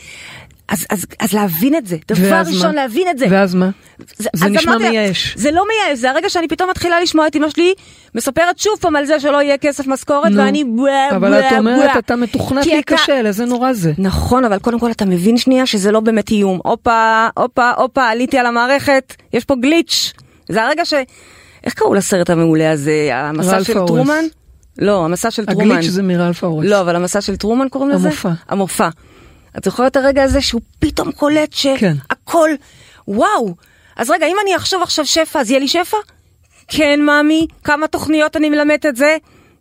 אז, 0.67 0.85
אז, 0.89 1.05
אז 1.19 1.33
להבין 1.33 1.75
את 1.75 1.87
זה, 1.87 1.97
דבר 2.07 2.27
ואז 2.31 2.49
מה? 2.49 2.55
ראשון 2.55 2.75
להבין 2.75 3.07
את 3.09 3.17
זה. 3.17 3.25
ואז 3.29 3.55
מה? 3.55 3.69
זה 4.17 4.29
אז 4.33 4.43
נשמע 4.43 4.71
אמרתי 4.71 4.89
מייאש. 4.89 5.33
זה 5.37 5.51
לא 5.51 5.63
מייאש, 5.67 5.99
זה 5.99 6.09
הרגע 6.11 6.29
שאני 6.29 6.47
פתאום 6.47 6.69
מתחילה 6.69 7.01
לשמוע 7.01 7.27
את 7.27 7.35
אמא 7.35 7.49
שלי 7.49 7.73
מספרת 8.15 8.59
שוב 8.59 8.73
פעם 8.81 8.95
על 8.95 9.05
זה 9.05 9.19
שלא 9.19 9.41
יהיה 9.41 9.57
כסף 9.57 9.87
משכורת, 9.87 10.31
נו, 10.31 10.37
ואני 10.43 10.63
בואה 10.63 11.09
אבל 11.15 11.29
בואה 11.29 11.47
את 11.49 11.53
אומרת, 11.57 11.75
בואה. 11.77 11.99
אתה 11.99 12.15
מתוכנת 12.15 12.63
כי 12.63 12.79
אתה- 12.79 12.95
להיכשל, 12.95 13.25
איזה 13.25 13.45
נורא 13.45 13.73
זה. 13.73 13.91
נכון, 13.97 14.45
אבל 14.45 14.59
קודם 14.59 14.79
כל 14.79 14.91
אתה 14.91 15.05
מבין 15.05 15.37
שנייה 15.37 15.65
שזה 15.65 15.91
לא 15.91 15.99
באמת 15.99 16.29
איום. 16.31 16.59
הופה, 16.63 17.27
הופה, 17.37 17.71
הופה, 17.77 18.03
עליתי 18.07 18.37
על 18.37 18.45
המערכת, 18.45 19.15
יש 19.33 19.45
פה 19.45 19.55
גליץ'. 19.61 20.13
זה 20.49 20.63
הרגע 20.63 20.85
ש... 20.85 20.93
איך 21.63 21.73
קראו 21.73 21.93
לסרט 21.93 22.29
המעולה 22.29 22.71
הזה? 22.71 23.09
המסע 23.13 23.63
של 23.63 23.77
האורס. 23.77 23.89
טרומן? 23.89 24.23
לא, 24.77 25.05
המסע 25.05 25.31
של 25.31 25.45
טרומן. 25.45 25.71
הגליץ' 25.71 25.91
זה 25.91 26.03
מרלף 26.03 26.43
האורס. 26.43 26.65
לא, 26.65 26.81
אבל 26.81 26.95
המסע 26.95 27.21
של 27.21 27.35
טרומן 27.35 27.69
קוראים 27.69 27.89
לזה? 27.89 28.07
המופע. 28.07 28.31
המופע. 28.49 28.89
את 29.57 29.63
זוכרת 29.63 29.91
את 29.91 29.97
הרגע 29.97 30.23
הזה 30.23 30.41
שהוא 30.41 30.61
פתאום 30.79 31.11
קולט 31.11 31.49
כן. 31.61 31.77
שהכל, 31.77 32.49
וואו. 33.07 33.55
אז 33.95 34.09
רגע, 34.09 34.27
אם 34.27 34.35
אני 34.43 34.55
אחשוב 34.55 34.83
עכשיו 34.83 35.05
שפע, 35.05 35.41
אז 35.41 35.49
יהיה 35.49 35.59
לי 35.59 35.67
שפע? 35.67 35.97
כן, 36.67 37.01
מאמי. 37.01 37.47
כמה 37.63 37.87
תוכניות 37.87 38.37
אני 38.37 38.49
מלמדת 38.49 38.85
את 38.85 38.95
זה? 38.95 39.17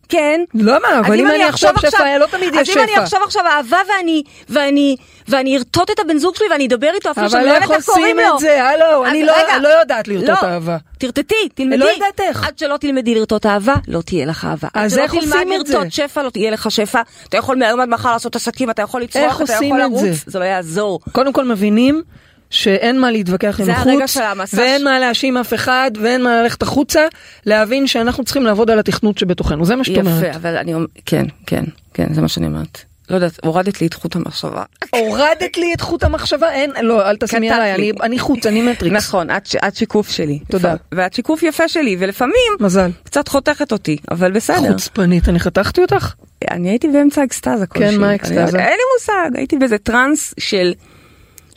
כן. 0.09 0.41
למה? 0.55 0.89
אז 0.89 1.07
אבל 1.07 1.21
אם 1.21 1.27
אני 1.31 1.49
אחשוב 1.49 1.71
עכשיו 1.75 1.91
שפע, 1.91 2.19
לא 2.19 2.27
תמיד 2.27 2.55
יש 2.55 2.69
אז 2.71 2.77
אם 2.77 2.83
אני 2.83 2.93
שפע. 2.93 3.03
עכשיו 3.03 3.21
עכשיו 3.25 3.43
אהבה 3.47 3.77
ואני, 3.89 4.23
ואני, 4.49 4.97
ואני 5.29 5.57
ארטוט 5.57 5.91
את 5.91 5.99
הבן 5.99 6.19
זוג 6.19 6.37
שלי 6.37 6.47
ואני 6.51 6.67
אדבר 6.67 6.91
איתו 6.95 7.11
אפילו 7.11 7.27
אבל 7.27 7.33
שאני 7.33 7.45
לא 7.45 7.51
יודעת 7.51 7.63
איך 7.63 7.77
איך 7.79 7.85
קוראים 7.87 8.05
עושים 8.17 8.29
לו. 8.29 8.35
את 8.35 8.41
זה? 8.41 8.65
הלו, 8.65 9.07
אני 9.07 9.23
לא- 9.27 9.33
רגע. 9.33 9.59
לא 9.59 9.69
יודעת 9.69 10.09
לרטוט 10.09 10.29
לא, 10.43 10.49
אהבה. 10.49 10.77
תרטטי, 10.99 11.49
תלמדי. 11.55 11.77
לא 11.79 11.85
יודעת 11.85 12.21
איך. 12.21 12.45
עד 12.47 12.59
שלא 12.59 12.77
תלמדי 12.77 13.15
לרטוט 13.15 13.47
אהבה, 13.47 13.75
לא 13.89 14.01
תהיה 14.03 14.27
לך 14.27 14.45
אהבה. 14.45 14.69
אז 14.75 14.93
עד 14.95 14.99
איך 14.99 15.13
שלא 15.13 15.21
עושים 15.21 15.33
תלמד 15.33 15.61
את 15.61 15.67
זה? 15.67 15.75
לרטוט 15.75 15.93
שפע, 15.93 16.23
לא 16.23 16.31
תהיה 16.31 16.51
לך 16.51 16.71
שפע. 16.71 17.01
אתה 17.29 17.37
יכול 17.37 17.57
מהיום 17.59 17.81
עד 17.81 17.89
מחר 17.89 18.13
לעשות 18.13 18.37
עסקים, 18.37 18.71
אתה 18.71 18.83
יכול 18.83 19.03
איך 19.03 19.11
לצרוח, 19.17 19.43
אתה 19.43 19.53
עושים 19.55 19.69
יכול 19.69 19.79
לרוץ, 19.81 20.01
זה? 20.01 20.13
זה 20.27 20.39
לא 20.39 20.45
יעזור. 20.45 21.01
קודם 21.13 21.33
כל 21.33 21.45
מבינים 21.45 22.03
שאין 22.51 23.01
מה 23.01 23.11
להתווכח 23.11 23.61
עם 23.61 23.71
החוץ, 23.71 24.17
ואין 24.55 24.85
מה 24.85 24.99
להאשים 24.99 25.37
אף 25.37 25.55
אחד, 25.55 25.91
ואין 26.03 26.23
מה 26.23 26.43
ללכת 26.43 26.63
החוצה, 26.63 27.07
להבין 27.47 27.87
שאנחנו 27.87 28.25
צריכים 28.25 28.45
לעבוד 28.45 28.71
על 28.71 28.79
התכנות 28.79 29.19
שבתוכנו, 29.19 29.65
זה 29.65 29.77
מה 29.77 29.85
שאת 29.85 29.97
אומרת. 29.99 30.23
יפה, 30.25 30.37
אבל 30.37 30.57
אני 30.57 30.75
אומרת, 30.75 30.89
כן, 31.07 31.25
כן, 31.47 31.65
כן, 31.95 32.15
זה 32.15 32.21
מה 32.21 32.29
שאני 32.29 32.47
אומרת. 32.47 32.79
לא 33.11 33.15
יודעת, 33.15 33.41
הורדת 33.45 33.81
לי 33.81 33.87
את 33.87 33.95
חוט 33.95 34.17
המחשבה. 34.17 34.63
הורדת 34.91 35.57
לי 35.57 35.75
את 35.75 35.81
חוט 35.81 36.05
המחשבה, 36.05 36.51
אין, 36.53 36.71
לא, 36.83 37.11
אל 37.11 37.17
קטעת 37.17 37.35
עליי, 37.35 37.79
לי. 37.79 37.91
אני- 37.91 37.99
אני 38.03 38.19
חוץ, 38.19 38.47
אני 38.47 38.63
מטריקס. 38.63 38.97
נכון, 38.97 39.31
את 39.31 39.49
את 39.69 39.77
שיקוף 39.77 40.11
שלי. 40.11 40.39
תודה. 40.51 40.75
ואת 40.93 41.15
שיקוף 41.15 41.43
יפה 41.43 41.69
שלי, 41.69 41.97
ולפעמים 41.99 42.35
מזל. 42.61 42.91
קצת 43.05 43.29
חותכת 43.29 43.73
אותי, 43.73 43.97
אבל 44.11 44.33
בסדר. 44.33 44.69
חוצפנית, 44.73 45.29
אני 45.29 45.41
חתכתי 45.41 45.81
אותך? 45.81 46.13
אני 46.51 46.69
הייתי 46.69 46.89
באמצע 46.89 47.25
אקסטזה 47.25 47.67
כלשהי. 47.67 47.91
כן, 47.95 48.01
מה 48.01 48.11
האקסטזה? 48.11 48.59
אין 48.59 48.77
לי 48.77 48.83
מושג, 48.99 49.37
הייתי 49.39 49.57
באיזה 49.57 49.79
טראנס 49.79 50.35
של, 50.41 50.73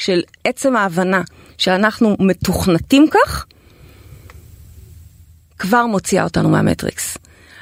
של 0.01 0.21
עצם 0.43 0.75
ההבנה 0.75 1.21
שאנחנו 1.57 2.15
מתוכנתים 2.19 3.07
כך, 3.11 3.45
כבר 5.59 5.85
מוציאה 5.85 6.23
אותנו 6.23 6.49
מהמטריקס. 6.49 7.17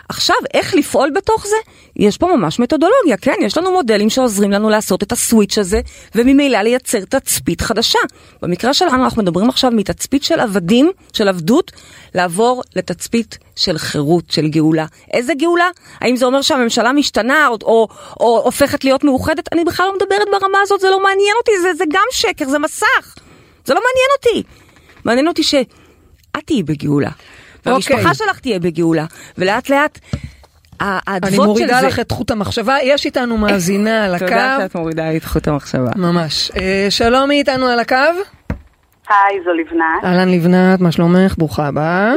עכשיו, 0.09 0.35
איך 0.53 0.75
לפעול 0.75 1.09
בתוך 1.15 1.47
זה? 1.47 1.55
יש 1.95 2.17
פה 2.17 2.35
ממש 2.35 2.59
מתודולוגיה, 2.59 3.17
כן? 3.21 3.33
יש 3.41 3.57
לנו 3.57 3.71
מודלים 3.71 4.09
שעוזרים 4.09 4.51
לנו 4.51 4.69
לעשות 4.69 5.03
את 5.03 5.11
הסוויץ' 5.11 5.57
הזה, 5.57 5.81
וממילא 6.15 6.57
לייצר 6.57 7.05
תצפית 7.05 7.61
חדשה. 7.61 7.99
במקרה 8.41 8.73
שלנו 8.73 9.03
אנחנו 9.03 9.21
מדברים 9.21 9.49
עכשיו 9.49 9.71
מתצפית 9.71 10.23
של 10.23 10.39
עבדים, 10.39 10.91
של 11.13 11.27
עבדות, 11.27 11.71
לעבור 12.15 12.63
לתצפית 12.75 13.37
של 13.55 13.77
חירות, 13.77 14.31
של 14.31 14.47
גאולה. 14.47 14.85
איזה 15.13 15.33
גאולה? 15.33 15.69
האם 16.01 16.15
זה 16.15 16.25
אומר 16.25 16.41
שהממשלה 16.41 16.91
משתנה 16.91 17.47
או, 17.47 17.57
או, 17.61 17.87
או 18.19 18.41
הופכת 18.45 18.83
להיות 18.83 19.03
מאוחדת? 19.03 19.53
אני 19.53 19.63
בכלל 19.63 19.85
לא 19.85 19.95
מדברת 19.95 20.27
ברמה 20.31 20.57
הזאת, 20.61 20.79
זה 20.79 20.89
לא 20.89 21.03
מעניין 21.03 21.35
אותי, 21.39 21.51
זה, 21.61 21.73
זה 21.73 21.83
גם 21.91 22.05
שקר, 22.11 22.49
זה 22.49 22.59
מסך. 22.59 23.15
זה 23.65 23.73
לא 23.73 23.81
מעניין 23.81 24.09
אותי. 24.17 24.49
מעניין 25.05 25.27
אותי 25.27 25.43
שאת 25.43 25.67
תהיי 26.45 26.63
בגאולה. 26.63 27.11
והמשפחה 27.65 27.99
אוקיי. 27.99 28.13
שלך 28.13 28.39
תהיה 28.39 28.59
בגאולה, 28.59 29.05
ולאט 29.37 29.69
לאט 29.69 29.99
אני 30.81 31.19
של 31.25 31.35
זה... 31.35 31.45
מורידה 31.45 31.81
לך 31.81 31.99
את 31.99 32.11
חוט 32.11 32.31
המחשבה, 32.31 32.77
יש 32.83 33.05
איתנו 33.05 33.37
מאזינה 33.37 34.05
על 34.05 34.19
תודה 34.19 34.55
הקו. 34.55 34.63
שאת 34.63 34.75
מורידה 34.75 35.09
לי 35.09 35.17
את 35.17 35.23
חוט 35.23 35.47
המחשבה. 35.47 35.91
ממש. 35.95 36.51
אה, 36.51 36.87
שלום, 36.89 37.29
מי 37.29 37.39
איתנו 37.39 37.65
על 37.67 37.79
הקו? 37.79 37.95
היי, 39.09 39.43
זו 39.43 39.53
לבנת. 39.53 40.03
אהלן 40.03 40.29
לבנת, 40.29 40.79
מה 40.79 40.91
שלומך? 40.91 41.35
ברוכה 41.37 41.67
הבאה. 41.67 42.13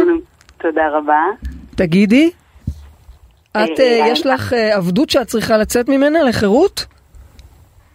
תודה 0.59 0.89
רבה. 0.89 1.25
תגידי, 1.75 2.31
את, 3.51 3.57
אה, 3.57 3.65
אה, 3.85 4.01
אה, 4.03 4.09
יש 4.09 4.27
לך 4.27 4.53
אה, 4.53 4.77
עבדות 4.77 5.11
שאת 5.11 5.27
צריכה 5.27 5.57
לצאת 5.57 5.89
ממנה 5.89 6.23
לחירות? 6.23 6.87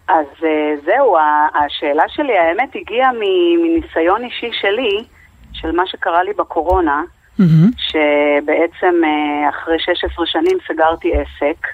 אז 0.08 0.26
אה, 0.44 0.74
זהו, 0.84 1.16
השאלה 1.54 2.02
שלי, 2.08 2.38
האמת, 2.38 2.68
הגיעה 2.74 3.12
מ- 3.12 3.62
מניסיון 3.62 4.24
אישי 4.24 4.50
שלי, 4.60 5.04
של 5.52 5.72
מה 5.72 5.82
שקרה 5.86 6.22
לי 6.22 6.30
בקורונה, 6.38 7.02
מהמם. 7.38 7.70
שבעצם 7.78 9.04
אה, 9.04 9.48
אחרי 9.48 9.78
16 9.78 10.26
שנים 10.26 10.58
סגרתי 10.68 11.12
עסק, 11.14 11.66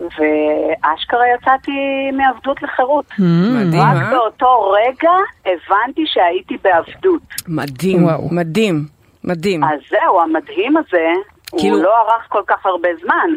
ואשכרה 0.00 1.24
יצאתי 1.34 1.72
מעבדות 2.12 2.62
לחירות. 2.62 3.04
מדהים, 3.18 3.82
רק 3.82 4.02
אה? 4.02 4.10
באותו 4.10 4.70
רגע 4.70 5.12
הבנתי 5.40 6.04
שהייתי 6.06 6.56
בעבדות. 6.62 7.22
מדהים, 7.48 8.04
וואו. 8.04 8.28
מדהים, 8.34 8.84
מדהים. 9.24 9.64
אז 9.64 9.80
זהו, 9.90 10.20
המדהים 10.20 10.76
הזה, 10.76 11.06
כאילו- 11.58 11.76
הוא 11.76 11.84
לא 11.84 12.00
ארך 12.00 12.26
כל 12.28 12.42
כך 12.46 12.66
הרבה 12.66 12.88
זמן. 13.02 13.28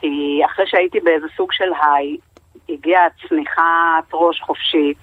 כי 0.00 0.42
אחרי 0.44 0.66
שהייתי 0.66 1.00
באיזה 1.00 1.26
סוג 1.36 1.52
של 1.52 1.72
היי, 1.82 2.16
הגיעה 2.68 3.02
צניחת 3.28 4.04
ראש 4.12 4.40
חופשית, 4.40 4.98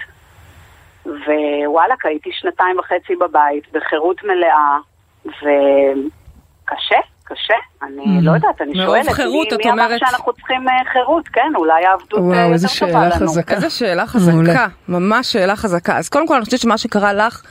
ווואלכ, 1.05 2.05
הייתי 2.05 2.29
שנתיים 2.33 2.79
וחצי 2.79 3.15
בבית, 3.15 3.63
בחירות 3.73 4.23
מלאה, 4.23 4.77
וקשה, 5.25 6.95
קשה. 7.23 7.53
אני 7.83 8.21
לא 8.25 8.31
יודעת, 8.31 8.61
אני 8.61 8.71
מרוב 8.73 8.85
שואלת, 8.95 9.09
חירות, 9.09 9.47
מי, 9.51 9.55
את 9.55 9.65
מי 9.65 9.71
אמר 9.71 9.83
אומרת- 9.85 9.99
שאנחנו 9.99 10.33
צריכים 10.33 10.67
אה, 10.69 10.73
חירות? 10.93 11.27
כן, 11.27 11.51
אולי 11.55 11.85
העבדות 11.85 12.13
אה, 12.19 12.23
וואו, 12.23 12.53
איזה 12.53 12.67
יותר 12.67 12.79
טובה 12.79 12.91
שאלה 13.09 13.15
לנו. 13.17 13.27
חזקה. 13.29 13.55
איזה 13.55 13.69
שאלה 13.69 14.03
מעולה. 14.31 14.49
חזקה, 14.53 14.67
ממש 14.87 15.31
שאלה 15.33 15.55
חזקה. 15.55 15.97
אז 15.97 16.09
קודם 16.09 16.27
כל 16.27 16.35
אני 16.35 16.45
חושבת 16.45 16.59
שמה 16.59 16.77
שקרה 16.77 17.13
לך 17.13 17.41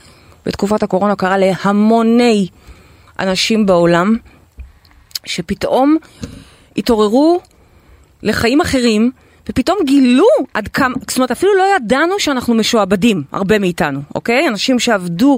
בתקופת 0.45 0.83
הקורונה 0.83 1.15
קרה 1.15 1.35
להמוני 1.37 2.47
אנשים 3.19 3.65
בעולם, 3.65 4.15
שפתאום 5.25 5.97
התעוררו 6.77 7.39
לחיים 8.23 8.61
אחרים, 8.61 9.11
ופתאום 9.49 9.77
גילו 9.85 10.25
עד 10.53 10.67
כמה, 10.67 10.95
זאת 11.07 11.17
אומרת 11.17 11.31
אפילו 11.31 11.51
לא 11.57 11.63
ידענו 11.75 12.19
שאנחנו 12.19 12.53
משועבדים, 12.53 13.23
הרבה 13.31 13.59
מאיתנו, 13.59 13.99
אוקיי? 14.15 14.47
אנשים 14.47 14.79
שעבדו 14.79 15.37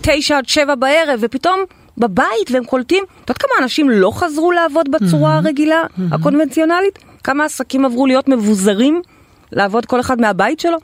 תשע 0.00 0.38
עד 0.38 0.48
שבע 0.48 0.74
בערב, 0.74 1.18
ופתאום 1.22 1.60
בבית 1.98 2.50
והם 2.50 2.64
קולטים, 2.64 3.04
את 3.04 3.30
יודעת 3.30 3.38
כמה 3.38 3.50
אנשים 3.62 3.90
לא 3.90 4.10
חזרו 4.14 4.52
לעבוד 4.52 4.90
בצורה 4.90 5.36
הרגילה, 5.36 5.82
הקונבנציונלית? 6.12 6.98
כמה 7.24 7.44
עסקים 7.44 7.84
עברו 7.84 8.06
להיות 8.06 8.28
מבוזרים, 8.28 9.02
לעבוד 9.52 9.86
כל 9.86 10.00
אחד 10.00 10.20
מהבית 10.20 10.60
שלו? 10.60 10.78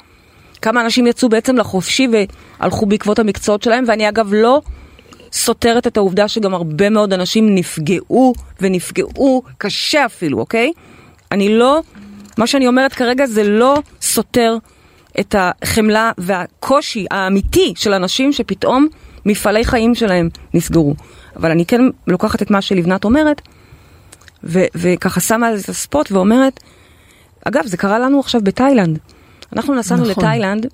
כמה 0.62 0.80
אנשים 0.80 1.06
יצאו 1.06 1.28
בעצם 1.28 1.56
לחופשי 1.56 2.08
והלכו 2.60 2.86
בעקבות 2.86 3.18
המקצועות 3.18 3.62
שלהם, 3.62 3.84
ואני 3.86 4.08
אגב 4.08 4.34
לא 4.34 4.60
סותרת 5.32 5.86
את 5.86 5.96
העובדה 5.96 6.28
שגם 6.28 6.54
הרבה 6.54 6.90
מאוד 6.90 7.12
אנשים 7.12 7.54
נפגעו, 7.54 8.34
ונפגעו 8.60 9.42
קשה 9.58 10.06
אפילו, 10.06 10.38
אוקיי? 10.38 10.72
אני 11.32 11.58
לא, 11.58 11.80
מה 12.38 12.46
שאני 12.46 12.66
אומרת 12.66 12.92
כרגע 12.92 13.26
זה 13.26 13.44
לא 13.44 13.82
סותר 14.00 14.56
את 15.20 15.34
החמלה 15.38 16.12
והקושי 16.18 17.06
האמיתי 17.10 17.72
של 17.76 17.92
אנשים 17.92 18.32
שפתאום 18.32 18.88
מפעלי 19.26 19.64
חיים 19.64 19.94
שלהם 19.94 20.28
נסגרו. 20.54 20.94
אבל 21.36 21.50
אני 21.50 21.66
כן 21.66 21.80
לוקחת 22.06 22.42
את 22.42 22.50
מה 22.50 22.62
שלבנת 22.62 23.04
אומרת, 23.04 23.42
ו- 24.44 24.66
וככה 24.74 25.20
שמה 25.20 25.48
על 25.48 25.56
זה 25.56 25.62
את 25.64 25.68
הספוט 25.68 26.12
ואומרת, 26.12 26.60
אגב, 27.44 27.66
זה 27.66 27.76
קרה 27.76 27.98
לנו 27.98 28.20
עכשיו 28.20 28.40
בתאילנד. 28.44 28.98
אנחנו 29.56 29.74
נסענו 29.74 30.00
נכון. 30.02 30.24
לתאילנד, 30.24 30.66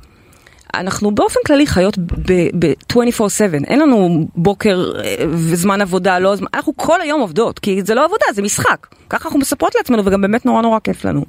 אנחנו 0.74 1.10
באופן 1.10 1.40
כללי 1.46 1.66
חיות 1.66 1.98
ב-24/7, 1.98 3.64
אין 3.66 3.78
לנו 3.80 4.26
בוקר 4.34 4.92
אה, 5.04 5.24
וזמן 5.30 5.80
עבודה, 5.80 6.18
לא 6.18 6.36
זמן, 6.36 6.46
אנחנו 6.54 6.72
כל 6.76 7.00
היום 7.00 7.20
עובדות, 7.20 7.58
כי 7.58 7.82
זה 7.84 7.94
לא 7.94 8.04
עבודה, 8.04 8.24
זה 8.34 8.42
משחק. 8.42 8.86
ככה 9.10 9.24
אנחנו 9.24 9.40
מספרות 9.40 9.74
לעצמנו, 9.74 10.02
וגם 10.04 10.20
באמת 10.20 10.46
נורא 10.46 10.62
נורא 10.62 10.78
כיף 10.78 11.04
לנו. 11.04 11.24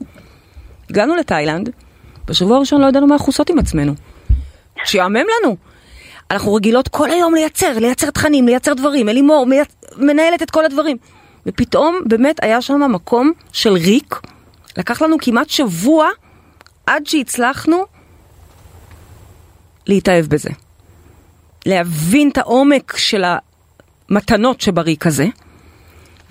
הגענו 0.89 1.15
לתאילנד, 1.15 1.70
בשבוע 2.27 2.57
הראשון 2.57 2.81
לא 2.81 2.87
ידענו 2.87 3.07
מה 3.07 3.15
אנחנו 3.15 3.27
עושות 3.27 3.49
עם 3.49 3.59
עצמנו. 3.59 3.93
שיאמם 4.85 5.15
לנו. 5.15 5.57
אנחנו 6.31 6.53
רגילות 6.53 6.87
כל 6.87 7.11
היום 7.11 7.33
לייצר, 7.35 7.79
לייצר 7.79 8.09
תכנים, 8.09 8.47
לייצר 8.47 8.73
דברים, 8.73 9.09
אלימור 9.09 9.45
מייצ... 9.45 9.67
מנהלת 9.97 10.41
את 10.41 10.51
כל 10.51 10.65
הדברים. 10.65 10.97
ופתאום 11.45 11.99
באמת 12.05 12.43
היה 12.43 12.61
שם 12.61 12.91
מקום 12.91 13.31
של 13.53 13.73
ריק, 13.73 14.19
לקח 14.77 15.01
לנו 15.01 15.17
כמעט 15.21 15.49
שבוע 15.49 16.09
עד 16.85 17.05
שהצלחנו 17.05 17.85
להתאהב 19.87 20.25
בזה. 20.25 20.49
להבין 21.65 22.29
את 22.29 22.37
העומק 22.37 22.97
של 22.97 23.23
המתנות 24.09 24.61
שבריק 24.61 25.07
הזה. 25.07 25.27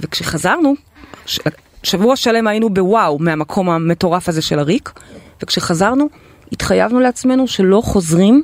וכשחזרנו, 0.00 0.74
ש... 1.26 1.40
שבוע 1.82 2.16
שלם 2.16 2.46
היינו 2.46 2.70
בוואו 2.70 3.18
מהמקום 3.18 3.70
המטורף 3.70 4.28
הזה 4.28 4.42
של 4.42 4.58
הריק, 4.58 4.92
וכשחזרנו 5.42 6.08
התחייבנו 6.52 7.00
לעצמנו 7.00 7.48
שלא 7.48 7.80
חוזרים 7.84 8.42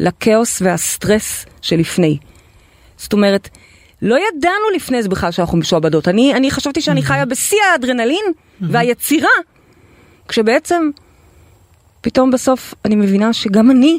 לכאוס 0.00 0.62
והסטרס 0.62 1.46
שלפני. 1.62 2.18
זאת 2.96 3.12
אומרת, 3.12 3.48
לא 4.02 4.16
ידענו 4.28 4.70
לפני 4.74 5.02
זה 5.02 5.08
בכלל 5.08 5.30
שאנחנו 5.30 5.58
משועבדות. 5.58 6.08
אני, 6.08 6.34
אני 6.34 6.50
חשבתי 6.50 6.80
שאני 6.80 7.02
חיה 7.02 7.24
בשיא 7.24 7.58
האדרנלין 7.72 8.24
והיצירה, 8.60 9.28
כשבעצם 10.28 10.90
פתאום 12.00 12.30
בסוף 12.30 12.74
אני 12.84 12.96
מבינה 12.96 13.32
שגם 13.32 13.70
אני, 13.70 13.98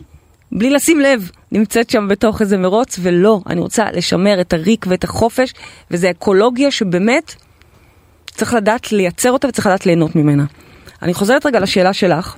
בלי 0.52 0.70
לשים 0.70 1.00
לב, 1.00 1.32
נמצאת 1.52 1.90
שם 1.90 2.08
בתוך 2.08 2.42
איזה 2.42 2.58
מרוץ, 2.58 3.00
ולא, 3.02 3.42
אני 3.48 3.60
רוצה 3.60 3.92
לשמר 3.92 4.42
את 4.42 4.54
הריק 4.54 4.86
ואת 4.90 5.04
החופש, 5.04 5.54
וזה 5.92 6.10
אקולוגיה 6.10 6.72
שבאמת 6.72 7.36
צריך 8.26 8.54
לדעת 8.54 8.92
לייצר 8.92 9.32
אותה 9.32 9.48
וצריך 9.48 9.68
לדעת 9.68 9.86
ליהנות 9.86 10.16
ממנה. 10.16 10.46
אני 11.02 11.14
חוזרת 11.14 11.46
רגע 11.46 11.60
לשאלה 11.60 11.94
שלך, 11.94 12.36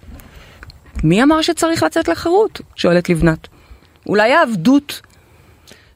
מי 1.03 1.23
אמר 1.23 1.41
שצריך 1.41 1.83
לצאת 1.83 2.07
לחירות? 2.07 2.61
שואלת 2.75 3.09
לבנת. 3.09 3.47
אולי 4.07 4.33
העבדות 4.33 5.01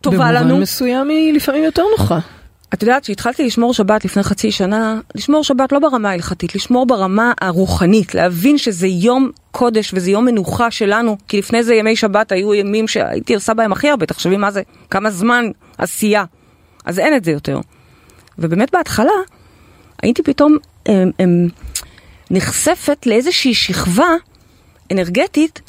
טובה 0.02 0.32
לנו? 0.32 0.46
במובן 0.46 0.62
מסוים 0.62 1.10
היא 1.10 1.34
לפעמים 1.34 1.64
יותר 1.64 1.84
נוחה. 1.98 2.20
את 2.74 2.84
יודעת 2.84 3.04
שהתחלתי 3.04 3.46
לשמור 3.46 3.74
שבת 3.74 4.06
לפני 4.06 4.24
חצי 4.24 4.52
שנה, 4.52 5.00
לשמור 5.16 5.44
שבת 5.44 5.72
לא 5.72 5.80
ברמה 5.80 6.10
ההלכתית, 6.10 6.56
לשמור 6.56 6.86
ברמה 6.86 7.34
הרוחנית, 7.42 8.16
להבין 8.16 8.58
שזה 8.58 8.88
יום 8.88 9.32
קודש 9.52 9.94
וזה 9.94 10.12
יום 10.12 10.26
מנוחה 10.26 10.72
שלנו, 10.72 11.18
כי 11.28 11.40
לפני 11.40 11.64
זה 11.64 11.76
ימי 11.76 11.96
שבת 11.96 12.32
היו 12.32 12.54
ימים 12.54 12.88
שהייתי 12.88 13.36
עושה 13.36 13.54
בהם 13.54 13.72
הכי 13.72 13.90
הרבה, 13.90 14.06
תחשבי 14.06 14.38
מה 14.38 14.52
זה, 14.52 14.62
כמה 14.90 15.10
זמן 15.10 15.46
עשייה. 15.78 16.24
אז 16.86 17.00
אין 17.00 17.16
את 17.16 17.24
זה 17.24 17.32
יותר. 17.32 17.60
ובאמת 18.40 18.72
בהתחלה 18.74 19.12
הייתי 20.02 20.24
פתאום 20.24 20.58
הם, 20.86 21.12
הם, 21.20 21.48
נחשפת 22.32 23.06
לאיזושהי 23.06 23.54
שכבה 23.54 24.16
אנרגטית 24.92 25.62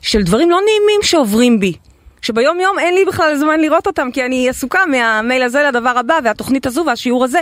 של 0.00 0.22
דברים 0.22 0.50
לא 0.50 0.60
נעימים 0.64 1.00
שעוברים 1.02 1.60
בי. 1.60 1.72
שביום 2.22 2.60
יום 2.60 2.78
אין 2.78 2.94
לי 2.94 3.04
בכלל 3.04 3.36
זמן 3.38 3.60
לראות 3.60 3.86
אותם, 3.86 4.08
כי 4.12 4.24
אני 4.24 4.48
עסוקה 4.48 4.86
מהמייל 4.90 5.42
הזה 5.42 5.62
לדבר 5.68 5.98
הבא, 5.98 6.18
והתוכנית 6.24 6.66
הזו 6.66 6.84
והשיעור 6.86 7.24
הזה. 7.24 7.40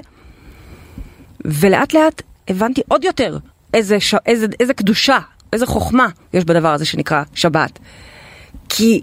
ולאט 1.45 1.95
לאט 1.95 2.23
הבנתי 2.49 2.81
עוד 2.89 3.05
יותר 3.05 3.39
איזה, 3.75 4.01
ש... 4.01 4.15
איזה, 4.27 4.47
איזה 4.61 4.75
קדושה, 4.75 5.19
איזה 5.53 5.67
חוכמה 5.67 6.09
יש 6.35 6.45
בדבר 6.45 6.69
הזה 6.69 6.85
שנקרא 6.85 7.23
שבת. 7.35 7.79
כי 8.69 9.03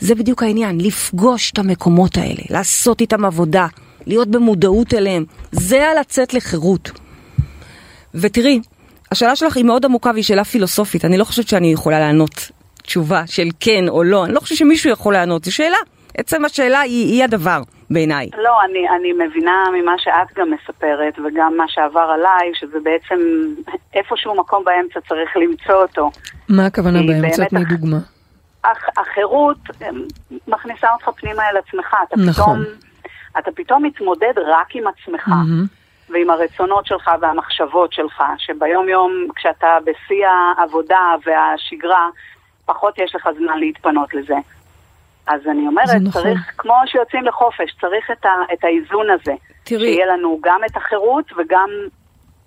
זה 0.00 0.14
בדיוק 0.14 0.42
העניין, 0.42 0.80
לפגוש 0.80 1.50
את 1.50 1.58
המקומות 1.58 2.16
האלה, 2.16 2.42
לעשות 2.50 3.00
איתם 3.00 3.24
עבודה, 3.24 3.66
להיות 4.06 4.28
במודעות 4.28 4.94
אליהם, 4.94 5.24
זה 5.52 5.88
הלצאת 5.88 6.34
לחירות. 6.34 6.90
ותראי, 8.14 8.60
השאלה 9.10 9.36
שלך 9.36 9.56
היא 9.56 9.64
מאוד 9.64 9.84
עמוקה 9.84 10.10
והיא 10.10 10.24
שאלה 10.24 10.44
פילוסופית, 10.44 11.04
אני 11.04 11.18
לא 11.18 11.24
חושבת 11.24 11.48
שאני 11.48 11.72
יכולה 11.72 11.98
לענות 11.98 12.50
תשובה 12.82 13.26
של 13.26 13.48
כן 13.60 13.88
או 13.88 14.04
לא, 14.04 14.24
אני 14.24 14.34
לא 14.34 14.40
חושבת 14.40 14.58
שמישהו 14.58 14.90
יכול 14.90 15.12
לענות, 15.12 15.44
זו 15.44 15.54
שאלה. 15.54 15.76
עצם 16.18 16.44
השאלה 16.44 16.80
היא, 16.80 17.12
היא 17.12 17.24
הדבר 17.24 17.62
בעיניי. 17.90 18.30
לא, 18.42 18.62
אני, 18.64 18.88
אני 18.88 19.12
מבינה 19.12 19.64
ממה 19.74 19.92
שאת 19.98 20.38
גם 20.38 20.50
מספרת, 20.50 21.18
וגם 21.18 21.56
מה 21.56 21.64
שעבר 21.68 22.00
עליי, 22.14 22.52
שזה 22.54 22.78
בעצם 22.82 23.20
איפשהו 23.94 24.36
מקום 24.36 24.64
באמצע 24.64 25.00
צריך 25.08 25.36
למצוא 25.36 25.74
אותו. 25.74 26.10
מה 26.48 26.66
הכוונה 26.66 27.02
באמצע? 27.02 27.44
תני 27.44 27.64
דוגמה. 27.64 27.96
הח, 28.64 28.78
החירות 28.98 29.58
מכניסה 30.48 30.92
אותך 30.92 31.20
פנימה 31.20 31.42
אל 31.50 31.56
עצמך. 31.56 31.94
אתה 32.08 32.16
נכון. 32.16 32.64
פתאום, 32.64 32.74
אתה 33.38 33.50
פתאום 33.54 33.84
מתמודד 33.84 34.34
רק 34.36 34.66
עם 34.74 34.84
עצמך. 34.86 35.28
מהמם. 35.28 35.79
ועם 36.12 36.30
הרצונות 36.30 36.86
שלך 36.86 37.10
והמחשבות 37.20 37.92
שלך, 37.92 38.22
שביום 38.38 38.88
יום 38.88 39.26
כשאתה 39.36 39.66
בשיא 39.84 40.26
העבודה 40.58 41.14
והשגרה, 41.26 42.08
פחות 42.66 42.98
יש 42.98 43.14
לך 43.14 43.28
זמן 43.38 43.58
להתפנות 43.58 44.14
לזה. 44.14 44.34
אז 45.26 45.40
אני 45.50 45.66
אומרת, 45.66 45.88
נכון. 46.02 46.22
צריך, 46.22 46.40
כמו 46.58 46.74
שיוצאים 46.86 47.24
לחופש, 47.24 47.74
צריך 47.80 48.10
את, 48.12 48.26
ה, 48.26 48.30
את 48.52 48.64
האיזון 48.64 49.06
הזה. 49.10 49.32
תראי. 49.64 49.80
שיהיה 49.80 50.06
לנו 50.06 50.38
גם 50.42 50.60
את 50.66 50.76
החירות 50.76 51.24
וגם... 51.38 51.68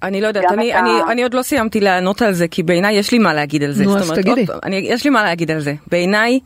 אני 0.04 0.22
לא 0.22 0.28
יודעת, 0.28 0.52
אני, 0.52 0.72
את 0.72 0.76
ה- 0.76 0.80
אני, 0.80 0.92
אני 1.12 1.24
עוד 1.24 1.34
לא 1.34 1.42
סיימתי 1.42 1.80
לענות 1.80 2.22
על 2.22 2.32
זה, 2.34 2.48
כי 2.48 2.64
בעיניי 2.64 2.96
יש 2.96 3.12
לי 3.12 3.20
מה 3.20 3.34
להגיד 3.34 3.64
על 3.64 3.72
זה. 3.72 3.84
נו, 3.84 3.98
אז 3.98 4.10
אומרת, 4.12 4.24
תגידי. 4.24 4.46
עוד 4.52 4.60
אני, 4.64 4.76
יש 4.76 5.04
לי 5.04 5.10
מה 5.10 5.24
להגיד 5.24 5.52
על 5.52 5.60
זה. 5.60 5.74
בעיניי, 5.92 6.40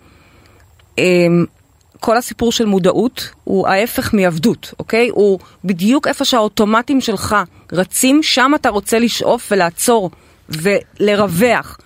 אמ, 0.97 1.45
כל 1.99 2.17
הסיפור 2.17 2.51
של 2.51 2.65
מודעות 2.65 3.29
הוא 3.43 3.67
ההפך 3.67 4.13
מעבדות, 4.13 4.73
אוקיי? 4.79 5.09
הוא 5.09 5.39
בדיוק 5.65 6.07
איפה 6.07 6.25
שהאוטומטים 6.25 7.01
שלך 7.01 7.35
רצים, 7.71 8.23
שם 8.23 8.51
אתה 8.55 8.69
רוצה 8.69 8.99
לשאוף 8.99 9.47
ולעצור 9.51 10.11
ולרווח. 10.49 11.77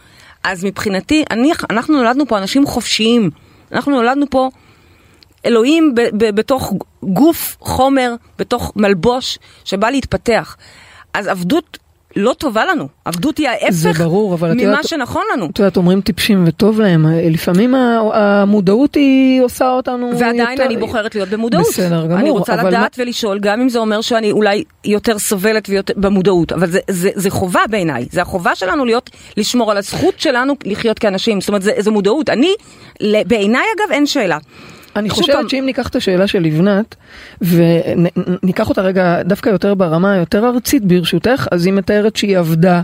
אז 0.44 0.66
מבחינתי, 0.66 1.24
אני, 1.32 1.52
אנחנו 1.70 1.98
נולדנו 1.98 2.28
פה 2.28 2.38
אנשים 2.38 2.66
חופשיים. 2.66 3.30
אנחנו 3.72 3.92
נולדנו 3.92 4.26
פה 4.30 4.50
אלוהים 5.46 5.96
ב, 5.96 6.02
ב, 6.02 6.36
בתוך 6.36 6.74
גוף 7.04 7.58
חומר, 7.60 8.16
בתוך 8.40 8.72
מלבוש 8.76 9.40
שבא 9.66 9.90
להתפתח. 9.90 10.58
אז 11.14 11.28
עבדות 11.28 11.78
לא 12.16 12.34
טובה 12.38 12.66
לנו, 12.66 12.88
עבדות 13.06 13.38
היא 13.38 13.48
ההפך 13.50 14.00
ברור, 14.02 14.38
ממה 14.42 14.62
יודעת- 14.64 14.88
שנכון 14.88 15.24
לנו. 15.34 15.46
את 15.46 15.60
יודעת, 15.60 15.78
אומרים 15.78 16.02
טיפשים 16.02 16.44
וטוב 16.48 16.82
להם, 16.82 17.06
לפעמים 17.32 17.76
ה- 17.76 18.00
המודעות 18.14 18.96
היא 18.96 19.42
עושה 19.42 19.70
אותנו 19.70 20.10
ועדיין 20.20 20.52
יותר... 20.52 20.66
אני 20.66 20.78
בוחרת 20.78 21.16
להיות 21.16 21.30
במודעות. 21.30 21.66
בסדר 21.68 22.06
גמור, 22.06 22.18
אני 22.20 22.30
רוצה 22.30 22.56
לדעת 22.64 22.96
ולשאול, 23.00 23.40
גם 23.40 23.62
אם 23.62 23.70
זה 23.70 23.80
אומר 23.80 24.02
שאני 24.02 24.32
אולי 24.32 24.64
יותר 24.86 25.20
סובלת 25.20 25.70
ויותר 25.70 25.94
במודעות, 25.98 26.52
אבל 26.52 26.70
זה, 26.72 26.80
זה, 26.90 27.10
זה 27.16 27.30
חובה 27.30 27.62
בעיניי, 27.70 28.06
זה 28.12 28.22
החובה 28.22 28.56
שלנו 28.56 28.86
להיות, 28.86 29.10
לשמור 29.38 29.72
על 29.72 29.78
הזכות 29.78 30.20
שלנו 30.20 30.54
לחיות 30.66 31.00
כאנשים, 31.00 31.42
זאת 31.42 31.48
אומרת, 31.50 31.62
זה, 31.62 31.72
זה 31.78 31.92
מודעות. 31.92 32.30
אני, 32.30 32.54
בעיניי 33.28 33.64
אגב, 33.78 33.92
אין 33.92 34.06
שאלה. 34.06 34.38
אני 34.96 35.10
חושבת 35.10 35.36
פעם- 35.36 35.50
שאם 35.50 35.64
ניקח 35.66 35.88
את 35.90 35.96
השאלה 35.96 36.28
של 36.28 36.40
לבנת, 36.40 36.96
וניקח 37.42 38.70
אותה 38.70 38.82
רגע 38.82 39.24
דווקא 39.24 39.50
יותר 39.50 39.74
ברמה 39.74 40.14
היותר 40.14 40.48
ארצית 40.48 40.84
ברשותך, 40.86 41.48
אז 41.52 41.66
היא 41.66 41.74
מתארת 41.74 42.16
שהיא 42.16 42.38
עבדה, 42.38 42.82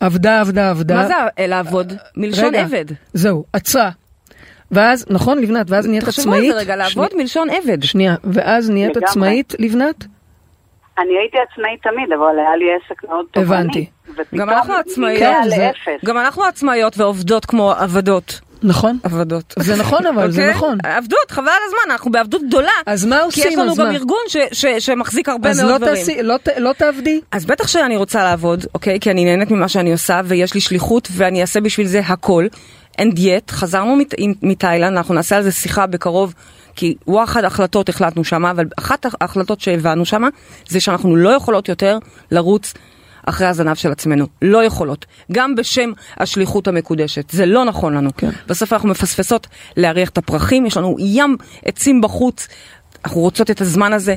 עבדה, 0.00 0.40
עבדה, 0.40 0.70
עבדה. 0.70 0.94
מה 0.94 1.06
זה 1.06 1.14
לעבוד? 1.46 1.92
מלשון 2.16 2.44
רגע, 2.44 2.60
עבד. 2.60 2.84
זהו, 3.12 3.44
עצרה. 3.52 3.90
ואז, 4.70 5.06
נכון 5.10 5.38
לבנת, 5.38 5.70
ואז 5.70 5.86
נהיית 5.86 6.04
תחשבו 6.04 6.22
על 6.32 6.38
עצמאית. 6.38 6.52
זה 6.54 6.58
רגע, 6.60 6.76
לעבוד 6.76 7.08
מלשון 7.16 7.48
עבד. 7.50 7.82
שנייה, 7.82 8.14
ואז 8.24 8.70
נהיית 8.70 8.90
לגמרי. 8.96 9.08
עצמאית 9.10 9.54
לבנת? 9.58 10.04
אני 10.98 11.18
הייתי 11.18 11.36
עצמאית 11.52 11.82
תמיד, 11.82 12.12
אבל 12.12 12.38
היה 12.38 12.56
לי 12.56 12.64
עסק 12.84 13.04
מאוד 13.08 13.24
תובעני. 13.30 13.62
הבנתי. 13.62 13.86
גם 14.36 14.50
אנחנו 14.50 14.74
עצמאיות. 14.74 15.34
כן. 15.84 15.96
גם 16.04 16.18
אנחנו 16.18 16.44
עצמאיות 16.44 16.98
ועובדות 16.98 17.44
כמו 17.44 17.72
עבדות. 17.72 18.40
נכון? 18.62 18.98
עבדות. 19.02 19.54
זה 19.58 19.76
נכון, 19.76 20.06
אבל 20.06 20.30
זה 20.30 20.40
אוקיי? 20.40 20.54
נכון. 20.54 20.78
עבדות, 20.84 21.30
חבל 21.30 21.42
על 21.48 21.62
הזמן, 21.66 21.90
אנחנו 21.92 22.10
בעבדות 22.12 22.42
גדולה. 22.48 22.70
אז 22.86 23.04
מה 23.04 23.16
כי 23.16 23.22
עושים? 23.24 23.44
יש 23.52 23.58
לנו 23.58 23.72
אז 23.72 23.78
גם 23.78 23.86
מה? 23.86 23.92
ארגון 23.94 24.18
ש- 24.28 24.36
ש- 24.52 24.66
שמחזיק 24.78 25.28
הרבה 25.28 25.50
אז 25.50 25.60
מאוד 25.60 25.70
לא 25.72 25.78
דברים. 25.78 25.94
תעשי, 25.94 26.22
לא 26.22 26.36
ת- 26.36 26.48
לא 26.58 26.72
תעבדי? 26.72 27.20
אז 27.32 27.44
בטח 27.46 27.68
שאני 27.68 27.96
רוצה 27.96 28.22
לעבוד, 28.22 28.64
אוקיי? 28.74 29.00
כי 29.00 29.10
אני 29.10 29.24
נהנית 29.24 29.50
ממה 29.50 29.68
שאני 29.68 29.92
עושה, 29.92 30.20
ויש 30.24 30.54
לי 30.54 30.60
שליחות, 30.60 31.08
ואני 31.12 31.40
אעשה 31.42 31.60
בשביל 31.60 31.86
זה 31.86 32.00
הכל. 32.00 32.46
אין 32.98 33.10
דיאט, 33.10 33.50
חזרנו 33.50 33.96
מת- 33.96 34.14
מתאילנד, 34.42 34.96
אנחנו 34.96 35.14
נעשה 35.14 35.36
על 35.36 35.42
זה 35.42 35.52
שיחה 35.52 35.86
בקרוב, 35.86 36.34
כי 36.76 36.94
וואחד 37.06 37.44
החלטות 37.44 37.88
החלטנו 37.88 38.24
שם, 38.24 38.46
אבל 38.46 38.64
אחת 38.78 39.06
ההחלטות 39.20 39.60
שהבנו 39.60 40.04
שם, 40.04 40.22
זה 40.68 40.80
שאנחנו 40.80 41.16
לא 41.16 41.30
יכולות 41.30 41.68
יותר 41.68 41.98
לרוץ 42.30 42.74
אחרי 43.28 43.46
הזנב 43.46 43.74
של 43.74 43.92
עצמנו. 43.92 44.26
לא 44.42 44.64
יכולות. 44.64 45.06
גם 45.32 45.54
בשם 45.54 45.92
השליחות 46.16 46.68
המקודשת. 46.68 47.30
זה 47.30 47.46
לא 47.46 47.64
נכון 47.64 47.94
לנו. 47.94 48.10
כן. 48.16 48.30
בסוף 48.46 48.72
אנחנו 48.72 48.88
מפספסות 48.88 49.46
להריח 49.76 50.08
את 50.08 50.18
הפרחים, 50.18 50.66
יש 50.66 50.76
לנו 50.76 50.96
ים 50.98 51.36
עצים 51.64 52.00
בחוץ, 52.00 52.48
אנחנו 53.04 53.20
רוצות 53.20 53.50
את 53.50 53.60
הזמן 53.60 53.92
הזה 53.92 54.14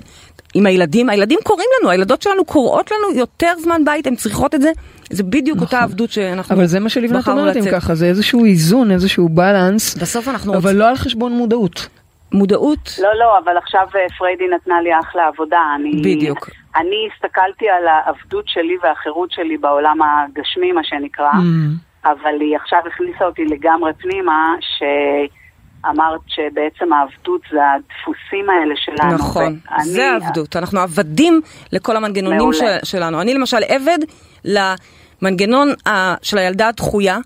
עם 0.54 0.66
הילדים, 0.66 1.10
הילדים 1.10 1.40
קוראים 1.44 1.68
לנו, 1.80 1.90
הילדות 1.90 2.22
שלנו 2.22 2.46
קוראות 2.46 2.92
לנו 2.92 3.20
יותר 3.20 3.54
זמן 3.64 3.86
בית, 3.86 4.08
הן 4.08 4.16
צריכות 4.16 4.56
את 4.56 4.62
זה, 4.62 4.72
זה 5.10 5.24
בדיוק 5.24 5.62
אותה 5.62 5.80
עבדות 5.80 6.12
שאנחנו 6.12 6.56
אבל 6.56 6.66
זה 6.66 6.80
מה 6.80 6.90
שלבנת 6.90 7.20
בחרנו 7.20 7.40
אומרת 7.42 7.58
אם. 7.58 7.72
ככה, 7.72 7.96
זה 7.96 8.06
איזשהו 8.06 8.46
איזון, 8.46 8.92
איזשהו 8.92 9.30
בלנס, 9.30 9.96
בסוף 9.96 10.28
אנחנו 10.28 10.54
אבל 10.54 10.62
רוצים 10.62 10.80
לא 10.80 10.90
על 10.90 10.96
חשבון 10.96 11.34
מודעות. 11.34 11.88
מודעות, 12.34 13.00
לא, 13.02 13.10
לא, 13.20 13.40
אבל 13.44 13.58
עכשיו 13.58 13.88
אה, 13.96 14.18
פריידי 14.18 14.44
נתנה 14.56 14.82
לי 14.82 14.90
אחלה 15.00 15.28
עבודה. 15.28 15.58
אני, 15.76 16.02
בדיוק. 16.02 16.50
אני 16.76 17.08
הסתכלתי 17.14 17.70
על 17.70 17.88
העבדות 17.88 18.44
שלי 18.48 18.78
והחירות 18.84 19.32
שלי 19.32 19.58
בעולם 19.58 19.98
הגשמי, 20.02 20.72
מה 20.72 20.84
שנקרא, 20.84 21.32
Mm. 21.32 22.08
אבל 22.10 22.42
היא 22.42 22.56
עכשיו 22.56 22.80
הכניסה 22.88 23.26
אותי 23.26 23.46
לגמרי 23.46 23.92
פנימה, 23.94 24.56
שאמרת 24.62 26.22
שבעצם 26.28 26.94
העבדות 26.94 27.42
זה 27.52 27.60
הדפוסים 27.72 28.50
האלה 28.50 28.76
שלנו. 28.76 29.14
נכון, 29.16 29.44
ואני- 29.72 29.84
זה 29.84 30.12
עבדות, 30.16 30.56
אנחנו 30.56 30.80
עבדים 30.80 31.42
לכל 31.74 31.96
המנגנונים 31.98 32.38
מעולה. 32.40 32.58
של, 32.58 32.86
שלנו. 32.86 33.22
אני 33.22 33.34
למשל 33.34 33.58
עבד 33.68 33.98
למנגנון 34.46 35.68
של 36.22 36.38
הילדה 36.38 36.68
הדחויה, 36.68 37.18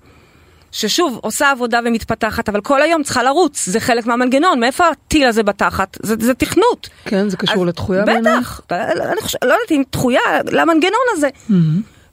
ששוב, 0.79 1.19
עושה 1.23 1.51
עבודה 1.51 1.79
ומתפתחת, 1.85 2.49
אבל 2.49 2.61
כל 2.61 2.81
היום 2.81 3.03
צריכה 3.03 3.23
לרוץ, 3.23 3.65
זה 3.69 3.79
חלק 3.79 4.05
מהמנגנון, 4.05 4.59
מאיפה 4.59 4.83
הטיל 4.89 5.27
הזה 5.27 5.43
בתחת? 5.43 5.97
זה, 6.03 6.15
זה 6.19 6.33
תכנות. 6.33 6.89
כן, 7.05 7.29
זה 7.29 7.37
קשור 7.37 7.65
לתחויה 7.65 8.05
בעינייך? 8.05 8.61
בטח, 8.65 8.75
אני 9.11 9.21
חושב, 9.21 9.37
לא 9.43 9.53
יודעת 9.53 9.71
אם 9.71 9.83
תחויה, 9.89 10.19
למנגנון 10.51 10.93
הזה. 11.13 11.29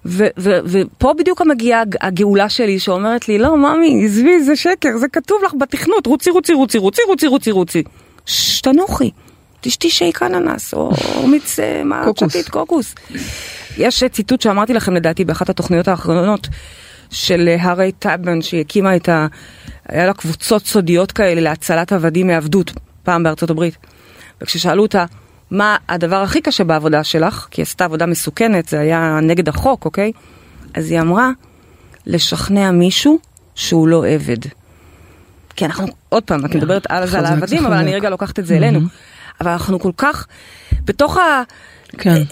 ו- 0.06 0.26
ו- 0.38 0.58
ופה 0.64 1.12
בדיוק 1.18 1.42
מגיעה 1.42 1.80
הג- 1.80 1.96
הגאולה 2.00 2.48
שלי 2.48 2.78
שאומרת 2.78 3.28
לי, 3.28 3.38
לא, 3.38 3.56
ממי, 3.56 4.04
עזבי, 4.04 4.42
זה 4.42 4.56
שקר, 4.56 4.96
זה 4.98 5.08
כתוב 5.08 5.38
לך 5.46 5.52
בתכנות, 5.58 6.06
רוצי, 6.06 6.30
רוצי, 6.30 6.52
רוצי, 6.54 6.78
רוצי, 6.78 7.02
רוצי, 7.08 7.26
רוצי, 7.26 7.50
רוצי. 7.50 7.82
ששש, 8.26 8.60
תנוחי, 8.60 9.10
תשתי 9.60 9.90
שייק 9.90 10.22
אננס, 10.22 10.74
או 10.74 10.92
מיץ, 11.26 11.58
אה, 11.58 11.84
מה, 11.84 12.04
קוקוס. 12.50 12.94
יש 13.78 14.04
ציטוט 14.04 14.40
שאמרתי 14.40 14.72
לכם 14.74 14.94
לדעתי 14.94 15.24
באחת 15.24 15.50
התוכניות 15.50 15.88
האחרונות 15.88 16.48
של 17.12 17.48
אה, 17.48 17.62
הארי 17.62 17.92
טאבן, 17.92 18.42
שהיא 18.42 18.60
הקימה 18.60 18.96
את 18.96 19.08
ה... 19.08 19.26
היה 19.88 20.06
לה 20.06 20.14
קבוצות 20.14 20.66
סודיות 20.66 21.12
כאלה 21.12 21.40
להצלת 21.40 21.92
עבדים 21.92 22.26
מעבדות, 22.26 22.72
פעם 23.02 23.22
בארצות 23.22 23.50
הברית. 23.50 23.76
וכששאלו 24.40 24.82
אותה, 24.82 25.04
מה 25.50 25.76
הדבר 25.88 26.22
הכי 26.22 26.40
קשה 26.40 26.64
בעבודה 26.64 27.04
שלך, 27.04 27.46
כי 27.50 27.60
היא 27.60 27.62
עשתה 27.62 27.84
עבודה 27.84 28.06
מסוכנת, 28.06 28.68
זה 28.68 28.80
היה 28.80 29.18
נגד 29.22 29.48
החוק, 29.48 29.84
אוקיי? 29.84 30.12
אז 30.74 30.90
היא 30.90 31.00
אמרה, 31.00 31.30
לשכנע 32.06 32.70
מישהו 32.70 33.18
שהוא 33.54 33.88
לא 33.88 34.06
עבד. 34.06 34.38
כי 35.56 35.64
אנחנו, 35.64 35.86
עוד 36.08 36.22
פעם, 36.22 36.44
את 36.44 36.54
מדברת 36.54 36.86
על 36.88 37.06
זה 37.06 37.18
על 37.18 37.24
העבדים, 37.24 37.66
אבל 37.66 37.76
אני. 37.76 37.94
רגע 37.94 38.10
לוקחת 38.10 38.38
את 38.38 38.46
זה 38.46 38.56
אלינו. 38.56 38.80
אבל 39.40 39.50
אנחנו 39.50 39.80
כל 39.80 39.92
כך, 39.96 40.26
בתוך 40.84 41.18
כן. 41.98 42.22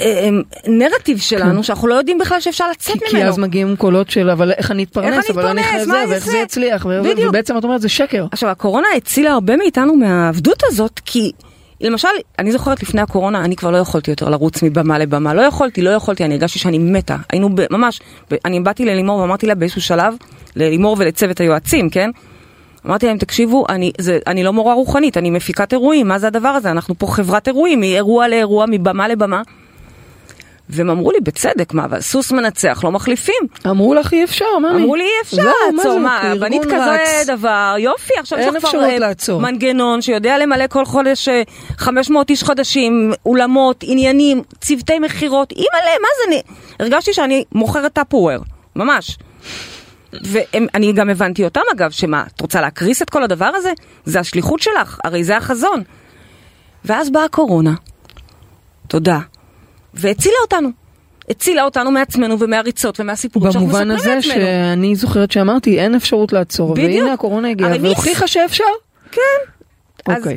הנרטיב 0.67 1.19
שלנו, 1.19 1.65
שאנחנו 1.65 1.89
לא 1.89 1.95
יודעים 1.95 2.19
בכלל 2.19 2.41
שאפשר 2.41 2.71
לצאת 2.71 2.97
ממנו. 2.97 3.11
כי 3.11 3.25
אז 3.25 3.39
מגיעים 3.39 3.77
קולות 3.77 4.11
של 4.11 4.31
אבל 4.31 4.53
איך 4.53 4.71
אני 4.71 4.83
אתפרנס, 4.83 5.25
איך 5.29 5.37
אבל 5.37 5.47
אני 5.47 5.61
אתפרנס, 5.61 5.83
אחרי 5.83 5.87
מה 5.87 6.01
זה, 6.01 6.07
זה 6.07 6.13
ואיך 6.13 6.27
זה? 6.27 6.39
יצליח, 6.39 6.87
בדיוק. 6.87 7.29
ובעצם 7.29 7.59
את 7.59 7.65
אומרת 7.65 7.81
זה 7.81 7.89
שקר. 7.89 8.27
עכשיו, 8.33 8.49
הקורונה 8.49 8.89
הצילה 8.97 9.33
הרבה 9.33 9.57
מאיתנו 9.57 9.97
מהעבדות 9.97 10.63
הזאת, 10.67 11.01
כי 11.05 11.33
למשל, 11.81 12.09
אני 12.39 12.53
זוכרת 12.53 12.83
לפני 12.83 13.01
הקורונה, 13.01 13.45
אני 13.45 13.57
כבר 13.57 13.71
לא 13.71 13.77
יכולתי 13.77 14.11
יותר 14.11 14.29
לרוץ 14.29 14.63
מבמה 14.63 14.99
לבמה. 14.99 15.35
לא 15.35 15.43
יכולתי, 15.43 15.83
לא 15.83 15.91
יכולתי, 15.91 16.25
אני 16.25 16.35
הרגשתי 16.35 16.59
שאני 16.59 16.79
מתה. 16.79 17.17
היינו 17.33 17.49
ב- 17.55 17.67
ממש, 17.71 18.01
אני 18.45 18.61
באתי 18.61 18.85
ללימור 18.85 19.19
ואמרתי 19.21 19.47
לה 19.47 19.55
באיזשהו 19.55 19.81
שלב, 19.81 20.15
ללימור 20.57 20.97
ולצוות 20.99 21.41
היועצים, 21.41 21.91
כן? 21.91 22.11
אמרתי 22.87 23.07
להם, 23.07 23.19
תקשיבו, 23.19 23.65
אני, 23.69 23.93
זה, 23.99 24.19
אני 24.27 24.45
לא 24.45 24.53
מורה 24.53 24.75
רוחנית, 24.75 25.17
אני 25.17 25.31
מפיקת 25.31 25.73
אירועים, 25.73 26.09
מה 26.09 26.19
זה 26.19 26.27
הדבר 26.27 26.49
הזה? 26.49 26.71
אנחנו 26.71 26.95
פה 26.99 27.07
חברת 27.07 27.49
אירועים, 27.49 27.81
מאירוע 27.81 28.29
לאירוע, 28.29 28.67
מבמה 28.69 29.09
לבמה. 29.09 29.43
והם 30.73 30.91
אמרו 30.91 31.11
לי, 31.11 31.19
בצדק, 31.21 31.75
מה, 31.75 31.85
אבל 31.85 32.01
סוס 32.01 32.33
מנצח, 32.33 32.81
לא 32.85 32.93
מחליפים. 32.93 33.47
אמרו 33.67 33.95
לך 33.95 34.13
אי 34.13 34.25
אפשר, 34.25 34.59
מה 34.63 34.71
אמרו 34.71 34.97
לי 34.97 35.05
אי 35.05 35.09
אפשר 35.23 35.43
מה 35.43 35.53
לעצור, 35.77 35.93
זה, 35.93 35.99
מה, 35.99 36.23
ארגון 36.23 36.41
בנית 36.41 36.63
רץ. 36.67 36.73
כזה 36.73 37.33
דבר, 37.37 37.75
יופי, 37.79 38.13
עכשיו 38.19 38.39
יש 38.39 38.47
לך 38.47 38.67
כבר 38.67 38.85
אה, 38.85 38.99
לעצור. 38.99 39.41
מנגנון 39.41 40.03
שיודע 40.03 40.39
למלא 40.39 40.67
כל 40.67 40.85
חודש 40.85 41.29
אה, 41.29 41.43
500 41.77 42.31
איש 42.31 42.45
חדשים, 42.45 43.13
אולמות, 43.27 43.85
עניינים, 43.87 44.43
צוותי 44.61 44.99
מכירות, 44.99 45.53
אימא'לה, 45.53 45.93
מה 46.03 46.09
זה, 46.17 46.29
אני 46.29 46.43
הרגשתי 46.81 47.13
שאני 47.13 47.45
מוכרת 47.53 47.93
טאפוור, 47.93 48.39
ממש. 48.77 49.19
ואני 50.13 50.93
גם 50.93 51.11
הבנתי 51.11 51.45
אותם 51.45 51.61
אגב, 51.75 51.91
שמה, 51.91 52.25
את 52.37 52.41
רוצה 52.41 52.61
להקריס 52.61 53.03
את 53.03 53.11
כל 53.11 53.23
הדבר 53.23 53.51
הזה? 53.55 53.73
זה 54.05 54.21
השליחות 54.21 54.61
שלך, 54.61 54.99
הרי 55.05 55.25
זה 55.25 55.37
החזון. 55.37 55.83
ואז 56.85 57.11
באה 57.11 57.25
הקורונה, 57.25 57.75
תודה, 58.89 59.19
והצילה 59.95 60.37
אותנו. 60.43 60.69
הצילה 61.31 61.63
אותנו 61.65 61.91
מעצמנו 61.91 62.39
ומהריצות 62.39 63.01
ומהסיפורים 63.01 63.53
שאנחנו 63.53 63.69
במובן 63.69 63.89
מספרים 63.95 64.01
הזה 64.19 64.29
לעצמנו. 64.29 64.45
שאני 64.45 64.97
זוכרת 64.97 65.31
שאמרתי 65.31 65.81
אין 65.81 65.95
אפשרות 65.95 66.33
לעצור, 66.33 66.75
בדיוק. 66.75 66.91
והנה 67.03 67.13
הקורונה 67.13 67.49
הגיעה. 67.49 67.71
והוכיחה 67.81 68.27
שאפשר. 68.27 68.65
כן. 69.13 69.21
אז- 70.09 70.17
אוקיי. 70.19 70.37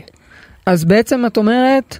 אז 0.65 0.85
בעצם 0.85 1.25
את 1.25 1.37
אומרת, 1.37 1.99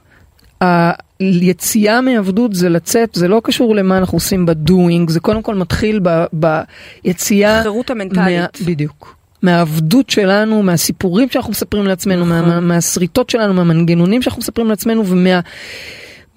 היציאה 1.41 2.01
מעבדות 2.01 2.53
זה 2.53 2.69
לצאת, 2.69 3.09
זה 3.13 3.27
לא 3.27 3.41
קשור 3.43 3.75
למה 3.75 3.97
אנחנו 3.97 4.15
עושים 4.15 4.45
בדואינג, 4.45 5.09
זה 5.09 5.19
קודם 5.19 5.41
כל 5.41 5.55
מתחיל 5.55 5.99
ב, 6.03 6.25
ביציאה... 6.33 7.59
החירות 7.59 7.89
המנטלית. 7.89 8.39
מה, 8.39 8.65
בדיוק. 8.65 9.15
מהעבדות 9.41 10.09
שלנו, 10.09 10.63
מהסיפורים 10.63 11.29
שאנחנו 11.29 11.51
מספרים 11.51 11.85
לעצמנו, 11.85 12.25
נכון. 12.25 12.49
מה, 12.49 12.59
מהשריטות 12.59 13.29
שלנו, 13.29 13.53
מהמנגנונים 13.53 14.21
שאנחנו 14.21 14.39
מספרים 14.39 14.69
לעצמנו 14.69 15.07
ומה... 15.07 15.39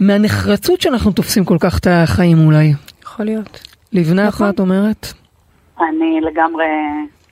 מהנחרצות 0.00 0.80
שאנחנו 0.80 1.12
תופסים 1.12 1.44
כל 1.44 1.56
כך 1.60 1.78
את 1.78 1.86
החיים 1.90 2.46
אולי. 2.46 2.72
יכול 3.02 3.26
להיות. 3.26 3.60
לבנת, 3.92 4.26
נכון. 4.28 4.46
מה 4.46 4.52
את 4.52 4.60
אומרת? 4.60 5.12
אני 5.80 6.20
לגמרי, 6.20 6.64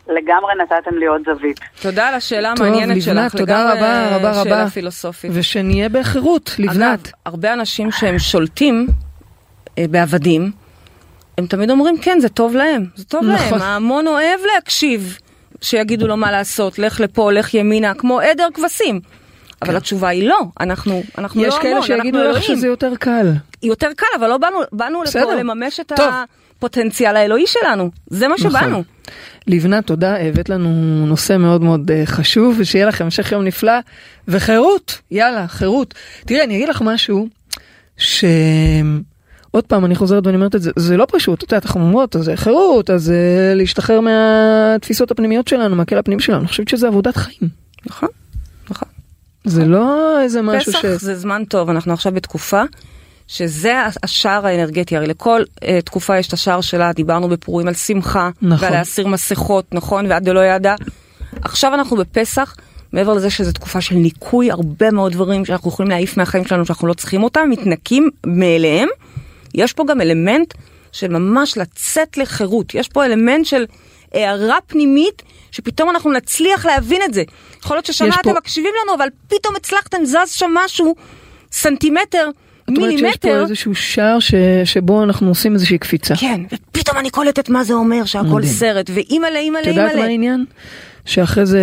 לגמרי 0.09 0.53
נתתם 0.63 0.99
לי 0.99 1.07
עוד 1.07 1.23
זווית. 1.27 1.61
תודה 1.83 2.09
על 2.09 2.15
השאלה 2.15 2.53
טוב, 2.57 2.67
המעניינת 2.67 2.97
לבנת, 2.97 3.31
שלך. 3.31 3.41
תודה 3.41 3.65
לגמרי 3.65 3.79
רבה, 3.79 4.17
רבה, 4.17 4.45
שאלה 4.45 4.61
רבה. 4.61 4.71
פילוסופית. 4.71 5.31
ושנהיה 5.35 5.89
בחירות, 5.89 6.57
אגב, 6.61 6.71
לבנת. 6.71 7.13
הרבה 7.27 7.53
אנשים 7.53 7.91
שהם 7.91 8.19
שולטים 8.19 8.87
אה, 9.79 9.85
בעבדים, 9.91 10.51
הם 11.39 11.47
תמיד 11.47 11.71
אומרים, 11.71 11.99
כן, 11.99 12.21
זה 12.21 12.29
טוב 12.29 12.57
להם, 12.57 12.87
זה 12.95 13.05
טוב 13.05 13.25
נכון. 13.25 13.59
להם. 13.59 13.63
ההמון 13.63 14.07
אוהב 14.07 14.41
להקשיב, 14.55 15.19
שיגידו 15.61 16.07
לו 16.07 16.17
מה 16.17 16.33
לעשות, 16.33 16.79
לך 16.79 17.01
לפה, 17.01 17.33
לך 17.33 17.55
ימינה, 17.55 17.95
כמו 17.95 18.21
עדר 18.21 18.49
כבשים. 18.55 19.01
אבל 19.63 19.77
התשובה 19.77 20.09
היא 20.09 20.29
לא, 20.29 20.41
אנחנו, 20.61 21.03
אנחנו 21.19 21.43
לא 21.43 21.47
יש 21.47 21.55
המון, 21.55 21.63
כאלה 21.63 21.77
אנחנו 21.77 21.87
שיגידו 21.87 22.19
לך 22.19 22.25
אלוהים. 22.25 22.43
שזה 22.43 22.67
יותר 22.67 22.97
קל. 22.97 23.33
יותר 23.63 23.89
קל, 23.97 24.07
אבל 24.19 24.29
לא 24.29 24.39
באנו, 24.39 24.59
באנו 24.73 25.03
לפה. 25.03 25.35
לממש 25.35 25.81
את 25.81 25.93
טוב. 25.97 26.09
הפוטנציאל 26.59 27.17
האלוהי 27.17 27.47
שלנו. 27.47 27.91
זה 28.07 28.29
מה 28.29 28.39
שבאנו. 28.39 28.69
נכון. 28.69 28.83
לבנת, 29.47 29.87
תודה, 29.87 30.17
הבאת 30.17 30.49
לנו 30.49 30.71
נושא 31.07 31.37
מאוד 31.37 31.63
מאוד 31.63 31.91
אה, 31.91 32.07
חשוב, 32.07 32.57
ושיהיה 32.59 32.87
לכם 32.87 33.05
המשך 33.05 33.33
יום 33.33 33.45
נפלא, 33.45 33.73
וחירות, 34.29 35.01
יאללה, 35.11 35.49
חירות. 35.49 35.95
תראי, 36.27 36.45
אני 36.45 36.57
אגיד 36.57 36.69
לך 36.69 36.83
משהו, 36.83 37.29
ש... 37.97 38.25
עוד 39.51 39.65
פעם, 39.65 39.85
אני 39.85 39.95
חוזרת 39.95 40.27
ואני 40.27 40.37
אומרת 40.37 40.55
את 40.55 40.63
זה, 40.63 40.71
זה 40.77 40.97
לא 40.97 41.07
פשוט, 41.13 41.45
את 41.45 41.53
יודעת, 41.53 41.67
אנחנו 41.67 41.81
אומרות, 41.81 42.17
אז 42.17 42.31
חירות, 42.35 42.91
אז 42.91 43.03
זה 43.03 43.53
להשתחרר 43.57 44.01
מהתפיסות 44.01 45.11
הפנימיות 45.11 45.49
שלנו, 45.49 45.77
מהקל 45.77 45.99
הפנים 45.99 46.21
שלנו, 46.21 46.39
אני 46.39 46.49
חושבת 46.49 46.69
שזה 46.69 46.87
עבודת 46.87 47.17
חיים. 47.17 47.51
נכון, 47.87 48.09
נכון. 48.71 48.89
זה 49.45 49.65
לא 49.65 50.21
איזה 50.23 50.43
משהו 50.43 50.73
פסח 50.73 50.83
ש... 50.83 50.87
זה 50.87 51.15
זמן 51.15 51.43
טוב, 51.49 51.71
אנחנו 51.71 51.93
עכשיו 51.93 52.13
בתקופה 52.13 52.63
שזה 53.29 53.75
השער 54.03 54.47
האנרגטי, 54.47 54.97
הרי 54.97 55.07
לכל 55.07 55.43
uh, 55.57 55.61
תקופה 55.85 56.19
יש 56.19 56.29
את 56.29 56.33
השער 56.33 56.61
שלה, 56.61 56.93
דיברנו 56.93 57.29
בפורים 57.29 57.69
על 57.69 57.75
שמחה, 57.75 58.31
נכון. 58.43 58.65
ועל 58.65 58.73
להסיר 58.79 59.07
מסכות, 59.07 59.65
נכון, 59.75 60.07
ועד 60.07 60.25
דלא 60.25 60.41
ידע. 60.45 60.75
עכשיו 61.43 61.75
אנחנו 61.75 61.97
בפסח, 61.97 62.55
מעבר 62.93 63.15
לזה 63.15 63.31
שזו 63.31 63.53
תקופה 63.53 63.81
של 63.81 63.95
ניקוי, 63.95 64.51
הרבה 64.51 64.91
מאוד 64.91 65.13
דברים 65.13 65.45
שאנחנו 65.45 65.71
יכולים 65.71 65.91
להעיף 65.91 66.17
מהחיים 66.17 66.45
שלנו 66.45 66.67
שאנחנו 66.67 66.89
לא 66.89 66.95
צריכים 66.95 67.23
אותם, 67.23 67.47
מתנקים 67.51 68.11
מאליהם. 68.27 68.89
יש 69.55 69.73
פה 69.73 69.85
גם 69.89 70.01
אלמנט 70.01 70.55
של 70.93 71.09
ממש 71.09 71.59
לצאת 71.59 72.17
לחירות, 72.17 72.75
יש 72.75 72.89
פה 72.89 73.05
אלמנט 73.05 73.47
של 73.47 73.65
הערה 74.15 74.59
פנימית, 74.67 75.23
שפתאום 75.51 75.91
אנחנו 75.91 76.13
נצליח 76.13 76.67
להבין 76.67 77.01
את 77.05 77.15
זה. 77.15 77.23
יכול 77.65 77.77
להיות 77.77 77.87
ששנה 77.87 78.15
אתם 78.15 78.23
פה- 78.33 78.39
מקשיבים 78.39 78.71
לנו, 78.85 78.95
אבל 78.97 79.09
פתאום 79.29 79.57
הצלחתם, 79.57 80.05
זז 80.05 80.31
שם 80.31 80.51
משהו, 80.55 80.95
סנטימטר, 81.53 82.29
את 82.65 82.69
אומרת 82.69 82.91
שיש 82.91 83.01
פה 83.01 83.07
מילימטר. 83.29 83.43
איזשהו 83.43 83.75
שער 83.75 84.19
ש... 84.21 84.35
שבו 84.65 85.03
אנחנו 85.03 85.29
עושים 85.29 85.55
איזושהי 85.55 85.79
קפיצה. 85.79 86.15
כן, 86.17 86.41
ופתאום 86.53 86.99
אני 86.99 87.11
קולטת 87.11 87.49
מה 87.49 87.65
זה 87.65 87.75
אומר, 87.75 88.05
שהכל 88.05 88.27
מדהים. 88.27 88.53
סרט, 88.53 88.91
ואימא'לה, 88.95 89.39
אימא'לה, 89.39 89.63
את 89.63 89.67
יודעת 89.67 89.85
מה 89.85 89.91
אימא'לה. 89.91 90.07
העניין? 90.07 90.45
שאחרי 91.05 91.47
זה 91.47 91.63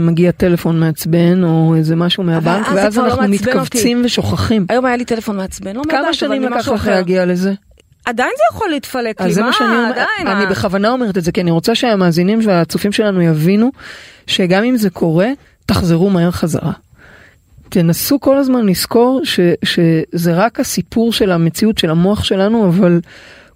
מגיע 0.00 0.30
טלפון 0.30 0.80
מעצבן 0.80 1.44
או 1.44 1.74
איזה 1.76 1.96
משהו 1.96 2.22
מהבנק 2.22 2.66
ואז 2.74 2.98
לא 2.98 3.04
אנחנו 3.04 3.22
מעצבן 3.22 3.48
מתכווצים 3.48 4.02
ושוכחים. 4.04 4.66
היום 4.68 4.84
היה 4.84 4.96
לי 4.96 5.04
טלפון 5.04 5.36
מעצבן, 5.36 5.76
לא 5.76 5.82
כמה 5.88 6.00
מהבנק, 6.00 6.14
שנים 6.14 6.44
אבל 6.44 6.46
לקח 6.46 6.56
ממשהו 6.56 6.74
לך 6.74 6.80
אחר. 6.80 6.90
להגיע 6.90 7.24
לזה? 7.24 7.52
עדיין 8.04 8.30
זה 8.36 8.56
יכול 8.56 8.70
להתפלק 8.70 9.20
לי, 9.20 9.34
מה, 9.36 9.42
מה 9.46 9.52
שאני 9.52 9.86
עדיין, 9.90 10.26
אני 10.26 10.44
מה? 10.44 10.50
בכוונה 10.50 10.90
אומרת 10.90 11.18
את 11.18 11.24
זה 11.24 11.32
כי 11.32 11.40
אני 11.40 11.50
רוצה 11.50 11.74
שהמאזינים 11.74 12.40
והצופים 12.44 12.92
שלנו 12.92 13.22
יבינו 13.22 13.70
שגם 14.26 14.64
אם 14.64 14.76
זה 14.76 14.90
קורה, 14.90 15.28
תחזרו 15.66 16.10
מהר 16.10 16.30
חזרה. 16.30 16.72
תנסו 17.72 18.20
כל 18.20 18.36
הזמן 18.36 18.66
לזכור 18.66 19.20
ש, 19.24 19.40
שזה 19.64 20.34
רק 20.34 20.60
הסיפור 20.60 21.12
של 21.12 21.30
המציאות 21.32 21.78
של 21.78 21.90
המוח 21.90 22.24
שלנו, 22.24 22.68
אבל 22.68 23.00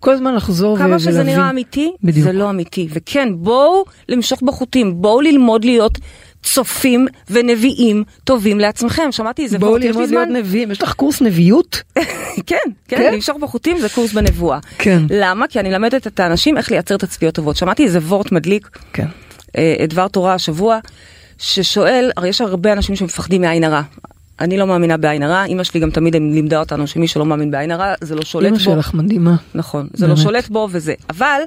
כל 0.01 0.13
הזמן 0.13 0.35
לחזור 0.35 0.73
ו- 0.73 0.77
כמה 0.77 0.87
ולהבין. 0.87 0.99
שזה 0.99 1.23
נראה 1.23 1.51
אמיתי, 1.51 1.93
בדיוק. 2.03 2.27
זה 2.27 2.33
לא 2.33 2.51
אמיתי. 2.51 2.89
וכן, 2.91 3.29
בואו 3.37 3.85
למשוך 4.09 4.43
בחוטים, 4.43 5.03
בואו 5.03 5.21
ללמוד 5.21 5.65
להיות 5.65 5.99
צופים 6.43 7.07
ונביאים 7.31 8.05
טובים 8.25 8.61
לעצמכם. 8.61 9.13
שמעתי 9.13 9.45
איזה 9.45 9.59
בואו 9.59 9.71
וורט, 9.71 9.83
יש 9.83 9.87
לי 9.87 9.93
ללמוד 9.93 10.09
זמן? 10.09 10.29
להיות 10.33 10.45
נביאים, 10.45 10.71
יש 10.71 10.83
לך 10.83 10.93
קורס 10.93 11.21
נביאות? 11.23 11.83
כן, 11.99 12.03
כן, 12.47 12.63
כן? 12.89 13.15
למשוך 13.15 13.39
בחוטים 13.39 13.79
זה 13.79 13.89
קורס 13.89 14.13
בנבואה. 14.13 14.59
כן. 14.79 15.03
למה? 15.11 15.47
כי 15.47 15.61
אני 15.61 15.69
מלמדת 15.69 16.07
את 16.07 16.21
האנשים 16.21 16.57
איך 16.57 16.71
לייצר 16.71 16.97
תצפיות 16.97 17.35
טובות. 17.35 17.57
שמעתי 17.57 17.85
איזה 17.85 17.99
וורט 17.99 18.33
מדליק, 18.33 18.69
כן. 18.93 19.07
אה, 19.57 19.85
דבר 19.89 20.09
תורה 20.09 20.35
השבוע, 20.35 20.79
ששואל, 21.39 22.11
הרי 22.17 22.29
יש 22.29 22.41
הרבה 22.41 22.73
אנשים 22.73 22.97
שמפחדים 22.97 23.41
מעין 23.41 23.65
הרע. 23.65 23.83
אני 24.41 24.59
לא 24.59 24.67
מאמינה 24.67 24.97
בעין 24.97 25.23
הרע, 25.23 25.45
אמא 25.45 25.65
שלי 25.65 25.81
גם 25.81 25.91
תמיד 25.91 26.17
לימדה 26.17 26.59
אותנו 26.59 26.87
שמי 26.87 27.09
שלא 27.09 27.27
מאמין 27.27 27.51
בעין 27.51 27.71
הרע 27.71 27.95
זה 28.01 28.15
לא 28.15 28.23
שולט 28.23 28.49
אמא 28.49 28.59
בו. 28.59 28.65
שלך 28.65 28.95
מדהימה. 28.95 29.37
נכון, 29.55 29.89
זה 29.95 30.07
לא 30.07 30.15
באמת. 30.15 30.25
שולט 30.25 30.49
בו 30.49 30.69
וזה. 30.71 30.95
אבל 31.11 31.41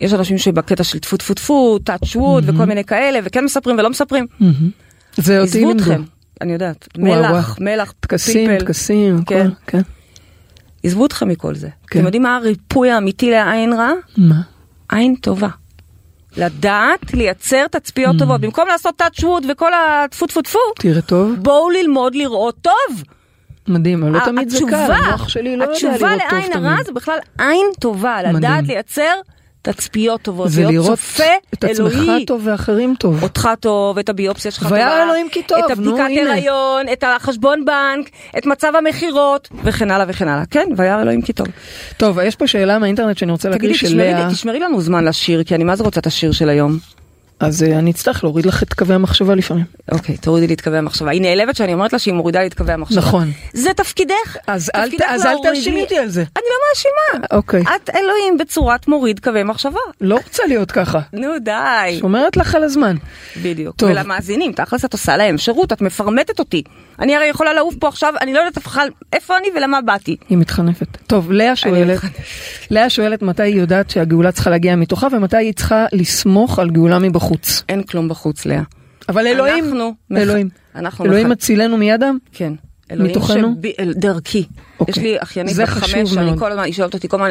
יש 0.00 0.12
אנשים 0.14 0.38
שבקטע 0.38 0.84
של 0.84 0.98
טפו 0.98 1.16
טפו 1.16 1.34
טפו, 1.34 1.78
touch 1.90 2.16
wood 2.16 2.42
וכל 2.44 2.64
מיני 2.64 2.84
כאלה, 2.84 3.18
וכן 3.24 3.44
מספרים 3.44 3.78
ולא 3.78 3.90
מספרים. 3.90 4.26
מהמם. 4.40 4.70
זה 5.16 5.40
אותי 5.40 5.58
עזבו 5.58 5.68
לימדו. 5.68 5.82
אתכם, 5.84 6.02
אני 6.40 6.52
יודעת. 6.52 6.88
וואו, 6.98 7.06
מלח, 7.14 7.30
וואו. 7.30 7.70
מלח, 7.72 7.92
טקסים, 8.00 8.50
פלפל. 8.50 8.64
טקסים, 8.64 9.24
כן. 9.24 9.46
הכל, 9.46 9.54
כן. 9.66 9.80
עזבו 10.84 11.06
אתכם 11.06 11.28
מכל 11.28 11.54
זה. 11.54 11.68
כן. 11.86 11.98
אתם 11.98 12.06
יודעים 12.06 12.22
מה 12.22 12.36
הריפוי 12.36 12.90
האמיתי 12.90 13.30
לעין 13.30 13.72
רע? 13.72 13.90
מה? 14.16 14.40
עין 14.88 15.14
טובה. 15.14 15.48
לדעת 16.38 17.14
לייצר 17.14 17.66
תצפיות 17.66 18.16
Mm. 18.16 18.18
טובות. 18.18 18.40
במקום 18.40 18.68
לעשות 18.68 19.02
touch 19.02 19.20
wood 19.22 19.44
וכל 19.48 19.70
הטפו 19.74 20.26
טפו 20.26 20.42
טפו, 20.42 20.58
תראה 20.78 21.02
טוב, 21.02 21.32
בואו 21.38 21.70
ללמוד 21.70 22.14
לראות 22.14 22.54
טוב. 22.62 23.02
מדהים, 23.68 24.02
אבל 24.02 24.12
לא 24.12 24.20
תמיד 24.24 24.48
זה 24.48 24.58
קל, 24.70 24.74
המוח 24.76 25.28
שלי 25.28 25.56
לא 25.56 25.64
יודע 25.64 25.74
לראות 25.82 25.94
התשובה 25.94 26.10
טוב 26.18 26.32
לעין 26.32 26.52
הרע 26.52 26.74
תמיד. 26.74 26.86
זה 26.86 26.92
בכלל 26.92 27.18
עין 27.38 27.66
טובה. 27.80 28.22
לדעת 28.22 28.64
לייצר 28.66 29.14
תצפיות 29.62 30.22
טובות, 30.22 30.50
זה 30.50 30.60
להיות 30.60 30.72
לראות 30.72 30.98
צופה 30.98 31.22
את 31.54 31.64
עצמך 31.64 31.94
אלוהי. 31.94 32.26
טוב 32.26 32.42
ואחרים 32.44 32.94
טוב. 32.98 33.22
אותך 33.22 33.48
טוב, 33.60 33.98
את 33.98 34.08
הביופסיה 34.08 34.50
שלך 34.50 34.66
והיה 34.70 34.88
טובה, 34.88 35.02
אלוהים 35.04 35.28
כי 35.28 35.42
טוב, 35.42 35.58
את 35.58 35.64
נו, 35.64 35.72
הבדיקת 35.90 36.20
הנה. 36.20 36.30
הריון, 36.32 36.86
את 36.92 37.04
החשבון 37.06 37.64
בנק, 37.64 38.08
את 38.38 38.46
מצב 38.46 38.72
המכירות, 38.78 39.48
וכן 39.64 39.90
הלאה 39.90 40.06
וכן 40.08 40.28
הלאה. 40.28 40.44
כן, 40.50 40.66
והיה 40.76 41.02
אלוהים 41.02 41.22
כי 41.22 41.32
טוב. 41.32 41.46
טוב, 41.96 42.18
יש 42.18 42.36
פה 42.36 42.46
שאלה 42.46 42.78
מהאינטרנט 42.78 43.18
שאני 43.18 43.32
רוצה 43.32 43.48
להקריא 43.48 43.70
תגידי, 43.74 43.88
של 43.90 43.96
לאה, 43.96 44.26
לי- 44.28 44.32
תשמרי 44.34 44.58
לנו 44.60 44.80
זמן 44.80 45.04
לשיר, 45.04 45.44
כי 45.44 45.54
אני 45.54 45.64
מה 45.64 45.76
זה 45.76 45.84
רוצה 45.84 46.00
את 46.00 46.06
השיר 46.06 46.32
של 46.32 46.48
היום. 46.48 46.78
אז 47.40 47.62
אה, 47.62 47.78
אני 47.78 47.90
אצטרך 47.90 48.24
להוריד 48.24 48.46
לך 48.46 48.62
את 48.62 48.74
קווי 48.74 48.94
המחשבה 48.94 49.34
לפעמים. 49.34 49.64
אוקיי, 49.92 50.16
תורידי 50.16 50.46
לי 50.46 50.54
את 50.54 50.60
קווי 50.60 50.78
המחשבה. 50.78 51.10
היא 51.10 51.20
נעלבת 51.20 51.56
שאני 51.56 51.72
אומרת 51.72 51.92
לה 51.92 51.98
שהיא 51.98 52.14
מורידה 52.14 52.40
לי 52.40 52.46
את 52.46 52.54
קווי 52.54 52.72
המחשבה. 52.72 53.00
נכון. 53.00 53.30
זה 53.52 53.70
תפקידך. 53.76 54.36
אז 54.46 54.70
אל 54.74 54.84
תפקידך 54.84 55.04
אל 55.26 55.36
תאשימי 55.42 55.82
אותי 55.82 55.98
על 55.98 56.08
זה. 56.08 56.20
אני 56.20 56.44
לא 56.44 56.56
מאשימה. 56.68 57.26
אוקיי. 57.36 57.62
את 57.62 57.90
אלוהים 57.90 58.38
בצורת 58.38 58.88
מוריד 58.88 59.20
קווי 59.20 59.42
מחשבה. 59.42 59.78
לא 60.00 60.14
רוצה 60.14 60.42
להיות 60.48 60.70
ככה. 60.70 61.00
נו 61.12 61.28
די. 61.42 61.96
שומרת 62.00 62.36
לך 62.36 62.54
על 62.54 62.64
הזמן. 62.64 62.96
בדיוק. 63.42 63.76
טוב. 63.76 63.90
ולמאזינים, 63.90 64.52
תכלס 64.52 64.84
את 64.84 64.92
עושה 64.92 65.16
להם 65.16 65.38
שירות, 65.38 65.72
את 65.72 65.80
מפרמטת 65.80 66.38
אותי. 66.38 66.62
אני 66.98 67.16
הרי 67.16 67.26
יכולה 67.26 67.54
לעוף 67.54 67.74
פה 67.78 67.88
עכשיו, 67.88 68.14
אני 68.20 68.34
לא 68.34 68.38
יודעת 68.38 68.58
בכלל 68.58 68.88
איפה 69.12 69.36
אני 69.38 69.48
ולמה 69.56 69.80
באתי. 69.80 70.16
היא 70.28 70.38
מתחנפת. 70.38 70.96
טוב, 71.06 71.32
לאה 71.32 71.56
שואלת. 71.56 72.00
לאה 72.70 72.90
שואלת 72.90 73.22
מתי 73.22 73.42
היא 73.42 73.56
יודעת 73.60 73.90
שהגאולה 73.90 74.32
צריכה 74.32 74.50
להגיע 74.50 74.76
מתוכה 74.76 75.06
ומתי 75.12 75.36
היא 75.36 75.52
צריכה 75.52 75.86
לסמוך 75.92 76.58
על 76.58 76.70
גאולה 76.70 76.98
מבחוץ. 76.98 77.27
אין 77.68 77.82
כלום 77.82 78.08
בחוץ, 78.08 78.46
לאה. 78.46 78.62
אבל 79.08 79.26
אלוהים, 79.26 79.64
אנחנו 79.64 79.94
אלוהים, 80.16 80.48
אנחנו 80.74 81.04
אלוהים 81.04 81.28
מצילנו 81.28 81.76
מידם? 81.76 82.18
כן. 82.32 82.52
אלוהים 82.90 83.10
מתוכנו? 83.10 83.54
אל- 83.78 83.92
דרכי. 83.96 84.44
אוקיי. 84.80 84.92
יש 84.92 84.98
לי 84.98 85.16
אחיינית 85.18 85.56
בת 85.56 85.68
חמש, 85.68 86.10
שאני. 86.14 86.38
כל 86.38 86.50
הזמן, 86.52 86.62
היא 86.64 86.72
שואלת 86.72 86.94
אותי 86.94 87.08
כל 87.08 87.16
הזמן, 87.16 87.30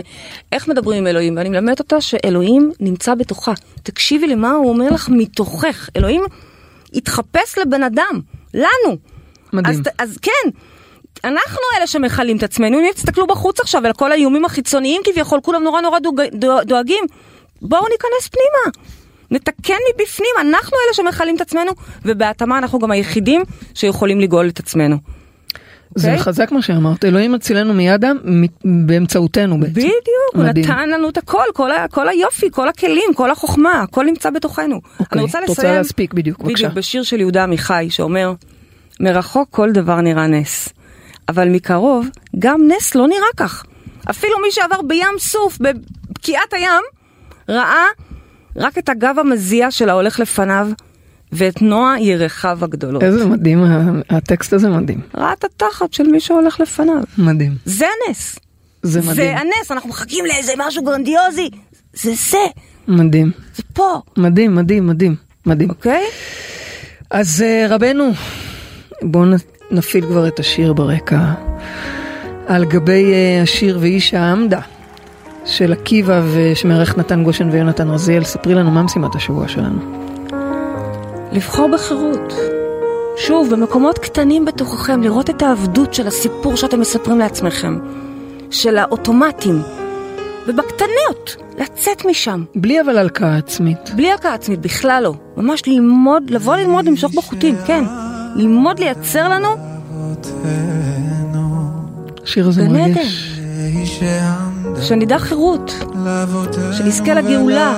איך 0.51 0.67
מדברים 0.67 0.97
עם 0.97 1.07
אלוהים? 1.07 1.37
ואני 1.37 1.49
מלמדת 1.49 1.79
אותה 1.79 2.01
שאלוהים 2.01 2.71
נמצא 2.79 3.15
בתוכה. 3.15 3.53
תקשיבי 3.83 4.27
למה 4.27 4.51
הוא 4.51 4.69
אומר 4.69 4.89
לך 4.89 5.09
מתוכך. 5.09 5.89
אלוהים 5.95 6.23
התחפש 6.93 7.57
לבן 7.57 7.83
אדם, 7.83 8.21
לנו. 8.53 8.97
מדהים. 9.53 9.75
אז, 9.79 9.81
אז 9.97 10.17
כן, 10.21 10.49
אנחנו 11.23 11.57
אלה 11.77 11.87
שמכלים 11.87 12.37
את 12.37 12.43
עצמנו, 12.43 12.79
אם 12.79 12.85
תסתכלו 12.95 13.27
בחוץ 13.27 13.59
עכשיו 13.59 13.85
על 13.85 13.93
כל 13.93 14.11
האיומים 14.11 14.45
החיצוניים 14.45 15.01
כביכול, 15.05 15.39
כולם 15.43 15.63
נורא 15.63 15.81
נורא 15.81 15.99
דואג, 15.99 16.21
דואג- 16.35 16.63
דואגים. 16.63 17.03
בואו 17.61 17.81
ניכנס 17.83 18.27
פנימה. 18.31 18.87
נתקן 19.31 19.73
מבפנים, 19.95 20.29
אנחנו 20.41 20.77
אלה 20.85 20.93
שמכלים 20.93 21.35
את 21.35 21.41
עצמנו, 21.41 21.71
ובהתאמה 22.05 22.57
אנחנו 22.57 22.79
גם 22.79 22.91
היחידים 22.91 23.41
שיכולים 23.73 24.19
לגאול 24.21 24.47
את 24.49 24.59
עצמנו. 24.59 24.97
זה 25.95 26.07
אוקיי? 26.07 26.23
חזק 26.23 26.51
מה 26.51 26.61
שאמרת, 26.61 27.05
אלוהים 27.05 27.31
מצילנו 27.31 27.73
מידם 27.73 28.17
מ- 28.25 28.87
באמצעותנו 28.87 29.59
בעצם. 29.59 29.73
בדיוק, 29.73 29.95
הוא. 30.33 30.43
נתן 30.43 30.89
לנו 30.89 31.09
את 31.09 31.17
הכל, 31.17 31.43
כל, 31.53 31.71
ה, 31.71 31.87
כל 31.87 32.09
היופי, 32.09 32.51
כל 32.51 32.69
הכלים, 32.69 33.13
כל 33.15 33.31
החוכמה, 33.31 33.81
הכל 33.81 34.05
נמצא 34.05 34.29
בתוכנו. 34.29 34.75
אוקיי, 34.99 35.05
אני 35.13 35.21
רוצה 35.21 35.39
את 35.39 35.43
לסיים, 35.43 35.67
רוצה 35.67 35.77
להספיק 35.77 36.13
בדיוק, 36.13 36.39
בבקשה. 36.39 36.53
בדיוק, 36.53 36.73
בשיר 36.73 37.03
של 37.03 37.19
יהודה 37.19 37.43
עמיחי, 37.43 37.87
שאומר, 37.89 38.33
מרחוק 38.99 39.47
כל 39.51 39.71
דבר 39.71 40.01
נראה 40.01 40.27
נס, 40.27 40.69
אבל 41.29 41.49
מקרוב 41.49 42.07
גם 42.39 42.61
נס 42.67 42.95
לא 42.95 43.07
נראה 43.07 43.27
כך. 43.37 43.63
אפילו 44.09 44.39
מי 44.41 44.51
שעבר 44.51 44.81
בים 44.81 45.19
סוף, 45.19 45.57
בבקיעת 45.61 46.53
הים, 46.53 46.83
ראה 47.49 47.85
רק 48.57 48.77
את 48.77 48.89
הגב 48.89 49.15
המזיע 49.19 49.71
של 49.71 49.89
ההולך 49.89 50.19
לפניו, 50.19 50.67
ואת 51.31 51.61
נוע 51.61 51.95
ירחיו 51.99 52.59
הגדולות. 52.61 53.03
איזה 53.03 53.25
מדהים, 53.25 53.63
הטקסט 54.09 54.53
הזה 54.53 54.69
מדהים. 54.69 55.01
ראה 55.15 55.33
את 55.33 55.43
התחת 55.43 55.93
של 55.93 56.07
מי 56.07 56.19
שהולך 56.19 56.59
לפניו. 56.59 57.03
מדהים. 57.17 57.55
זה 57.65 57.85
הנס. 58.07 58.39
זה 58.83 58.99
מדהים. 59.01 59.15
זה 59.15 59.37
הנס, 59.37 59.71
אנחנו 59.71 59.89
מחכים 59.89 60.25
לאיזה 60.25 60.53
משהו 60.57 60.83
גרנדיוזי. 60.83 61.49
זה 61.93 62.11
זה, 62.29 62.37
מדהים. 62.87 63.31
זה 63.55 63.63
פה, 63.73 64.01
מדהים, 64.17 64.55
מדהים, 64.55 64.87
מדהים, 64.87 65.15
מדהים. 65.45 65.69
אוקיי? 65.69 66.03
אז 67.11 67.41
אה, 67.41 67.65
רבנו, 67.69 68.11
בואו 69.01 69.25
נפעיל 69.71 70.05
כבר 70.05 70.27
את 70.27 70.39
השיר 70.39 70.73
ברקע. 70.73 71.33
על 72.47 72.65
גבי 72.65 73.13
אה, 73.13 73.41
השיר 73.43 73.77
ואישה 73.81 74.31
עמדה, 74.31 74.61
של 75.47 75.73
עקיבא 75.73 76.21
ושמערך 76.33 76.97
נתן 76.97 77.23
גושן 77.23 77.49
ויונתן 77.51 77.89
רזיאל. 77.89 78.23
ספרי 78.23 78.53
לנו 78.53 78.71
מה 78.71 78.83
משימת 78.83 79.15
השבוע 79.15 79.47
שלנו. 79.47 79.79
לבחור 81.31 81.69
בחירות. 81.73 82.33
שוב, 83.17 83.49
במקומות 83.49 83.97
קטנים 83.99 84.45
בתוככם, 84.45 85.03
לראות 85.03 85.29
את 85.29 85.41
העבדות 85.41 85.93
של 85.93 86.07
הסיפור 86.07 86.55
שאתם 86.55 86.79
מספרים 86.79 87.19
לעצמכם. 87.19 87.79
של 88.51 88.77
האוטומטים. 88.77 89.61
ובקטנות, 90.47 91.35
לצאת 91.57 92.05
משם. 92.05 92.43
בלי 92.55 92.81
אבל 92.81 92.97
הלקאה 92.97 93.37
עצמית. 93.37 93.89
בלי 93.95 94.11
הלקאה 94.11 94.33
עצמית, 94.33 94.59
בכלל 94.59 95.03
לא. 95.03 95.13
ממש 95.37 95.61
ללמוד, 95.67 96.29
לבוא 96.29 96.55
ללמוד 96.55 96.85
למשוך 96.85 97.13
בחוטים, 97.15 97.55
כן. 97.67 97.83
ללמוד 98.35 98.79
לייצר 98.79 99.29
לנו 99.29 99.47
השיר 102.23 102.47
הזה. 102.47 102.67
מרגש. 102.69 103.39
שנדע 104.81 105.19
חירות, 105.19 105.73
שנזכה 106.71 107.13
לגאולה. 107.13 107.73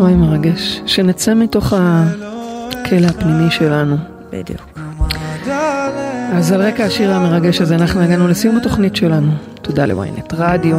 אוי 0.00 0.14
מרגש. 0.14 0.82
שנצא 0.86 1.34
מתוך 1.34 1.72
הכלא 1.76 3.06
הפנימי 3.06 3.50
שלנו. 3.50 3.96
בדיוק. 4.32 4.78
אז 6.32 6.52
על 6.52 6.62
רקע 6.62 6.84
השיר 6.84 7.12
המרגש 7.12 7.60
הזה 7.60 7.74
אנחנו 7.74 8.00
הגענו 8.00 8.28
לסיום 8.28 8.56
התוכנית 8.56 8.96
שלנו. 8.96 9.32
תודה 9.62 9.86
לוויינט 9.86 10.34
רדיו, 10.34 10.76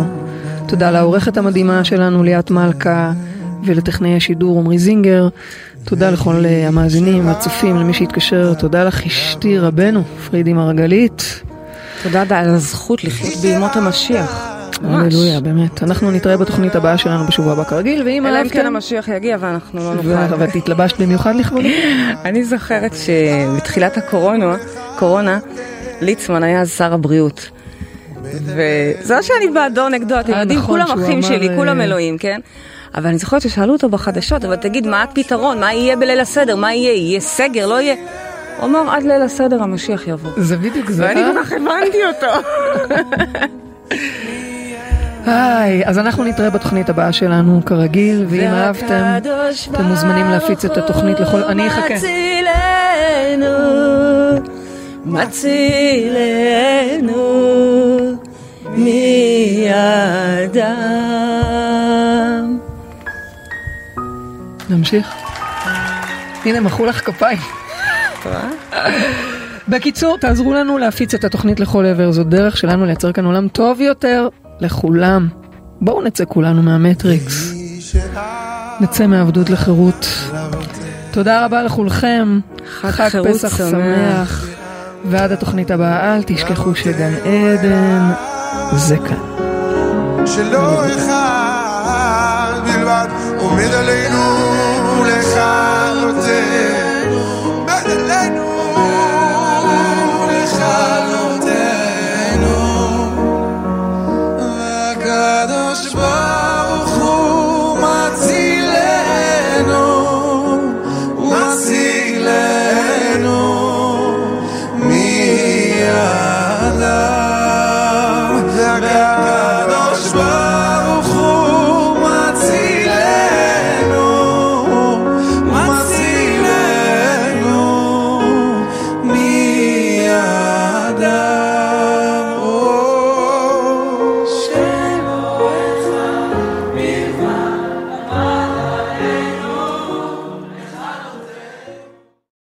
תודה 0.67 0.91
לעורכת 0.91 1.37
המדהימה 1.37 1.83
שלנו 1.83 2.23
ליאת 2.23 2.51
מלכה 2.51 3.11
ולטכנאי 3.65 4.15
השידור 4.15 4.59
עמרי 4.59 4.79
זינגר, 4.79 5.27
תודה 5.83 6.09
לכל 6.09 6.45
אה, 6.45 6.67
המאזינים 6.67 7.27
והצופים, 7.27 7.75
למי 7.75 7.93
שהתקשר, 7.93 8.53
תודה 8.53 8.83
לך 8.83 9.05
אשתי 9.05 9.59
רבנו, 9.59 10.03
פרידי 10.29 10.53
מרגלית. 10.53 11.41
תודה 12.03 12.39
על 12.39 12.49
הזכות 12.49 13.03
לחיות 13.03 13.35
בימות 13.41 13.75
המשיח. 13.75 14.52
ממש. 14.84 15.13
הללויה, 15.13 15.39
באמת. 15.39 15.84
אנחנו 15.84 16.11
נתראה 16.11 16.38
בתוכנית 16.38 16.75
הבאה 16.75 16.97
שלנו 16.97 17.25
בשבוע 17.27 17.53
הבא 17.53 17.63
כרגיל, 17.63 18.03
ואם 18.05 18.25
אלא 18.27 18.41
אם 18.41 18.49
כן 18.49 18.59
אהבתם... 18.59 18.75
המשיח 18.75 19.07
יגיע 19.07 19.38
ואנחנו 19.39 19.79
לא 19.79 19.93
נוכל. 19.93 20.36
ואת 20.38 20.55
התלבשת 20.55 21.01
במיוחד 21.01 21.36
לכבודי? 21.36 21.84
אני 22.25 22.43
זוכרת 22.43 22.91
שבתחילת 22.95 23.97
הקורונה, 23.97 24.55
קורונה, 24.99 25.39
ליצמן 26.01 26.43
היה 26.43 26.65
שר 26.65 26.93
הבריאות. 26.93 27.49
וזה 28.23 29.15
לא 29.15 29.21
שאני 29.21 29.47
בעדו 29.53 29.89
נגדו, 29.89 30.19
אתם 30.19 30.34
אה, 30.34 30.39
יודעים, 30.39 30.59
נכון, 30.59 30.86
כולם 30.86 30.99
אחים 30.99 31.21
שלי, 31.21 31.49
אה, 31.49 31.55
כולם 31.55 31.81
אלוהים, 31.81 32.17
כן? 32.17 32.39
אבל 32.95 33.07
אני 33.07 33.17
זוכרת 33.17 33.41
ששאלו 33.41 33.73
אותו 33.73 33.89
בחדשות, 33.89 34.45
אבל 34.45 34.55
תגיד, 34.55 34.88
מה 34.88 35.03
הפתרון? 35.03 35.59
מה 35.59 35.73
יהיה 35.73 35.95
בליל 35.95 36.19
הסדר? 36.19 36.55
מה 36.55 36.73
יהיה? 36.73 36.93
יהיה 36.93 37.19
סגר? 37.19 37.67
לא 37.67 37.81
יהיה? 37.81 37.95
הוא 38.57 38.65
אמר, 38.65 38.91
עד 38.91 39.03
ליל 39.03 39.21
הסדר 39.21 39.63
המשיח 39.63 40.07
יבוא. 40.07 40.31
זה 40.38 40.57
בדיוק 40.57 40.89
זה. 40.89 41.03
ואני 41.03 41.23
אה? 41.23 41.31
כל 41.34 41.43
כך 41.43 41.51
הבנתי 41.51 41.97
אותו. 42.05 42.47
היי, 45.26 45.86
אז 45.86 45.99
אנחנו 45.99 46.24
נתראה 46.24 46.49
בתוכנית 46.49 46.89
הבאה 46.89 47.13
שלנו 47.13 47.61
כרגיל, 47.65 48.26
ואם 48.30 48.47
אהבתם, 48.47 49.03
אתם 49.71 49.84
מוזמנים 49.84 50.30
להפיץ 50.30 50.65
את 50.65 50.78
התוכנית 50.78 51.19
לכל... 51.19 51.43
אני 51.43 51.67
אחכה. 51.67 51.93
מצילנו, 51.95 53.47
מצילנו 55.05 56.34
מידם. 58.69 59.78
נמשיך. 64.69 65.13
הנה, 66.45 66.59
מחאו 66.59 66.86
לך 66.86 67.05
כפיים. 67.05 67.39
בקיצור, 69.67 70.17
תעזרו 70.17 70.53
לנו 70.53 70.78
להפיץ 70.78 71.13
את 71.13 71.24
התוכנית 71.24 71.59
לכל 71.59 71.86
עבר, 71.86 72.11
זו 72.11 72.24
דרך 72.24 72.57
שלנו 72.57 72.86
לייצר 72.86 73.11
כאן 73.11 73.26
עולם 73.26 73.47
טוב 73.47 73.82
יותר 73.82 74.28
לכולם. 74.59 75.27
בואו 75.81 76.01
נצא 76.01 76.23
כולנו 76.27 76.63
מהמטריקס. 76.63 77.53
נצא 78.79 79.07
מעבדות 79.07 79.49
לחירות. 79.49 80.07
תודה 81.11 81.45
רבה 81.45 81.63
לכולכם. 81.63 82.39
חג 82.79 82.89
חג 82.89 83.09
פסח 83.23 83.57
שמח. 83.57 83.69
שמח. 83.69 84.47
ועד 85.05 85.31
התוכנית 85.31 85.71
הבאה, 85.71 86.15
אל 86.15 86.23
תשכחו 86.23 86.75
שגן 86.75 87.13
עדן 87.13 88.11
זה 88.75 88.97
כאן. 88.97 89.33
שלא 90.27 90.87
אחד 90.87 92.53
בלבד 92.63 93.07
עומד 93.37 93.73
עלינו 93.73 94.23
לכלותנו 95.05 96.33
עומד 97.55 97.85
עלינו 97.85 98.43